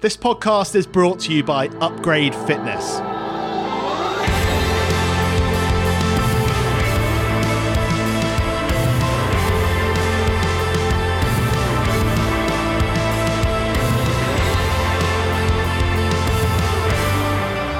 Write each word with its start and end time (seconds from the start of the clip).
This 0.00 0.16
podcast 0.16 0.76
is 0.76 0.86
brought 0.86 1.18
to 1.20 1.32
you 1.32 1.42
by 1.42 1.66
Upgrade 1.80 2.32
Fitness. 2.32 3.17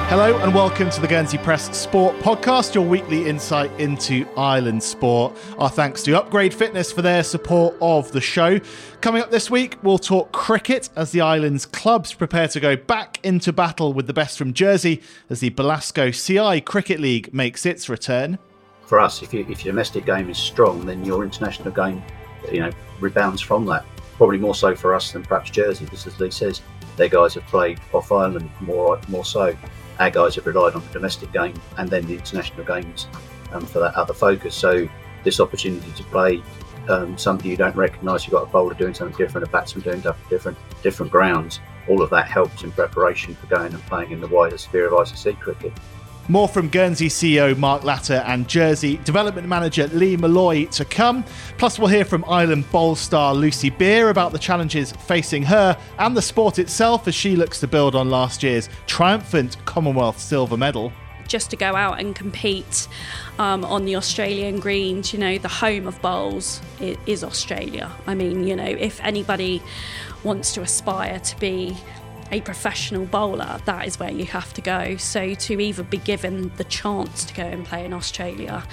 Hello 0.09 0.39
and 0.39 0.55
welcome 0.55 0.89
to 0.89 0.99
the 1.01 1.07
Guernsey 1.07 1.37
Press 1.37 1.77
Sport 1.77 2.15
Podcast, 2.17 2.73
your 2.73 2.83
weekly 2.83 3.29
insight 3.29 3.69
into 3.79 4.27
island 4.35 4.81
sport. 4.81 5.37
Our 5.59 5.69
thanks 5.69 6.01
to 6.01 6.17
Upgrade 6.17 6.51
Fitness 6.51 6.91
for 6.91 7.03
their 7.03 7.23
support 7.23 7.75
of 7.79 8.11
the 8.11 8.19
show. 8.19 8.59
Coming 9.01 9.21
up 9.21 9.29
this 9.29 9.51
week, 9.51 9.77
we'll 9.83 9.99
talk 9.99 10.31
cricket 10.31 10.89
as 10.95 11.11
the 11.11 11.21
island's 11.21 11.67
clubs 11.67 12.11
prepare 12.11 12.47
to 12.47 12.59
go 12.59 12.75
back 12.75 13.19
into 13.23 13.53
battle 13.53 13.93
with 13.93 14.07
the 14.07 14.13
best 14.13 14.39
from 14.39 14.51
Jersey 14.51 15.03
as 15.29 15.41
the 15.41 15.51
Belasko 15.51 16.11
CI 16.11 16.59
Cricket 16.61 16.99
League 16.99 17.31
makes 17.31 17.67
its 17.67 17.87
return. 17.87 18.39
For 18.87 18.99
us, 18.99 19.21
if, 19.21 19.31
you, 19.31 19.45
if 19.47 19.63
your 19.63 19.73
domestic 19.73 20.07
game 20.07 20.27
is 20.31 20.39
strong, 20.39 20.87
then 20.87 21.05
your 21.05 21.23
international 21.23 21.69
game, 21.69 22.01
you 22.51 22.61
know, 22.61 22.71
rebounds 22.99 23.43
from 23.43 23.63
that. 23.67 23.85
Probably 24.17 24.39
more 24.39 24.55
so 24.55 24.75
for 24.75 24.95
us 24.95 25.11
than 25.11 25.21
perhaps 25.21 25.51
Jersey, 25.51 25.85
because 25.85 26.07
as 26.07 26.19
Lee 26.19 26.31
says, 26.31 26.63
their 26.97 27.09
guys 27.09 27.35
have 27.35 27.45
played 27.45 27.79
off 27.93 28.11
island 28.11 28.49
more 28.59 28.99
more 29.07 29.23
so 29.23 29.55
our 29.99 30.09
guys 30.09 30.35
have 30.35 30.45
relied 30.45 30.73
on 30.73 30.81
the 30.81 30.93
domestic 30.93 31.31
game 31.31 31.53
and 31.77 31.89
then 31.89 32.05
the 32.07 32.13
international 32.13 32.65
games 32.65 33.07
um, 33.51 33.65
for 33.65 33.79
that 33.79 33.93
other 33.95 34.13
focus. 34.13 34.55
So 34.55 34.87
this 35.23 35.39
opportunity 35.39 35.91
to 35.91 36.03
play 36.05 36.41
um, 36.87 37.17
somebody 37.17 37.49
you 37.49 37.57
don't 37.57 37.75
recognise, 37.75 38.25
you've 38.25 38.33
got 38.33 38.43
a 38.43 38.51
bowler 38.51 38.73
doing 38.73 38.93
something 38.93 39.17
different, 39.17 39.47
a 39.47 39.49
batsman 39.51 39.83
doing 39.83 40.03
different 40.29 40.57
different 40.81 41.11
grounds. 41.11 41.59
All 41.87 42.01
of 42.01 42.09
that 42.11 42.27
helps 42.27 42.63
in 42.63 42.71
preparation 42.71 43.35
for 43.35 43.47
going 43.47 43.73
and 43.73 43.83
playing 43.83 44.11
in 44.11 44.21
the 44.21 44.27
wider 44.27 44.57
sphere 44.57 44.87
of 44.87 44.93
ICC 44.93 45.39
cricket. 45.39 45.73
More 46.29 46.47
from 46.47 46.69
Guernsey 46.69 47.07
CEO 47.09 47.57
Mark 47.57 47.83
Latter 47.83 48.23
and 48.27 48.47
Jersey 48.47 48.97
development 48.97 49.47
manager 49.47 49.87
Lee 49.87 50.15
Meloy 50.15 50.69
to 50.73 50.85
come. 50.85 51.25
Plus, 51.57 51.79
we'll 51.79 51.87
hear 51.87 52.05
from 52.05 52.23
Island 52.25 52.71
Bowl 52.71 52.95
star 52.95 53.33
Lucy 53.33 53.71
Beere 53.71 54.11
about 54.11 54.31
the 54.31 54.37
challenges 54.37 54.91
facing 54.91 55.41
her 55.41 55.75
and 55.97 56.15
the 56.15 56.21
sport 56.21 56.59
itself 56.59 57.07
as 57.07 57.15
she 57.15 57.35
looks 57.35 57.59
to 57.61 57.67
build 57.67 57.95
on 57.95 58.11
last 58.11 58.43
year's 58.43 58.69
triumphant 58.85 59.57
Commonwealth 59.65 60.19
silver 60.19 60.55
medal 60.55 60.93
just 61.27 61.51
to 61.51 61.55
go 61.55 61.75
out 61.75 61.99
and 61.99 62.15
compete 62.15 62.87
um, 63.37 63.63
on 63.63 63.85
the 63.85 63.95
Australian 63.95 64.59
greens. 64.59 65.13
You 65.13 65.19
know, 65.19 65.37
the 65.37 65.47
home 65.47 65.87
of 65.87 66.01
bowls 66.01 66.61
is 66.79 67.23
Australia. 67.23 67.91
I 68.07 68.15
mean, 68.15 68.47
you 68.47 68.55
know, 68.55 68.65
if 68.65 68.99
anybody 69.01 69.61
wants 70.23 70.53
to 70.53 70.61
aspire 70.61 71.19
to 71.19 71.39
be 71.39 71.77
a 72.31 72.41
professional 72.41 73.05
bowler, 73.05 73.59
that 73.65 73.87
is 73.87 73.99
where 73.99 74.11
you 74.11 74.25
have 74.25 74.53
to 74.53 74.61
go. 74.61 74.97
So 74.97 75.33
to 75.33 75.59
even 75.59 75.85
be 75.85 75.97
given 75.97 76.51
the 76.57 76.63
chance 76.65 77.25
to 77.25 77.33
go 77.33 77.43
and 77.43 77.65
play 77.65 77.85
in 77.85 77.93
Australia, 77.93 78.63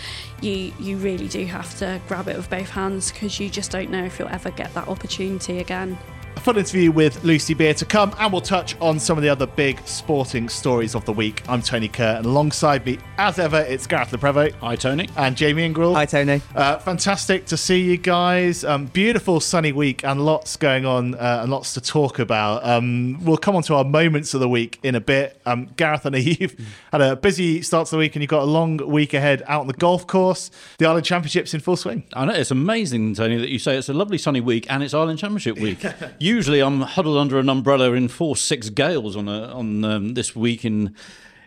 you 0.41 0.73
you 0.79 0.97
really 0.99 1.29
do 1.29 1.45
have 1.47 1.77
to 1.79 2.01
grab 2.09 2.29
it 2.29 2.37
with 2.37 2.51
both 2.51 2.71
hands 2.71 3.13
because 3.13 3.41
you 3.41 3.49
just 3.49 3.71
don't 3.71 3.91
know 3.91 4.05
if 4.05 4.19
you'll 4.19 4.29
ever 4.29 4.51
get 4.51 4.73
that 4.75 4.89
opportunity 4.89 5.59
again 5.59 5.99
a 6.37 6.41
fun 6.41 6.59
interview 6.59 6.93
with 6.93 7.25
Lucy 7.25 7.55
Beere 7.55 7.73
to 7.75 7.87
come, 7.87 8.15
and 8.19 8.31
we'll 8.31 8.43
touch 8.43 8.77
on 8.81 8.99
some 8.99 9.17
of 9.17 9.23
the 9.23 9.29
other 9.29 9.47
big 9.47 9.81
sporting 9.87 10.49
stories 10.49 10.95
of 10.95 11.05
the 11.07 11.13
week. 11.13 11.43
I'm 11.49 11.63
Tony 11.63 11.89
Curr, 11.89 12.17
and 12.19 12.27
alongside 12.27 12.85
me, 12.85 12.99
as 13.17 13.39
ever, 13.39 13.61
it's 13.61 13.87
Gareth 13.87 14.13
Le 14.13 14.51
Hi, 14.61 14.77
Tony. 14.77 15.09
And 15.17 15.35
Jamie 15.35 15.69
Ingrouille. 15.69 15.95
Hi, 15.95 16.05
Tony. 16.05 16.43
Uh, 16.55 16.79
fantastic 16.79 17.47
to 17.47 17.57
see 17.57 17.81
you 17.81 17.97
guys. 17.97 18.65
Um, 18.65 18.87
beautiful 18.87 19.41
sunny 19.41 19.73
week, 19.73 20.05
and 20.05 20.25
lots 20.27 20.57
going 20.57 20.85
on, 20.85 21.15
uh, 21.15 21.41
and 21.43 21.51
lots 21.51 21.73
to 21.75 21.81
talk 21.81 22.19
about. 22.19 22.65
Um, 22.67 23.25
we'll 23.25 23.39
come 23.39 23.57
on 23.57 23.63
to 23.65 23.75
our 23.75 23.85
moments 23.85 24.35
of 24.35 24.41
the 24.41 24.49
week 24.49 24.79
in 24.83 24.95
a 24.95 25.01
bit. 25.01 25.41
Um, 25.47 25.71
Gareth, 25.77 26.05
I 26.05 26.11
know 26.11 26.19
you've 26.19 26.55
had 26.93 27.01
a 27.01 27.17
busy 27.17 27.63
start 27.63 27.87
to 27.89 27.93
the 27.93 27.99
week, 27.99 28.15
and 28.15 28.23
you've 28.23 28.31
got 28.31 28.43
a 28.43 28.51
long 28.51 28.77
week 28.77 29.15
ahead 29.15 29.43
out 29.47 29.63
on 29.63 29.67
the 29.69 29.75
golf 29.75 30.07
course. 30.07 30.51
The 30.79 30.87
Island 30.87 31.07
Championships 31.07 31.55
in 31.55 31.61
full 31.61 31.77
swing. 31.77 32.05
I 32.13 32.27
know 32.27 32.35
it's 32.35 32.51
amazing, 32.51 33.15
Tony, 33.15 33.39
that 33.39 33.49
you 33.49 33.59
say 33.59 33.79
it's 33.79 33.89
a 33.89 33.95
lovely 33.95 34.19
sunny 34.19 34.43
week, 34.43 34.67
and 34.71 34.83
it's 34.83 34.93
Island 34.93 35.19
Championship 35.19 35.59
week. 35.59 35.83
usually 36.27 36.61
I'm 36.61 36.81
huddled 36.81 37.17
under 37.17 37.39
an 37.39 37.49
umbrella 37.49 37.93
in 37.93 38.09
four 38.09 38.37
six 38.37 38.69
gales 38.69 39.17
on 39.17 39.29
a, 39.29 39.45
on 39.55 39.85
um, 39.85 40.15
this 40.15 40.35
week 40.35 40.65
in 40.65 40.95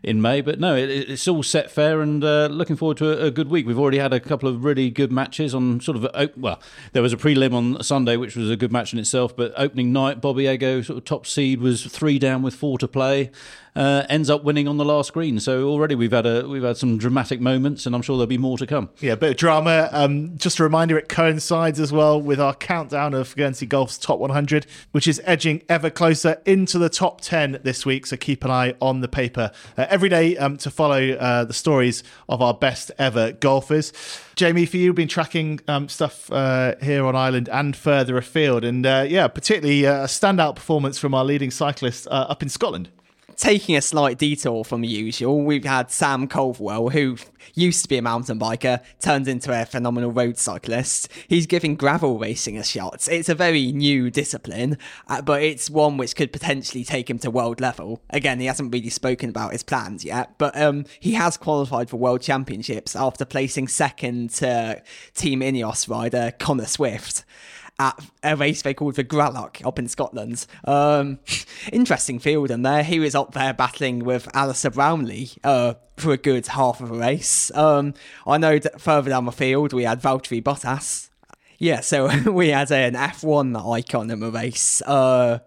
in 0.02 0.22
May. 0.22 0.42
But 0.42 0.60
no, 0.60 0.76
it, 0.76 0.90
it's 0.90 1.28
all 1.28 1.44
set 1.44 1.70
fair 1.70 2.02
and 2.02 2.24
uh, 2.24 2.48
looking 2.48 2.76
forward 2.76 2.98
to 2.98 3.22
a, 3.22 3.28
a, 3.28 3.32
good 3.32 3.50
week. 3.50 3.68
We've 3.68 3.80
already 3.80 3.98
had 3.98 4.14
a 4.14 4.20
couple 4.20 4.48
of 4.48 4.64
really 4.64 4.90
good 4.90 5.12
matches 5.12 5.54
on 5.54 5.82
sort 5.82 5.98
of 5.98 6.32
well, 6.38 6.60
there 6.94 7.02
was 7.02 7.14
a 7.14 7.18
prelim 7.18 7.54
on 7.54 7.84
Sunday 7.84 8.16
which 8.16 8.36
was 8.36 8.50
a 8.50 8.56
good 8.56 8.72
match 8.72 8.94
in 8.94 9.00
itself, 9.00 9.36
but 9.36 9.54
opening 9.58 9.92
night, 9.92 10.22
Bobbiego 10.22 10.84
sort 10.86 10.98
of 10.98 11.06
top 11.06 11.28
seed 11.28 11.60
was 11.60 11.86
three 11.86 12.18
down 12.18 12.42
with 12.42 12.56
four 12.56 12.78
to 12.78 12.88
play 12.88 13.32
uh, 13.76 14.06
ends 14.10 14.30
up 14.30 14.44
winning 14.44 14.68
on 14.68 14.78
the 14.78 14.86
last 14.86 15.14
green. 15.14 15.40
So 15.40 15.68
already 15.68 15.96
we've 15.96 16.12
had 16.12 16.26
a 16.26 16.48
we've 16.48 16.64
had 16.64 16.78
some 16.78 16.98
dramatic 16.98 17.40
moments, 17.42 17.86
and 17.86 17.96
I'm 17.96 18.02
sure 18.02 18.18
there'll 18.18 18.28
be 18.28 18.38
more 18.38 18.58
to 18.58 18.68
come. 18.68 18.90
Yeah, 19.00 19.14
a 19.14 19.18
bit 19.18 19.32
of 19.32 19.38
drama. 19.38 19.90
Um, 19.92 20.38
just 20.38 20.60
a 20.60 20.64
reminder, 20.64 20.98
it 20.98 21.10
coincides 21.10 21.80
as 21.80 21.92
well 21.92 22.22
with 22.22 22.40
our 22.40 22.54
countdown 22.54 23.14
of 23.14 23.36
Guernsey 23.36 23.66
Golf's 23.66 23.98
top 23.98 24.20
100, 24.20 24.66
which 24.92 25.08
is 25.08 25.22
edging 25.26 25.64
ever 25.70 25.90
closer 25.90 26.42
into 26.46 26.78
the 26.78 26.90
top 26.90 27.22
10 27.22 27.60
this 27.64 27.86
week. 27.86 28.06
So 28.06 28.18
keep 28.18 28.44
an 28.44 28.52
eye 28.52 28.76
on 28.82 29.02
the 29.02 29.08
paper 29.08 29.52
uh, 29.78 29.86
every 29.90 30.10
day 30.10 30.38
um, 30.38 30.58
to 30.58 30.72
follow 30.72 31.12
uh, 31.12 31.46
the 31.46 31.54
stories 31.54 32.04
of 32.28 32.42
our 32.42 32.54
best 32.54 32.92
ever 32.98 33.32
golfers. 33.32 33.94
Jamie, 34.36 34.66
for 34.66 34.78
you, 34.78 34.94
been 34.94 35.10
tracking 35.10 35.60
um, 35.68 35.90
stuff 35.90 36.32
uh, 36.32 36.76
here 36.82 37.06
on 37.06 37.16
Island 37.16 37.50
and 37.50 37.76
further 37.76 38.18
afield, 38.18 38.64
and 38.64 38.86
uh, 38.86 39.06
yeah, 39.08 39.28
particularly 39.28 39.86
uh, 39.86 40.04
a 40.04 40.08
standout 40.08 40.56
performance 40.56 40.98
from 40.98 41.14
our 41.14 41.26
leading 41.26 41.52
cyclist 41.52 42.08
uh, 42.08 42.28
up 42.30 42.42
in 42.42 42.48
Scotland 42.48 42.90
taking 43.40 43.78
a 43.78 43.82
slight 43.82 44.18
detour 44.18 44.66
from 44.66 44.82
the 44.82 44.88
usual, 44.88 45.42
we've 45.42 45.64
had 45.64 45.90
Sam 45.90 46.28
Caldwell, 46.28 46.90
who 46.90 47.16
used 47.56 47.84
to 47.84 47.88
be 47.90 47.98
a 47.98 48.02
mountain 48.02 48.38
biker, 48.38 48.82
turned 49.00 49.30
into 49.30 49.50
a 49.52 49.66
phenomenal 49.66 50.12
road 50.12 50.38
cyclist. 50.38 51.10
He's 51.28 51.48
giving 51.48 51.76
gravel 51.76 52.20
racing 52.20 52.58
a 52.58 52.64
shot. 52.64 53.08
It's 53.10 53.30
a 53.30 53.36
very 53.36 53.72
new 53.72 54.12
discipline, 54.12 54.78
uh, 55.08 55.22
but 55.22 55.42
it's 55.42 55.70
one 55.70 55.96
which 55.96 56.18
could 56.18 56.34
potentially 56.34 56.84
take 56.84 57.10
him 57.10 57.18
to 57.20 57.32
world 57.32 57.62
level. 57.62 58.02
Again, 58.10 58.42
he 58.42 58.46
hasn't 58.46 58.74
really 58.74 58.90
spoken 58.90 59.30
about 59.30 59.54
his 59.54 59.64
plans 59.64 60.04
yet, 60.04 60.38
but 60.38 60.60
um, 60.60 60.84
he 61.00 61.14
has 61.14 61.38
qualified 61.38 61.90
for 61.90 61.96
world 61.96 62.22
championships 62.22 62.94
after 62.94 63.24
placing 63.24 63.70
second 63.70 64.32
to 64.32 64.84
Team 65.16 65.40
Ineos 65.40 65.90
rider 65.90 66.34
Connor 66.40 66.66
Swift 66.66 67.24
at 67.80 68.00
a 68.24 68.36
race 68.36 68.62
they 68.62 68.74
called 68.74 68.96
the 68.96 69.04
Gralloch 69.04 69.66
up 69.66 69.80
in 69.80 69.88
Scotland. 69.88 70.46
Um, 70.66 71.20
interesting 71.72 72.20
field 72.20 72.52
in 72.52 72.62
there. 72.62 72.84
He 72.84 73.00
was 73.00 73.16
up 73.16 73.34
there 73.34 73.54
battling 73.54 74.00
with 74.00 74.28
Alistair 74.36 74.72
Brownlee 74.72 75.32
uh, 75.44 75.76
for 75.98 76.12
a 76.12 76.18
good 76.18 76.48
half 76.48 76.82
of 76.82 76.92
a 76.92 76.96
race. 76.96 77.52
Um, 77.56 77.94
I 78.28 78.38
know 78.38 78.60
that 78.60 78.82
further 78.82 79.10
down 79.10 79.26
the 79.26 79.32
field 79.32 79.74
we 79.74 79.84
had 79.84 80.02
Valtteri 80.02 80.44
Bottas. 80.44 81.10
Yeah, 81.58 81.80
so 81.80 82.10
we 82.32 82.50
had 82.50 82.72
an 82.72 82.94
F1 82.94 83.78
icon 83.78 84.12
in 84.12 84.20
the 84.20 84.32
race. 84.32 84.82
Uh, 84.82 85.40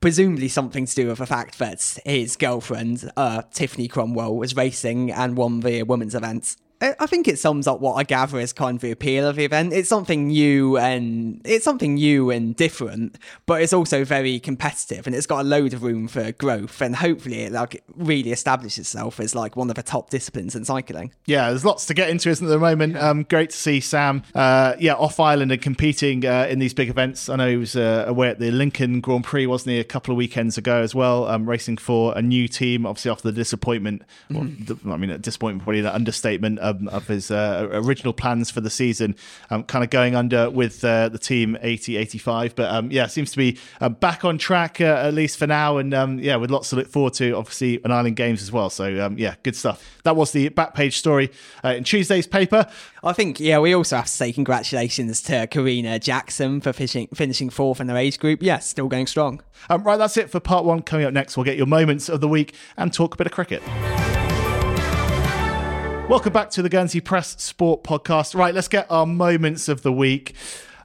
presumably 0.00 0.48
something 0.48 0.86
to 0.86 0.94
do 0.94 1.08
with 1.08 1.18
the 1.18 1.26
fact 1.26 1.58
that 1.58 1.98
his 2.04 2.36
girlfriend, 2.36 3.10
uh, 3.16 3.42
Tiffany 3.52 3.88
Cromwell, 3.88 4.36
was 4.36 4.54
racing 4.56 5.10
and 5.10 5.36
won 5.36 5.60
the 5.60 5.82
women's 5.84 6.14
event. 6.14 6.56
I 6.80 7.06
think 7.06 7.26
it 7.26 7.38
sums 7.38 7.66
up 7.66 7.80
what 7.80 7.94
I 7.94 8.02
gather 8.02 8.38
is 8.38 8.52
kind 8.52 8.76
of 8.76 8.82
the 8.82 8.90
appeal 8.90 9.26
of 9.26 9.36
the 9.36 9.44
event. 9.44 9.72
It's 9.72 9.88
something 9.88 10.28
new 10.28 10.76
and 10.76 11.40
it's 11.44 11.64
something 11.64 11.94
new 11.94 12.30
and 12.30 12.54
different, 12.54 13.16
but 13.46 13.62
it's 13.62 13.72
also 13.72 14.04
very 14.04 14.38
competitive 14.38 15.06
and 15.06 15.16
it's 15.16 15.26
got 15.26 15.40
a 15.40 15.48
load 15.48 15.72
of 15.72 15.82
room 15.82 16.06
for 16.06 16.32
growth. 16.32 16.82
And 16.82 16.96
hopefully, 16.96 17.42
it 17.42 17.52
like 17.52 17.82
really 17.96 18.30
establishes 18.30 18.78
itself 18.78 19.20
as 19.20 19.34
like 19.34 19.56
one 19.56 19.70
of 19.70 19.76
the 19.76 19.82
top 19.82 20.10
disciplines 20.10 20.54
in 20.54 20.66
cycling. 20.66 21.12
Yeah, 21.24 21.48
there's 21.48 21.64
lots 21.64 21.86
to 21.86 21.94
get 21.94 22.10
into, 22.10 22.28
isn't 22.28 22.46
there? 22.46 22.56
At 22.56 22.60
the 22.60 22.76
moment, 22.76 22.96
um, 22.98 23.22
great 23.22 23.50
to 23.50 23.56
see 23.56 23.80
Sam, 23.80 24.22
uh, 24.34 24.74
yeah, 24.78 24.94
off 24.94 25.18
island 25.18 25.52
and 25.52 25.62
competing 25.62 26.26
uh, 26.26 26.46
in 26.48 26.58
these 26.58 26.74
big 26.74 26.90
events. 26.90 27.30
I 27.30 27.36
know 27.36 27.48
he 27.48 27.56
was 27.56 27.74
uh, 27.74 28.04
away 28.06 28.28
at 28.28 28.38
the 28.38 28.50
Lincoln 28.50 29.00
Grand 29.00 29.24
Prix, 29.24 29.46
wasn't 29.46 29.72
he, 29.72 29.80
a 29.80 29.84
couple 29.84 30.12
of 30.12 30.18
weekends 30.18 30.58
ago 30.58 30.82
as 30.82 30.94
well, 30.94 31.26
um, 31.26 31.48
racing 31.48 31.78
for 31.78 32.16
a 32.16 32.20
new 32.20 32.48
team. 32.48 32.84
Obviously, 32.84 33.10
after 33.10 33.30
the 33.30 33.32
disappointment, 33.32 34.02
well, 34.30 34.46
I 34.90 34.96
mean, 34.98 35.10
a 35.10 35.18
disappointment 35.18 35.64
probably 35.64 35.80
an 35.80 35.86
understatement 35.86 36.58
um, 36.66 36.88
of 36.88 37.06
his 37.06 37.30
uh, 37.30 37.68
original 37.72 38.12
plans 38.12 38.50
for 38.50 38.60
the 38.60 38.70
season, 38.70 39.16
um, 39.50 39.64
kind 39.64 39.84
of 39.84 39.90
going 39.90 40.14
under 40.14 40.50
with 40.50 40.84
uh, 40.84 41.08
the 41.08 41.18
team 41.18 41.56
80 41.60 41.96
85. 41.96 42.54
But 42.54 42.70
um, 42.70 42.90
yeah, 42.90 43.06
seems 43.06 43.30
to 43.32 43.36
be 43.36 43.58
uh, 43.80 43.88
back 43.88 44.24
on 44.24 44.38
track, 44.38 44.80
uh, 44.80 44.84
at 44.84 45.14
least 45.14 45.38
for 45.38 45.46
now. 45.46 45.78
And 45.78 45.94
um, 45.94 46.18
yeah, 46.18 46.36
with 46.36 46.50
lots 46.50 46.70
to 46.70 46.76
look 46.76 46.88
forward 46.88 47.14
to, 47.14 47.32
obviously, 47.32 47.80
an 47.84 47.90
Island 47.90 48.16
Games 48.16 48.42
as 48.42 48.52
well. 48.52 48.70
So 48.70 49.04
um, 49.04 49.18
yeah, 49.18 49.34
good 49.42 49.56
stuff. 49.56 50.00
That 50.04 50.16
was 50.16 50.32
the 50.32 50.48
back 50.50 50.74
page 50.74 50.98
story 50.98 51.30
uh, 51.64 51.70
in 51.70 51.84
Tuesday's 51.84 52.26
paper. 52.26 52.66
I 53.02 53.12
think, 53.12 53.38
yeah, 53.38 53.58
we 53.60 53.72
also 53.74 53.96
have 53.96 54.06
to 54.06 54.10
say 54.10 54.32
congratulations 54.32 55.22
to 55.22 55.46
Karina 55.46 55.98
Jackson 55.98 56.60
for 56.60 56.72
finishing, 56.72 57.06
finishing 57.14 57.50
fourth 57.50 57.80
in 57.80 57.86
their 57.86 57.96
age 57.96 58.18
group. 58.18 58.42
Yes, 58.42 58.46
yeah, 58.46 58.58
still 58.58 58.88
going 58.88 59.06
strong. 59.06 59.42
Um, 59.70 59.84
right, 59.84 59.96
that's 59.96 60.16
it 60.16 60.30
for 60.30 60.40
part 60.40 60.64
one. 60.64 60.82
Coming 60.82 61.06
up 61.06 61.12
next, 61.12 61.36
we'll 61.36 61.44
get 61.44 61.56
your 61.56 61.66
moments 61.66 62.08
of 62.08 62.20
the 62.20 62.28
week 62.28 62.54
and 62.76 62.92
talk 62.92 63.14
a 63.14 63.16
bit 63.16 63.26
of 63.26 63.32
cricket. 63.32 63.62
Welcome 66.08 66.32
back 66.32 66.50
to 66.50 66.62
the 66.62 66.68
Guernsey 66.68 67.00
Press 67.00 67.42
Sport 67.42 67.82
Podcast. 67.82 68.36
Right, 68.36 68.54
let's 68.54 68.68
get 68.68 68.86
our 68.88 69.06
moments 69.06 69.68
of 69.68 69.82
the 69.82 69.90
week. 69.90 70.36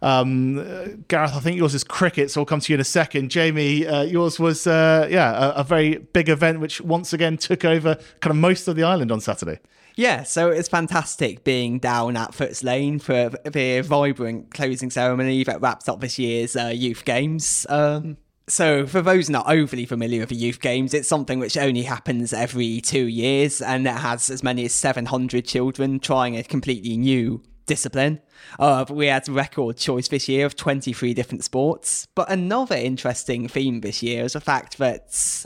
Um, 0.01 1.03
Gareth, 1.07 1.35
I 1.35 1.39
think 1.39 1.57
yours 1.57 1.75
is 1.75 1.83
cricket, 1.83 2.31
so 2.31 2.41
I'll 2.41 2.45
come 2.45 2.59
to 2.59 2.73
you 2.73 2.75
in 2.75 2.81
a 2.81 2.83
second. 2.83 3.29
Jamie, 3.29 3.85
uh, 3.85 4.01
yours 4.01 4.39
was 4.39 4.65
uh, 4.65 5.07
yeah 5.11 5.49
a, 5.49 5.49
a, 5.57 5.63
very 5.63 5.99
big 5.99 6.27
event, 6.27 6.59
which 6.59 6.81
once 6.81 7.13
again 7.13 7.37
took 7.37 7.63
over 7.63 7.99
kind 8.19 8.31
of 8.31 8.37
most 8.37 8.67
of 8.67 8.75
the 8.75 8.81
island 8.81 9.11
on 9.11 9.21
Saturday. 9.21 9.59
Yeah, 9.95 10.23
so 10.23 10.49
it's 10.49 10.67
fantastic 10.67 11.43
being 11.43 11.77
down 11.77 12.17
at 12.17 12.31
Footes 12.31 12.63
Lane 12.63 12.97
for 12.97 13.29
the 13.29 13.81
vibrant 13.81 14.51
closing 14.51 14.89
ceremony 14.89 15.43
that 15.43 15.61
wraps 15.61 15.87
up 15.87 15.99
this 15.99 16.17
year's 16.17 16.55
uh, 16.55 16.71
youth 16.73 17.05
games. 17.05 17.67
Um, 17.69 18.17
so, 18.47 18.85
for 18.85 19.01
those 19.01 19.29
not 19.29 19.49
overly 19.49 19.85
familiar 19.85 20.21
with 20.21 20.29
the 20.29 20.35
youth 20.35 20.59
games, 20.59 20.93
it's 20.93 21.07
something 21.07 21.39
which 21.39 21.57
only 21.57 21.83
happens 21.83 22.33
every 22.33 22.81
two 22.81 23.05
years, 23.05 23.61
and 23.61 23.87
it 23.87 23.91
has 23.91 24.29
as 24.29 24.43
many 24.43 24.65
as 24.65 24.73
700 24.73 25.45
children 25.45 25.99
trying 25.99 26.35
a 26.35 26.43
completely 26.43 26.97
new 26.97 27.43
discipline. 27.65 28.19
Uh, 28.59 28.83
we 28.89 29.05
had 29.05 29.27
record 29.29 29.77
choice 29.77 30.07
this 30.07 30.27
year 30.27 30.45
of 30.45 30.55
23 30.55 31.13
different 31.13 31.43
sports. 31.43 32.07
But 32.15 32.29
another 32.29 32.75
interesting 32.75 33.47
theme 33.47 33.81
this 33.81 34.03
year 34.03 34.25
is 34.25 34.33
the 34.33 34.41
fact 34.41 34.77
that 34.79 35.45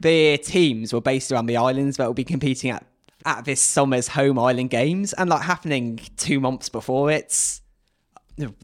the 0.00 0.36
teams 0.38 0.92
were 0.92 1.00
based 1.00 1.32
around 1.32 1.46
the 1.46 1.56
islands 1.56 1.96
that 1.96 2.06
will 2.06 2.14
be 2.14 2.24
competing 2.24 2.70
at, 2.70 2.84
at 3.24 3.44
this 3.44 3.60
summer's 3.60 4.08
home 4.08 4.38
island 4.38 4.70
games, 4.70 5.12
and 5.14 5.30
like 5.30 5.42
happening 5.42 6.00
two 6.16 6.40
months 6.40 6.68
before 6.68 7.10
it's 7.10 7.62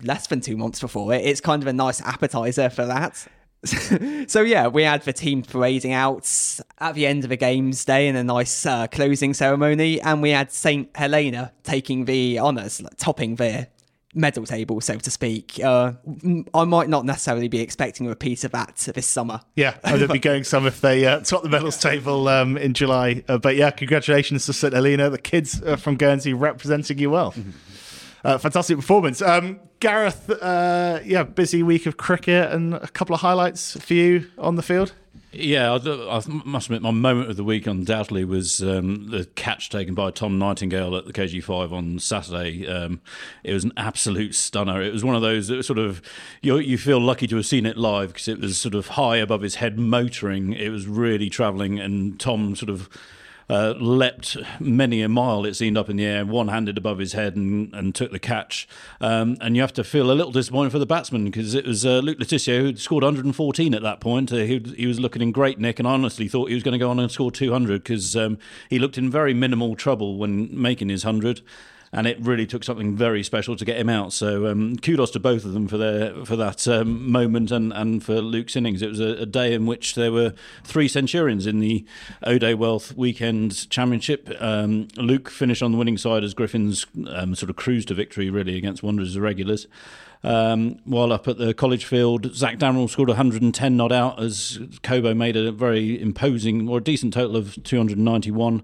less 0.02 0.26
than 0.26 0.40
two 0.40 0.56
months 0.56 0.80
before 0.80 1.14
it. 1.14 1.24
It's 1.24 1.40
kind 1.40 1.62
of 1.62 1.66
a 1.66 1.72
nice 1.72 2.02
appetizer 2.02 2.68
for 2.68 2.84
that. 2.84 3.26
So 3.64 4.42
yeah, 4.42 4.66
we 4.66 4.82
had 4.82 5.02
the 5.02 5.12
team 5.12 5.42
parading 5.42 5.92
out 5.92 6.28
at 6.78 6.94
the 6.94 7.06
end 7.06 7.24
of 7.24 7.30
the 7.30 7.36
games 7.36 7.84
day 7.84 8.08
in 8.08 8.16
a 8.16 8.24
nice 8.24 8.66
uh, 8.66 8.86
closing 8.88 9.34
ceremony, 9.34 10.00
and 10.00 10.22
we 10.22 10.30
had 10.30 10.50
Saint 10.50 10.90
Helena 10.96 11.52
taking 11.62 12.04
the 12.06 12.38
honours, 12.38 12.82
like, 12.82 12.96
topping 12.96 13.36
the 13.36 13.68
medal 14.14 14.44
table, 14.44 14.80
so 14.80 14.96
to 14.98 15.10
speak. 15.10 15.58
Uh, 15.62 15.92
I 16.52 16.64
might 16.64 16.88
not 16.88 17.04
necessarily 17.04 17.48
be 17.48 17.60
expecting 17.60 18.06
a 18.06 18.10
repeat 18.10 18.44
of 18.44 18.52
that 18.52 18.76
this 18.94 19.06
summer. 19.06 19.40
Yeah, 19.56 19.76
would 19.90 20.10
be 20.10 20.18
going 20.18 20.44
some 20.44 20.66
if 20.66 20.80
they 20.80 21.06
uh, 21.06 21.20
top 21.20 21.42
the 21.42 21.48
medals 21.48 21.78
table 21.78 22.28
um, 22.28 22.56
in 22.56 22.74
July. 22.74 23.24
Uh, 23.28 23.38
but 23.38 23.56
yeah, 23.56 23.70
congratulations 23.70 24.44
to 24.46 24.52
St 24.52 24.74
Helena, 24.74 25.08
the 25.08 25.18
kids 25.18 25.62
uh, 25.62 25.76
from 25.76 25.96
Guernsey 25.96 26.34
representing 26.34 26.98
you 26.98 27.10
well. 27.10 27.34
Uh, 28.24 28.38
fantastic 28.38 28.76
performance. 28.76 29.20
Um, 29.20 29.60
Gareth, 29.80 30.30
uh, 30.30 31.00
yeah, 31.04 31.24
busy 31.24 31.62
week 31.62 31.86
of 31.86 31.96
cricket 31.96 32.52
and 32.52 32.74
a 32.74 32.88
couple 32.88 33.14
of 33.14 33.20
highlights 33.20 33.80
for 33.80 33.94
you 33.94 34.30
on 34.38 34.54
the 34.54 34.62
field. 34.62 34.92
Yeah, 35.34 35.72
I, 35.72 36.18
I, 36.18 36.22
must 36.44 36.66
admit, 36.66 36.82
my 36.82 36.90
moment 36.90 37.30
of 37.30 37.36
the 37.36 37.44
week 37.44 37.66
undoubtedly 37.66 38.24
was 38.26 38.62
um, 38.62 39.08
the 39.08 39.24
catch 39.34 39.70
taken 39.70 39.94
by 39.94 40.10
Tom 40.10 40.38
Nightingale 40.38 40.94
at 40.94 41.06
the 41.06 41.12
KG5 41.12 41.72
on 41.72 41.98
Saturday. 41.98 42.66
Um, 42.66 43.00
it 43.42 43.54
was 43.54 43.64
an 43.64 43.72
absolute 43.78 44.34
stunner. 44.34 44.82
It 44.82 44.92
was 44.92 45.04
one 45.04 45.16
of 45.16 45.22
those 45.22 45.48
that 45.48 45.62
sort 45.62 45.78
of 45.78 46.02
you, 46.42 46.58
you 46.58 46.76
feel 46.76 47.00
lucky 47.00 47.26
to 47.28 47.36
have 47.36 47.46
seen 47.46 47.64
it 47.64 47.78
live 47.78 48.08
because 48.08 48.28
it 48.28 48.40
was 48.40 48.58
sort 48.58 48.74
of 48.74 48.88
high 48.88 49.16
above 49.16 49.40
his 49.40 49.54
head, 49.54 49.78
motoring. 49.78 50.52
It 50.52 50.68
was 50.68 50.86
really 50.86 51.30
travelling, 51.30 51.80
and 51.80 52.20
Tom 52.20 52.54
sort 52.54 52.68
of 52.68 52.90
uh, 53.48 53.74
leapt 53.78 54.36
many 54.60 55.02
a 55.02 55.08
mile, 55.08 55.44
it 55.44 55.54
seemed, 55.54 55.76
up 55.76 55.88
in 55.88 55.96
the 55.96 56.04
air, 56.04 56.24
one 56.24 56.48
handed 56.48 56.78
above 56.78 56.98
his 56.98 57.12
head 57.12 57.36
and, 57.36 57.72
and 57.74 57.94
took 57.94 58.12
the 58.12 58.18
catch. 58.18 58.68
Um, 59.00 59.36
and 59.40 59.56
you 59.56 59.62
have 59.62 59.72
to 59.74 59.84
feel 59.84 60.10
a 60.10 60.14
little 60.14 60.32
disappointed 60.32 60.70
for 60.72 60.78
the 60.78 60.86
batsman 60.86 61.24
because 61.24 61.54
it 61.54 61.66
was 61.66 61.84
uh, 61.84 61.98
Luke 61.98 62.18
Le 62.18 62.24
Tissier 62.24 62.60
who 62.60 62.76
scored 62.76 63.04
114 63.04 63.74
at 63.74 63.82
that 63.82 64.00
point. 64.00 64.32
Uh, 64.32 64.36
he, 64.36 64.58
he, 64.76 64.86
was 64.86 65.00
looking 65.00 65.22
in 65.22 65.32
great 65.32 65.58
nick, 65.58 65.78
and 65.78 65.88
I 65.88 65.92
honestly 65.92 66.28
thought 66.28 66.48
he 66.48 66.54
was 66.54 66.62
going 66.62 66.72
to 66.72 66.78
go 66.78 66.90
on 66.90 66.98
and 66.98 67.10
score 67.10 67.30
200 67.30 67.82
because 67.82 68.16
um, 68.16 68.38
he 68.68 68.78
looked 68.78 68.98
in 68.98 69.10
very 69.10 69.34
minimal 69.34 69.74
trouble 69.76 70.16
when 70.16 70.48
making 70.60 70.88
his 70.88 71.04
100 71.04 71.42
and 71.92 72.06
it 72.06 72.18
really 72.20 72.46
took 72.46 72.64
something 72.64 72.96
very 72.96 73.22
special 73.22 73.54
to 73.54 73.64
get 73.64 73.76
him 73.76 73.90
out. 73.90 74.12
So 74.12 74.46
um, 74.46 74.76
kudos 74.76 75.10
to 75.10 75.20
both 75.20 75.44
of 75.44 75.52
them 75.52 75.68
for 75.68 75.76
their 75.76 76.24
for 76.24 76.36
that 76.36 76.66
um, 76.66 77.10
moment 77.10 77.50
and, 77.50 77.72
and 77.72 78.02
for 78.02 78.20
Luke's 78.20 78.56
innings. 78.56 78.80
It 78.80 78.88
was 78.88 79.00
a, 79.00 79.22
a, 79.22 79.26
day 79.26 79.52
in 79.52 79.66
which 79.66 79.94
there 79.94 80.10
were 80.10 80.32
three 80.64 80.88
Centurions 80.88 81.46
in 81.46 81.58
the 81.58 81.84
O'Day 82.26 82.54
Wealth 82.54 82.96
Weekend 82.96 83.68
Championship. 83.68 84.34
Um, 84.40 84.88
Luke 84.96 85.28
finished 85.28 85.62
on 85.62 85.72
the 85.72 85.78
winning 85.78 85.98
side 85.98 86.24
as 86.24 86.32
Griffins 86.32 86.86
um, 87.08 87.34
sort 87.34 87.50
of 87.50 87.56
cruised 87.56 87.88
to 87.88 87.94
victory 87.94 88.30
really 88.30 88.56
against 88.56 88.82
Wanderers 88.82 89.16
Irregulars. 89.16 89.66
Um, 90.24 90.78
while 90.84 91.12
up 91.12 91.26
at 91.26 91.38
the 91.38 91.52
college 91.52 91.84
field, 91.84 92.34
Zach 92.34 92.58
Damerel 92.58 92.88
scored 92.88 93.08
110 93.08 93.76
not 93.76 93.90
out 93.90 94.22
as 94.22 94.60
Cobo 94.82 95.14
made 95.14 95.36
a 95.36 95.50
very 95.50 96.00
imposing 96.00 96.68
or 96.68 96.78
a 96.78 96.82
decent 96.82 97.14
total 97.14 97.36
of 97.36 97.62
291 97.64 98.62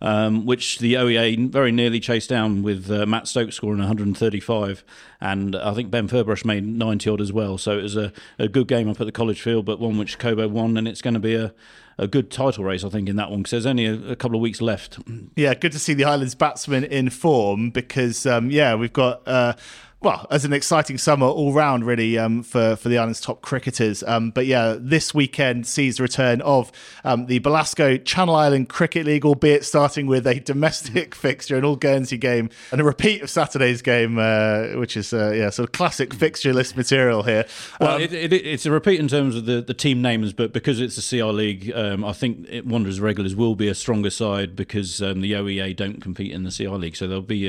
um, 0.00 0.46
which 0.46 0.78
the 0.78 0.94
OEA 0.94 1.50
very 1.50 1.72
nearly 1.72 2.00
chased 2.00 2.30
down 2.30 2.62
with 2.62 2.90
uh, 2.90 3.06
Matt 3.06 3.26
Stokes 3.26 3.56
scoring 3.56 3.78
135, 3.78 4.84
and 5.20 5.56
I 5.56 5.74
think 5.74 5.90
Ben 5.90 6.08
Ferbrache 6.08 6.44
made 6.44 6.64
90 6.64 7.10
odd 7.10 7.20
as 7.20 7.32
well. 7.32 7.58
So 7.58 7.78
it 7.78 7.82
was 7.82 7.96
a, 7.96 8.12
a 8.38 8.48
good 8.48 8.68
game 8.68 8.88
up 8.88 9.00
at 9.00 9.06
the 9.06 9.12
college 9.12 9.40
field, 9.40 9.64
but 9.64 9.80
one 9.80 9.98
which 9.98 10.18
Cobo 10.18 10.48
won, 10.48 10.76
and 10.76 10.86
it's 10.86 11.02
going 11.02 11.14
to 11.14 11.20
be 11.20 11.34
a 11.34 11.54
a 12.00 12.06
good 12.06 12.30
title 12.30 12.62
race, 12.62 12.84
I 12.84 12.90
think, 12.90 13.08
in 13.08 13.16
that 13.16 13.28
one 13.28 13.40
because 13.40 13.50
there's 13.50 13.66
only 13.66 13.86
a, 13.86 14.12
a, 14.12 14.14
couple 14.14 14.36
of 14.36 14.40
weeks 14.40 14.60
left. 14.60 15.00
Yeah, 15.34 15.54
good 15.54 15.72
to 15.72 15.80
see 15.80 15.94
the 15.94 16.04
Highlands 16.04 16.36
batsmen 16.36 16.84
in 16.84 17.10
form 17.10 17.70
because, 17.70 18.24
um, 18.24 18.52
yeah, 18.52 18.76
we've 18.76 18.92
got. 18.92 19.26
Uh, 19.26 19.54
well, 20.00 20.28
as 20.30 20.44
an 20.44 20.52
exciting 20.52 20.96
summer 20.96 21.26
all 21.26 21.52
round, 21.52 21.84
really, 21.84 22.16
um, 22.16 22.44
for, 22.44 22.76
for 22.76 22.88
the 22.88 22.96
island's 22.96 23.20
top 23.20 23.42
cricketers. 23.42 24.04
Um, 24.04 24.30
but 24.30 24.46
yeah, 24.46 24.76
this 24.78 25.12
weekend 25.12 25.66
sees 25.66 25.96
the 25.96 26.04
return 26.04 26.40
of 26.42 26.70
um, 27.02 27.26
the 27.26 27.40
Belasko 27.40 28.04
Channel 28.04 28.36
Island 28.36 28.68
Cricket 28.68 29.06
League, 29.06 29.24
albeit 29.24 29.64
starting 29.64 30.06
with 30.06 30.24
a 30.28 30.38
domestic 30.38 31.14
fixture, 31.16 31.56
an 31.56 31.64
all 31.64 31.74
Guernsey 31.74 32.16
game, 32.16 32.48
and 32.70 32.80
a 32.80 32.84
repeat 32.84 33.22
of 33.22 33.30
Saturday's 33.30 33.82
game, 33.82 34.18
uh, 34.18 34.78
which 34.78 34.96
is, 34.96 35.12
uh, 35.12 35.32
yeah, 35.32 35.50
sort 35.50 35.68
of 35.68 35.72
classic 35.72 36.14
fixture 36.14 36.54
list 36.54 36.76
material 36.76 37.24
here. 37.24 37.44
Well, 37.80 37.96
um, 37.96 38.00
it, 38.00 38.12
it, 38.12 38.32
it's 38.32 38.66
a 38.66 38.70
repeat 38.70 39.00
in 39.00 39.08
terms 39.08 39.34
of 39.34 39.46
the, 39.46 39.60
the 39.60 39.74
team 39.74 40.00
names, 40.00 40.32
but 40.32 40.52
because 40.52 40.80
it's 40.80 40.96
a 40.96 41.02
CI 41.02 41.24
League, 41.24 41.72
um, 41.74 42.04
I 42.04 42.12
think 42.12 42.46
it, 42.48 42.64
Wanderers 42.64 43.00
Regulars 43.00 43.34
will 43.34 43.56
be 43.56 43.66
a 43.66 43.74
stronger 43.74 44.10
side 44.10 44.54
because 44.54 45.02
um, 45.02 45.22
the 45.22 45.32
OEA 45.32 45.74
don't 45.74 46.00
compete 46.00 46.30
in 46.30 46.44
the 46.44 46.52
CI 46.52 46.68
League. 46.68 46.94
So 46.94 47.08
there'll 47.08 47.20
be, 47.20 47.48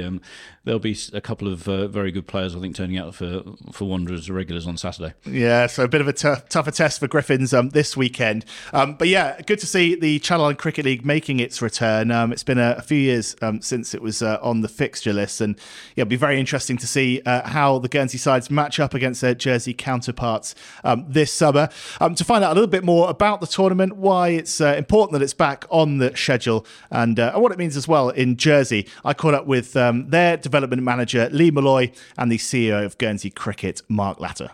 there'll 0.63 0.79
be 0.79 0.97
a 1.13 1.21
couple 1.21 1.47
of 1.47 1.67
uh, 1.67 1.87
very 1.87 2.11
good 2.11 2.25
players 2.25 2.38
players, 2.39 2.55
I 2.55 2.59
think, 2.59 2.75
turning 2.75 2.97
out 2.97 3.13
for 3.15 3.43
for 3.73 3.85
Wanderers 3.85 4.29
regulars 4.29 4.65
on 4.65 4.77
Saturday. 4.77 5.13
Yeah, 5.25 5.67
so 5.67 5.83
a 5.83 5.87
bit 5.89 5.99
of 5.99 6.07
a 6.07 6.13
t- 6.13 6.33
tougher 6.47 6.71
test 6.71 6.99
for 6.99 7.07
Griffins 7.07 7.53
um, 7.53 7.69
this 7.69 7.97
weekend. 7.97 8.45
Um, 8.71 8.95
but 8.95 9.09
yeah, 9.09 9.41
good 9.41 9.59
to 9.59 9.67
see 9.67 9.95
the 9.95 10.19
Channel 10.19 10.45
Island 10.45 10.59
Cricket 10.59 10.85
League 10.85 11.05
making 11.05 11.41
its 11.41 11.61
return. 11.61 12.11
Um, 12.11 12.31
it's 12.31 12.43
been 12.43 12.57
a, 12.57 12.75
a 12.77 12.81
few 12.81 12.97
years 12.97 13.35
um, 13.41 13.61
since 13.61 13.93
it 13.93 14.01
was 14.01 14.21
uh, 14.21 14.39
on 14.41 14.61
the 14.61 14.69
fixture 14.69 15.11
list, 15.11 15.41
and 15.41 15.57
yeah, 15.95 16.03
it'll 16.03 16.09
be 16.09 16.15
very 16.15 16.39
interesting 16.39 16.77
to 16.77 16.87
see 16.87 17.21
uh, 17.25 17.47
how 17.49 17.77
the 17.79 17.89
Guernsey 17.89 18.17
sides 18.17 18.49
match 18.49 18.79
up 18.79 18.93
against 18.93 19.19
their 19.19 19.35
Jersey 19.35 19.73
counterparts 19.73 20.55
um, 20.85 21.05
this 21.09 21.33
summer. 21.33 21.67
Um, 21.99 22.15
to 22.15 22.23
find 22.23 22.41
out 22.43 22.51
a 22.51 22.55
little 22.55 22.67
bit 22.67 22.85
more 22.85 23.09
about 23.09 23.41
the 23.41 23.47
tournament, 23.47 23.97
why 23.97 24.29
it's 24.29 24.61
uh, 24.61 24.75
important 24.77 25.11
that 25.13 25.21
it's 25.21 25.33
back 25.33 25.65
on 25.69 25.97
the 25.97 26.15
schedule, 26.15 26.65
and, 26.89 27.19
uh, 27.19 27.31
and 27.33 27.41
what 27.41 27.51
it 27.51 27.57
means 27.57 27.75
as 27.75 27.87
well 27.87 28.09
in 28.09 28.37
Jersey, 28.37 28.87
I 29.03 29.13
caught 29.13 29.33
up 29.33 29.45
with 29.45 29.73
their 29.73 30.37
development 30.37 30.83
manager 30.83 31.27
Lee 31.31 31.51
Meloy 31.51 31.93
and 32.17 32.28
and 32.29 32.33
the 32.35 32.37
CEO 32.37 32.85
of 32.85 32.95
Guernsey 32.99 33.31
Cricket, 33.31 33.81
Mark 33.89 34.19
Latter. 34.19 34.51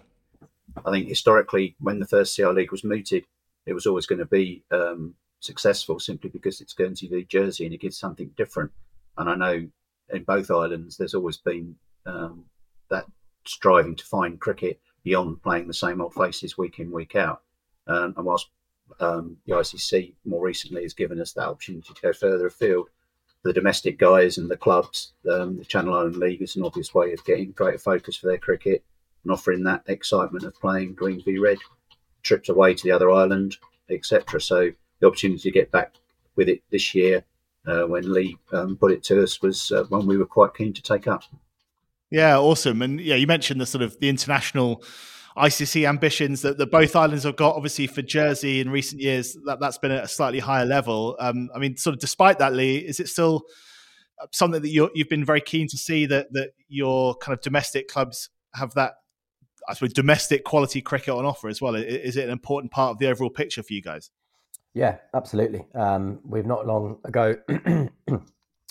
I 0.86 0.91
think 0.91 1.10
historically, 1.10 1.75
when 1.82 2.00
the 2.00 2.08
first 2.08 2.34
CR 2.34 2.51
League 2.51 2.72
was 2.72 2.86
mooted, 2.86 3.25
it 3.65 3.74
was 3.74 3.86
always 3.86 4.05
going 4.05 4.20
to 4.20 4.25
be 4.25 4.63
um, 4.72 5.13
successful 5.41 6.00
simply 6.00 6.29
because 6.29 6.62
it's 6.62 6.72
Guernsey 6.72 7.10
v 7.10 7.25
Jersey 7.25 7.65
and 7.65 7.74
it 7.74 7.82
gives 7.82 8.00
something 8.00 8.32
different. 8.38 8.72
And 9.17 9.29
I 9.29 9.36
know 9.36 9.67
in 10.13 10.24
both 10.24 10.51
islands, 10.51 10.96
there's 10.96 11.15
always 11.15 11.36
been 11.36 11.75
um, 12.05 12.46
that 12.89 13.08
striving 13.46 13.98
to 13.98 14.05
find 14.05 14.39
cricket 14.39 14.79
beyond 15.03 15.44
playing 15.44 15.67
the 15.67 15.74
same 15.74 16.00
old 16.00 16.13
faces 16.13 16.58
week 16.58 16.79
in, 16.79 16.91
week 16.91 17.17
out. 17.17 17.41
Um, 17.88 18.13
and 18.15 18.25
whilst 18.25 18.48
um, 19.01 19.36
the 19.48 19.55
ICC 19.55 20.13
more 20.24 20.46
recently 20.46 20.84
has 20.84 20.94
given 20.94 21.20
us 21.20 21.34
that 21.34 21.50
opportunity 21.50 21.94
to 21.94 22.01
go 22.01 22.13
further 22.13 22.48
afield, 22.48 22.88
the 23.45 23.53
domestic 23.53 23.99
guys 23.99 24.39
and 24.39 24.49
the 24.49 24.57
clubs, 24.57 25.13
um, 25.31 25.57
the 25.57 25.65
Channel 25.65 25.93
Island 25.93 26.15
League 26.17 26.41
is 26.41 26.55
an 26.55 26.65
obvious 26.65 26.95
way 26.95 27.13
of 27.13 27.23
getting 27.25 27.51
greater 27.51 27.77
focus 27.77 28.15
for 28.15 28.25
their 28.25 28.39
cricket 28.39 28.83
and 29.23 29.31
offering 29.31 29.63
that 29.63 29.83
excitement 29.85 30.43
of 30.43 30.59
playing 30.59 30.95
green 30.95 31.23
v 31.23 31.37
red, 31.37 31.59
trips 32.23 32.49
away 32.49 32.73
to 32.73 32.83
the 32.83 32.91
other 32.91 33.11
island, 33.11 33.55
etc. 33.91 34.41
So 34.41 34.71
the 34.99 35.07
opportunity 35.07 35.43
to 35.43 35.51
get 35.51 35.71
back 35.71 35.93
with 36.35 36.49
it 36.49 36.63
this 36.71 36.95
year, 36.95 37.23
uh, 37.67 37.83
when 37.83 38.11
Lee 38.11 38.35
um, 38.51 38.77
put 38.77 38.91
it 38.91 39.03
to 39.03 39.21
us, 39.21 39.39
was 39.43 39.71
uh, 39.71 39.83
one 39.89 40.07
we 40.07 40.17
were 40.17 40.25
quite 40.25 40.55
keen 40.55 40.73
to 40.73 40.81
take 40.81 41.07
up. 41.07 41.23
Yeah, 42.09 42.39
awesome. 42.39 42.81
And 42.81 42.99
yeah, 42.99 43.15
you 43.15 43.27
mentioned 43.27 43.61
the 43.61 43.67
sort 43.67 43.83
of 43.83 43.99
the 43.99 44.09
international 44.09 44.83
ICC 45.38 45.88
ambitions 45.88 46.42
that, 46.42 46.58
that 46.58 46.72
both 46.72 46.96
islands 46.96 47.24
have 47.24 47.36
got. 47.36 47.56
Obviously, 47.56 47.88
for 47.88 48.01
Jersey 48.01 48.62
in 48.62 48.70
recent 48.70 49.01
years, 49.01 49.38
that 49.46 49.60
that's 49.60 49.77
been 49.77 49.92
at 49.92 50.04
a 50.04 50.08
slightly 50.08 50.39
higher 50.39 50.65
level. 50.65 51.18
Um, 51.20 51.50
I 51.54 51.60
mean, 51.60 51.77
sort 51.77 51.94
of 51.94 52.00
despite 52.00 52.39
that, 52.39 52.54
Lee, 52.54 52.77
is 52.77 53.00
it 53.00 53.10
still 53.10 53.44
uh, 54.22 54.27
something 54.32 54.62
that 54.62 54.70
you 54.70 54.89
have 54.98 55.10
been 55.10 55.25
very 55.25 55.42
keen 55.42 55.68
to 55.68 55.77
see 55.77 56.06
that 56.06 56.27
that 56.32 56.51
your 56.68 57.15
kind 57.15 57.34
of 57.34 57.42
domestic 57.42 57.88
clubs 57.88 58.30
have 58.54 58.74
that? 58.75 58.94
I 59.68 59.74
suppose 59.74 59.94
domestic 59.94 60.44
quality 60.44 60.80
cricket 60.80 61.10
on 61.10 61.25
offer 61.25 61.50
as 61.50 61.60
well. 61.60 61.75
Is 61.75 62.18
it 62.18 62.25
an 62.25 62.30
important 62.30 62.72
part 62.72 62.92
of 62.92 63.00
the 63.00 63.08
overall 63.08 63.32
picture 63.32 63.63
for 63.63 63.74
you 63.74 63.82
guys? 63.82 64.12
Yeah, 64.75 64.98
absolutely. 65.13 65.65
Um, 65.74 66.20
we've 66.24 66.46
not 66.46 66.68
long 66.68 67.00
ago 67.04 67.38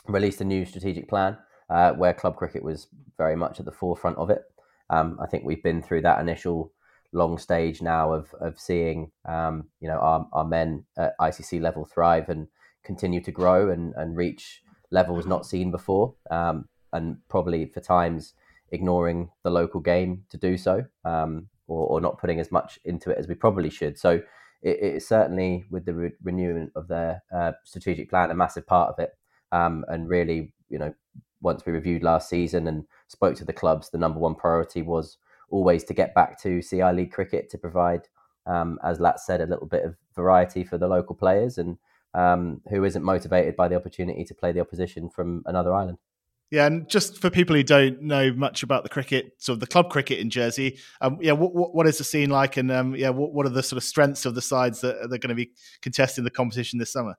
released 0.07 0.41
a 0.41 0.45
new 0.45 0.65
strategic 0.67 1.09
plan 1.09 1.37
uh, 1.69 1.93
where 1.93 2.13
club 2.13 2.37
cricket 2.37 2.63
was 2.63 2.87
very 3.17 3.35
much 3.35 3.59
at 3.59 3.67
the 3.67 3.73
forefront 3.73 4.19
of 4.19 4.31
it. 4.31 4.43
Um, 4.91 5.19
I 5.23 5.27
think 5.27 5.45
we've 5.45 5.63
been 5.63 5.83
through 5.83 6.03
that 6.03 6.21
initial 6.21 6.73
long 7.13 7.39
stage 7.39 7.81
now 7.81 8.13
of 8.13 8.35
of 8.41 8.59
seeing 8.59 9.11
um, 9.25 9.69
you 9.81 9.89
know 9.89 9.99
our, 9.99 10.29
our 10.33 10.45
men 10.45 10.85
at 10.99 11.17
ICC 11.21 11.61
level 11.61 11.85
thrive 11.85 12.29
and 12.29 12.49
continue 12.85 13.21
to 13.23 13.33
grow 13.33 13.71
and, 13.71 13.95
and 13.97 14.17
reach 14.17 14.63
levels 14.91 15.27
not 15.27 15.47
seen 15.47 15.71
before, 15.71 16.15
um, 16.31 16.69
and 16.93 17.17
probably 17.29 17.67
for 17.67 17.81
times 17.81 18.35
ignoring 18.71 19.31
the 19.43 19.51
local 19.51 19.81
game 19.81 20.25
to 20.31 20.37
do 20.37 20.57
so, 20.57 20.85
um, 21.05 21.49
or, 21.67 21.87
or, 21.87 22.01
not 22.01 22.19
putting 22.19 22.41
as 22.41 22.53
much 22.53 22.79
into 22.85 23.11
it 23.11 23.19
as 23.19 23.27
we 23.27 23.35
probably 23.35 23.71
should. 23.71 23.99
So 23.99 24.21
it, 24.63 24.79
is 24.81 25.09
certainly 25.09 25.65
with 25.71 25.85
the 25.85 25.95
re- 25.95 26.13
renewal 26.23 26.69
of 26.77 26.89
their 26.89 27.23
uh, 27.35 27.53
strategic 27.65 28.11
plan 28.11 28.31
a 28.31 28.35
massive 28.35 28.67
part 28.67 28.91
of 28.91 28.99
it, 28.99 29.11
um, 29.53 29.85
and 29.89 30.09
really 30.09 30.53
you 30.69 30.79
know 30.79 30.95
once 31.45 31.65
we 31.65 31.73
reviewed 31.73 32.03
last 32.03 32.29
season 32.29 32.67
and 32.67 32.85
spoke 33.07 33.37
to 33.37 33.45
the 33.45 33.53
clubs, 33.53 33.91
the 33.91 33.99
number 33.99 34.19
one 34.19 34.35
priority 34.35 34.83
was 34.83 35.19
always 35.51 35.85
to 35.85 35.95
get 35.95 36.15
back 36.15 36.41
to 36.43 36.63
CI 36.63 36.93
League 36.93 37.13
cricket 37.13 37.51
to 37.51 37.59
provide, 37.59 38.09
um, 38.47 38.79
as 38.83 38.99
Lat 38.99 39.21
said, 39.21 39.41
a 39.41 39.47
little 39.47 39.67
bit 39.67 39.85
of 39.85 39.95
variety 40.17 40.65
for 40.65 40.79
the 40.79 40.89
local 40.89 41.15
players 41.15 41.59
and 41.59 41.77
um, 42.15 42.63
who 42.71 42.85
isn't 42.85 43.05
motivated 43.05 43.55
by 43.55 43.69
the 43.69 43.77
opportunity 43.77 44.25
to 44.25 44.35
play 44.35 44.53
the 44.53 44.61
opposition 44.61 45.11
from 45.11 45.43
another 45.47 45.73
island. 45.73 45.99
Yeah, 46.51 46.67
and 46.67 46.89
just 46.89 47.21
for 47.21 47.31
people 47.31 47.57
who 47.57 47.65
don't 47.65 48.01
know 48.01 48.33
much 48.33 48.63
about 48.63 48.85
the 48.85 48.89
cricket, 48.89 49.33
sort 49.39 49.55
of 49.57 49.61
the 49.61 49.67
club 49.67 49.91
cricket 49.91 50.21
in 50.21 50.31
Jersey, 50.31 50.79
um, 51.01 51.19
yeah, 51.21 51.33
what, 51.33 51.75
what 51.75 51.87
is 51.87 51.99
the 51.99 52.05
scene 52.05 52.31
like, 52.31 52.57
and 52.57 52.71
um, 52.71 52.95
yeah, 52.95 53.09
what, 53.09 53.33
what 53.33 53.45
are 53.45 53.51
the 53.51 53.63
sort 53.63 53.77
of 53.79 53.83
strengths 53.83 54.25
of 54.25 54.35
the 54.35 54.43
sides 54.43 54.81
that 54.83 54.97
are 54.97 55.09
going 55.09 55.31
to 55.31 55.35
be 55.35 55.51
contesting 55.83 56.23
the 56.23 56.31
competition 56.31 56.79
this 56.79 56.93
summer? 56.93 57.17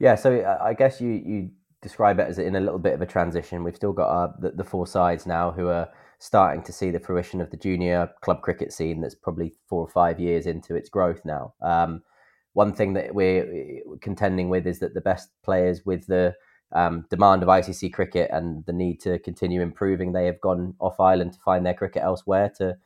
Yeah, 0.00 0.16
so 0.16 0.40
uh, 0.40 0.58
I 0.60 0.74
guess 0.74 1.00
you 1.00 1.10
you 1.10 1.50
describe 1.84 2.18
it 2.18 2.26
as 2.26 2.38
in 2.38 2.56
a 2.56 2.60
little 2.60 2.80
bit 2.80 2.94
of 2.94 3.02
a 3.02 3.06
transition. 3.06 3.62
We've 3.62 3.76
still 3.76 3.92
got 3.92 4.08
our, 4.08 4.34
the, 4.40 4.50
the 4.50 4.64
four 4.64 4.86
sides 4.86 5.26
now 5.26 5.52
who 5.52 5.68
are 5.68 5.88
starting 6.18 6.62
to 6.64 6.72
see 6.72 6.90
the 6.90 6.98
fruition 6.98 7.40
of 7.40 7.50
the 7.50 7.56
junior 7.56 8.10
club 8.22 8.40
cricket 8.40 8.72
scene 8.72 9.00
that's 9.00 9.14
probably 9.14 9.54
four 9.68 9.82
or 9.82 9.88
five 9.88 10.18
years 10.18 10.46
into 10.46 10.74
its 10.74 10.88
growth 10.88 11.20
now. 11.24 11.52
Um, 11.62 12.02
one 12.54 12.72
thing 12.72 12.94
that 12.94 13.14
we're 13.14 13.82
contending 14.00 14.48
with 14.48 14.66
is 14.66 14.78
that 14.78 14.94
the 14.94 15.00
best 15.00 15.28
players 15.44 15.84
with 15.84 16.06
the 16.06 16.34
um, 16.72 17.04
demand 17.10 17.42
of 17.42 17.48
ICC 17.48 17.92
cricket 17.92 18.30
and 18.32 18.64
the 18.64 18.72
need 18.72 19.00
to 19.00 19.18
continue 19.18 19.60
improving, 19.60 20.12
they 20.12 20.26
have 20.26 20.40
gone 20.40 20.74
off 20.80 20.98
island 20.98 21.34
to 21.34 21.40
find 21.40 21.66
their 21.66 21.74
cricket 21.74 22.02
elsewhere, 22.02 22.50
to 22.56 22.76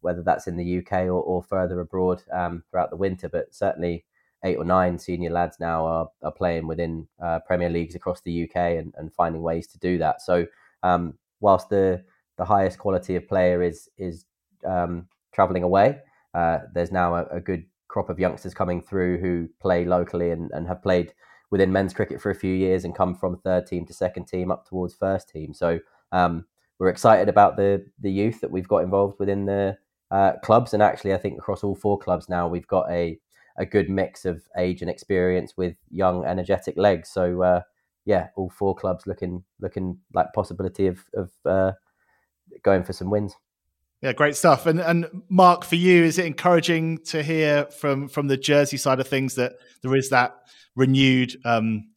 whether 0.00 0.22
that's 0.22 0.46
in 0.46 0.56
the 0.56 0.78
UK 0.78 0.92
or, 1.06 1.20
or 1.20 1.42
further 1.42 1.80
abroad 1.80 2.22
um, 2.32 2.62
throughout 2.70 2.90
the 2.90 2.96
winter. 2.96 3.28
But 3.28 3.54
certainly, 3.54 4.04
eight 4.44 4.56
or 4.56 4.64
nine 4.64 4.98
senior 4.98 5.30
lads 5.30 5.56
now 5.58 5.84
are, 5.84 6.08
are 6.22 6.32
playing 6.32 6.66
within 6.66 7.08
uh, 7.22 7.40
Premier 7.46 7.70
Leagues 7.70 7.94
across 7.94 8.20
the 8.20 8.44
UK 8.44 8.56
and, 8.56 8.94
and 8.96 9.12
finding 9.12 9.42
ways 9.42 9.66
to 9.68 9.78
do 9.78 9.98
that. 9.98 10.20
So, 10.20 10.46
um, 10.82 11.14
whilst 11.40 11.68
the 11.70 12.04
the 12.36 12.44
highest 12.44 12.78
quality 12.78 13.16
of 13.16 13.28
player 13.28 13.62
is 13.62 13.88
is 13.98 14.26
um, 14.66 15.08
traveling 15.32 15.62
away, 15.62 15.98
uh, 16.34 16.58
there's 16.72 16.92
now 16.92 17.14
a, 17.14 17.24
a, 17.26 17.40
good 17.40 17.64
crop 17.88 18.08
of 18.08 18.18
youngsters 18.18 18.54
coming 18.54 18.82
through 18.82 19.18
who 19.18 19.48
play 19.60 19.84
locally 19.84 20.30
and, 20.30 20.50
and 20.52 20.66
have 20.66 20.82
played 20.82 21.12
within 21.50 21.72
men's 21.72 21.94
cricket 21.94 22.20
for 22.20 22.30
a 22.30 22.34
few 22.34 22.52
years 22.52 22.84
and 22.84 22.96
come 22.96 23.14
from 23.14 23.36
third 23.36 23.66
team 23.66 23.86
to 23.86 23.92
second 23.92 24.26
team 24.26 24.50
up 24.50 24.66
towards 24.66 24.94
first 24.94 25.28
team. 25.28 25.54
So 25.54 25.78
um, 26.10 26.44
we're 26.78 26.88
excited 26.88 27.28
about 27.28 27.56
the 27.56 27.84
the 28.00 28.10
youth 28.10 28.40
that 28.40 28.50
we've 28.50 28.68
got 28.68 28.82
involved 28.82 29.18
within 29.18 29.46
the 29.46 29.78
uh, 30.10 30.32
clubs, 30.42 30.74
and 30.74 30.82
actually, 30.82 31.14
I 31.14 31.18
think 31.18 31.38
across 31.38 31.64
all 31.64 31.74
four 31.74 31.98
clubs 31.98 32.28
now 32.28 32.46
we've 32.46 32.66
got 32.66 32.90
a 32.90 33.18
a 33.56 33.66
good 33.66 33.88
mix 33.88 34.24
of 34.24 34.42
age 34.58 34.80
and 34.82 34.90
experience 34.90 35.56
with 35.56 35.76
young, 35.90 36.24
energetic 36.24 36.76
legs. 36.76 37.08
So 37.10 37.42
uh, 37.42 37.60
yeah, 38.04 38.28
all 38.36 38.50
four 38.50 38.74
clubs 38.74 39.06
looking 39.06 39.44
looking 39.60 39.98
like 40.12 40.32
possibility 40.32 40.86
of 40.86 41.04
of 41.14 41.30
uh, 41.44 41.72
going 42.62 42.84
for 42.84 42.92
some 42.92 43.10
wins. 43.10 43.36
Yeah, 44.02 44.12
great 44.12 44.36
stuff. 44.36 44.66
And 44.66 44.80
and 44.80 45.06
Mark, 45.28 45.64
for 45.64 45.76
you, 45.76 46.04
is 46.04 46.18
it 46.18 46.26
encouraging 46.26 46.98
to 47.06 47.22
hear 47.22 47.66
from 47.66 48.08
from 48.08 48.28
the 48.28 48.36
Jersey 48.36 48.76
side 48.76 49.00
of 49.00 49.08
things 49.08 49.36
that 49.36 49.54
there 49.82 49.94
is 49.94 50.10
that 50.10 50.36
renewed 50.76 51.36
um, 51.44 51.88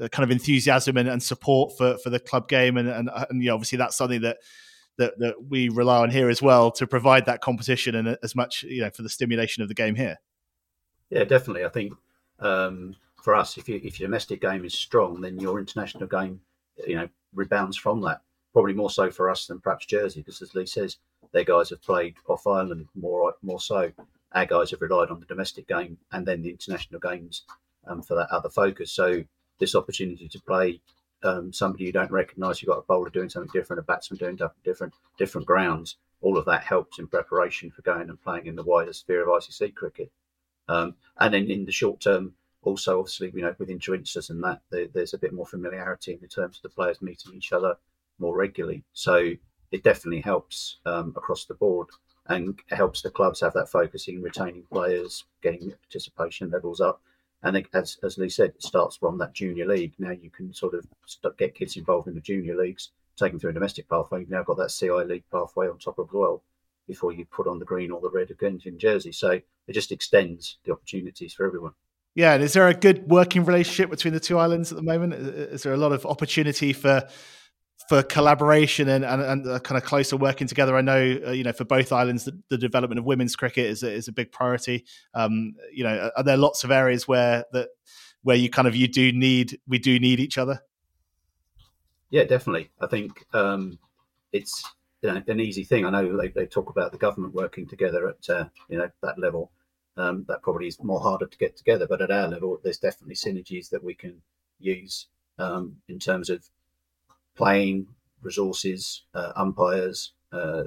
uh, 0.00 0.08
kind 0.08 0.24
of 0.24 0.30
enthusiasm 0.30 0.96
and, 0.96 1.08
and, 1.08 1.22
support 1.22 1.76
for 1.76 1.98
for 1.98 2.10
the 2.10 2.18
club 2.18 2.48
game, 2.48 2.76
and 2.76 2.88
and, 2.88 3.10
and 3.30 3.42
you 3.42 3.48
know, 3.48 3.54
obviously 3.54 3.78
that's 3.78 3.96
something 3.96 4.22
that. 4.22 4.38
That, 4.98 5.18
that 5.20 5.34
we 5.48 5.70
rely 5.70 6.02
on 6.02 6.10
here 6.10 6.28
as 6.28 6.42
well 6.42 6.70
to 6.72 6.86
provide 6.86 7.24
that 7.24 7.40
competition 7.40 7.94
and 7.94 8.18
as 8.22 8.36
much 8.36 8.62
you 8.62 8.82
know 8.82 8.90
for 8.90 9.00
the 9.00 9.08
stimulation 9.08 9.62
of 9.62 9.70
the 9.70 9.74
game 9.74 9.94
here. 9.94 10.18
Yeah, 11.12 11.24
definitely. 11.24 11.66
I 11.66 11.68
think 11.68 11.92
um, 12.40 12.96
for 13.22 13.34
us, 13.34 13.58
if, 13.58 13.68
you, 13.68 13.78
if 13.84 14.00
your 14.00 14.08
domestic 14.08 14.40
game 14.40 14.64
is 14.64 14.72
strong, 14.72 15.20
then 15.20 15.38
your 15.38 15.58
international 15.58 16.06
game, 16.06 16.40
you 16.86 16.96
know, 16.96 17.08
rebounds 17.34 17.76
from 17.76 18.00
that. 18.00 18.22
Probably 18.54 18.72
more 18.72 18.88
so 18.88 19.10
for 19.10 19.28
us 19.28 19.46
than 19.46 19.60
perhaps 19.60 19.84
Jersey, 19.84 20.20
because 20.20 20.40
as 20.40 20.54
Lee 20.54 20.64
says, 20.64 20.96
their 21.32 21.44
guys 21.44 21.68
have 21.68 21.82
played 21.82 22.14
off 22.28 22.46
island 22.46 22.88
more 22.94 23.34
more 23.42 23.60
so. 23.60 23.92
Our 24.32 24.46
guys 24.46 24.70
have 24.70 24.80
relied 24.80 25.10
on 25.10 25.20
the 25.20 25.26
domestic 25.26 25.68
game 25.68 25.98
and 26.12 26.24
then 26.26 26.40
the 26.40 26.48
international 26.48 26.98
games 26.98 27.42
um, 27.86 28.00
for 28.00 28.14
that 28.14 28.30
other 28.30 28.48
focus. 28.48 28.90
So 28.90 29.22
this 29.60 29.74
opportunity 29.74 30.28
to 30.28 30.40
play 30.40 30.80
um, 31.22 31.52
somebody 31.52 31.84
you 31.84 31.92
don't 31.92 32.10
recognise, 32.10 32.62
you've 32.62 32.70
got 32.70 32.78
a 32.78 32.82
bowler 32.82 33.10
doing 33.10 33.28
something 33.28 33.52
different, 33.52 33.80
a 33.80 33.82
batsman 33.82 34.16
doing 34.16 34.38
different 34.64 34.94
different 35.18 35.46
grounds. 35.46 35.96
All 36.22 36.38
of 36.38 36.46
that 36.46 36.64
helps 36.64 36.98
in 36.98 37.06
preparation 37.06 37.70
for 37.70 37.82
going 37.82 38.08
and 38.08 38.22
playing 38.22 38.46
in 38.46 38.56
the 38.56 38.62
wider 38.62 38.94
sphere 38.94 39.22
of 39.22 39.28
ICC 39.28 39.74
cricket. 39.74 40.10
Um, 40.68 40.94
and 41.18 41.34
then 41.34 41.50
in 41.50 41.64
the 41.64 41.72
short 41.72 42.00
term, 42.00 42.34
also 42.62 43.00
obviously, 43.00 43.32
you 43.34 43.42
know, 43.42 43.54
with 43.58 43.70
inter-insulars 43.70 44.30
and 44.30 44.42
that, 44.44 44.62
there, 44.70 44.86
there's 44.92 45.14
a 45.14 45.18
bit 45.18 45.32
more 45.32 45.46
familiarity 45.46 46.18
in 46.20 46.28
terms 46.28 46.56
of 46.56 46.62
the 46.62 46.68
players 46.68 47.02
meeting 47.02 47.32
each 47.34 47.52
other 47.52 47.76
more 48.18 48.36
regularly. 48.36 48.84
So 48.92 49.32
it 49.72 49.82
definitely 49.82 50.20
helps 50.20 50.78
um, 50.86 51.12
across 51.16 51.44
the 51.44 51.54
board 51.54 51.88
and 52.26 52.58
helps 52.70 53.02
the 53.02 53.10
clubs 53.10 53.40
have 53.40 53.52
that 53.54 53.68
focus 53.68 54.06
in 54.06 54.22
retaining 54.22 54.62
players, 54.70 55.24
getting 55.42 55.72
participation 55.82 56.50
levels 56.50 56.80
up. 56.80 57.00
And 57.42 57.66
as, 57.74 57.98
as 58.04 58.18
Lee 58.18 58.28
said, 58.28 58.50
it 58.50 58.62
starts 58.62 58.96
from 58.96 59.18
that 59.18 59.32
junior 59.32 59.66
league. 59.66 59.94
Now 59.98 60.12
you 60.12 60.30
can 60.30 60.54
sort 60.54 60.74
of 60.74 60.86
get 61.36 61.56
kids 61.56 61.76
involved 61.76 62.06
in 62.06 62.14
the 62.14 62.20
junior 62.20 62.56
leagues, 62.56 62.90
take 63.16 63.32
them 63.32 63.40
through 63.40 63.50
a 63.50 63.54
domestic 63.54 63.88
pathway. 63.88 64.20
You've 64.20 64.30
now 64.30 64.44
got 64.44 64.58
that 64.58 64.70
CI 64.70 65.04
league 65.04 65.24
pathway 65.32 65.68
on 65.68 65.78
top 65.78 65.98
of 65.98 66.08
as 66.08 66.14
well 66.14 66.42
before 66.86 67.12
you 67.12 67.24
put 67.24 67.46
on 67.46 67.58
the 67.58 67.64
green 67.64 67.90
or 67.90 68.00
the 68.00 68.10
red 68.10 68.30
against 68.30 68.66
in 68.66 68.78
Jersey. 68.78 69.12
So 69.12 69.30
it 69.30 69.72
just 69.72 69.92
extends 69.92 70.58
the 70.64 70.72
opportunities 70.72 71.34
for 71.34 71.46
everyone. 71.46 71.72
Yeah, 72.14 72.34
and 72.34 72.42
is 72.42 72.52
there 72.52 72.68
a 72.68 72.74
good 72.74 73.08
working 73.08 73.44
relationship 73.44 73.88
between 73.88 74.12
the 74.12 74.20
two 74.20 74.38
islands 74.38 74.70
at 74.70 74.76
the 74.76 74.82
moment? 74.82 75.14
Is 75.14 75.62
there 75.62 75.72
a 75.72 75.78
lot 75.78 75.92
of 75.92 76.04
opportunity 76.04 76.72
for 76.72 77.08
for 77.88 78.02
collaboration 78.02 78.88
and, 78.88 79.04
and, 79.04 79.22
and 79.22 79.46
a 79.46 79.58
kind 79.58 79.76
of 79.76 79.84
closer 79.84 80.16
working 80.16 80.46
together? 80.46 80.76
I 80.76 80.82
know, 80.82 81.20
uh, 81.26 81.30
you 81.30 81.42
know, 81.42 81.52
for 81.52 81.64
both 81.64 81.90
islands, 81.90 82.24
the, 82.24 82.38
the, 82.48 82.58
development 82.58 82.98
of 82.98 83.04
women's 83.04 83.34
cricket 83.34 83.66
is 83.66 83.82
a, 83.82 83.90
is 83.90 84.08
a 84.08 84.12
big 84.12 84.30
priority. 84.30 84.84
Um, 85.14 85.54
you 85.72 85.84
know, 85.84 86.10
are 86.16 86.22
there 86.22 86.36
lots 86.36 86.64
of 86.64 86.70
areas 86.70 87.08
where 87.08 87.44
that 87.52 87.70
where 88.22 88.36
you 88.36 88.50
kind 88.50 88.68
of 88.68 88.76
you 88.76 88.88
do 88.88 89.10
need 89.10 89.58
we 89.66 89.78
do 89.78 89.98
need 89.98 90.20
each 90.20 90.38
other? 90.38 90.60
Yeah, 92.10 92.24
definitely. 92.24 92.70
I 92.78 92.88
think 92.88 93.24
um, 93.32 93.78
it's 94.32 94.64
you 95.02 95.12
know, 95.12 95.22
an 95.26 95.40
easy 95.40 95.64
thing. 95.64 95.84
I 95.84 95.90
know 95.90 96.16
they, 96.16 96.28
they 96.28 96.46
talk 96.46 96.70
about 96.70 96.92
the 96.92 96.98
government 96.98 97.34
working 97.34 97.66
together 97.66 98.08
at 98.08 98.30
uh, 98.30 98.44
you 98.68 98.78
know 98.78 98.88
that 99.02 99.18
level. 99.18 99.50
Um, 99.94 100.24
that 100.28 100.42
probably 100.42 100.68
is 100.68 100.82
more 100.82 101.00
harder 101.00 101.26
to 101.26 101.38
get 101.38 101.54
together, 101.54 101.86
but 101.86 102.00
at 102.00 102.10
our 102.10 102.26
level, 102.26 102.58
there's 102.62 102.78
definitely 102.78 103.14
synergies 103.14 103.68
that 103.70 103.84
we 103.84 103.92
can 103.92 104.22
use 104.58 105.08
um, 105.38 105.76
in 105.86 105.98
terms 105.98 106.30
of 106.30 106.48
playing 107.36 107.88
resources, 108.22 109.02
uh, 109.14 109.32
umpires, 109.36 110.12
uh, 110.32 110.64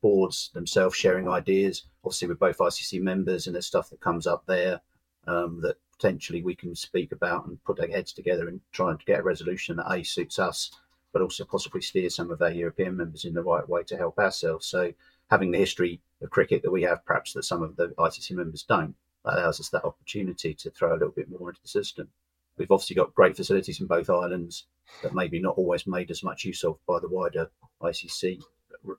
boards 0.00 0.50
themselves 0.54 0.94
sharing 0.94 1.28
ideas. 1.28 1.86
Obviously, 2.04 2.28
we're 2.28 2.34
both 2.34 2.58
ICC 2.58 3.00
members, 3.00 3.46
and 3.46 3.54
there's 3.54 3.66
stuff 3.66 3.90
that 3.90 4.00
comes 4.00 4.28
up 4.28 4.44
there 4.46 4.80
um, 5.26 5.60
that 5.62 5.76
potentially 5.90 6.42
we 6.42 6.54
can 6.54 6.76
speak 6.76 7.10
about 7.10 7.46
and 7.46 7.62
put 7.64 7.80
our 7.80 7.88
heads 7.88 8.12
together 8.12 8.46
and 8.46 8.60
try 8.70 8.90
and 8.90 9.04
get 9.06 9.20
a 9.20 9.24
resolution 9.24 9.76
that 9.76 9.92
a 9.92 10.04
suits 10.04 10.38
us 10.38 10.70
but 11.12 11.22
also 11.22 11.44
possibly 11.44 11.80
steer 11.80 12.10
some 12.10 12.30
of 12.30 12.42
our 12.42 12.50
European 12.50 12.96
members 12.96 13.24
in 13.24 13.34
the 13.34 13.42
right 13.42 13.68
way 13.68 13.82
to 13.84 13.96
help 13.96 14.18
ourselves. 14.18 14.66
So 14.66 14.92
having 15.30 15.50
the 15.50 15.58
history 15.58 16.00
of 16.22 16.30
cricket 16.30 16.62
that 16.62 16.70
we 16.70 16.82
have, 16.82 17.04
perhaps 17.04 17.32
that 17.32 17.44
some 17.44 17.62
of 17.62 17.76
the 17.76 17.88
ICC 17.98 18.32
members 18.32 18.62
don't, 18.62 18.94
allows 19.24 19.60
us 19.60 19.68
that 19.70 19.84
opportunity 19.84 20.54
to 20.54 20.70
throw 20.70 20.92
a 20.92 20.98
little 20.98 21.10
bit 21.10 21.30
more 21.30 21.50
into 21.50 21.62
the 21.62 21.68
system. 21.68 22.08
We've 22.56 22.70
obviously 22.70 22.96
got 22.96 23.14
great 23.14 23.36
facilities 23.36 23.80
in 23.80 23.86
both 23.86 24.10
islands 24.10 24.66
that 25.02 25.14
maybe 25.14 25.38
not 25.38 25.56
always 25.56 25.86
made 25.86 26.10
as 26.10 26.22
much 26.22 26.44
use 26.44 26.64
of 26.64 26.78
by 26.86 26.98
the 26.98 27.08
wider 27.08 27.50
ICC 27.82 28.42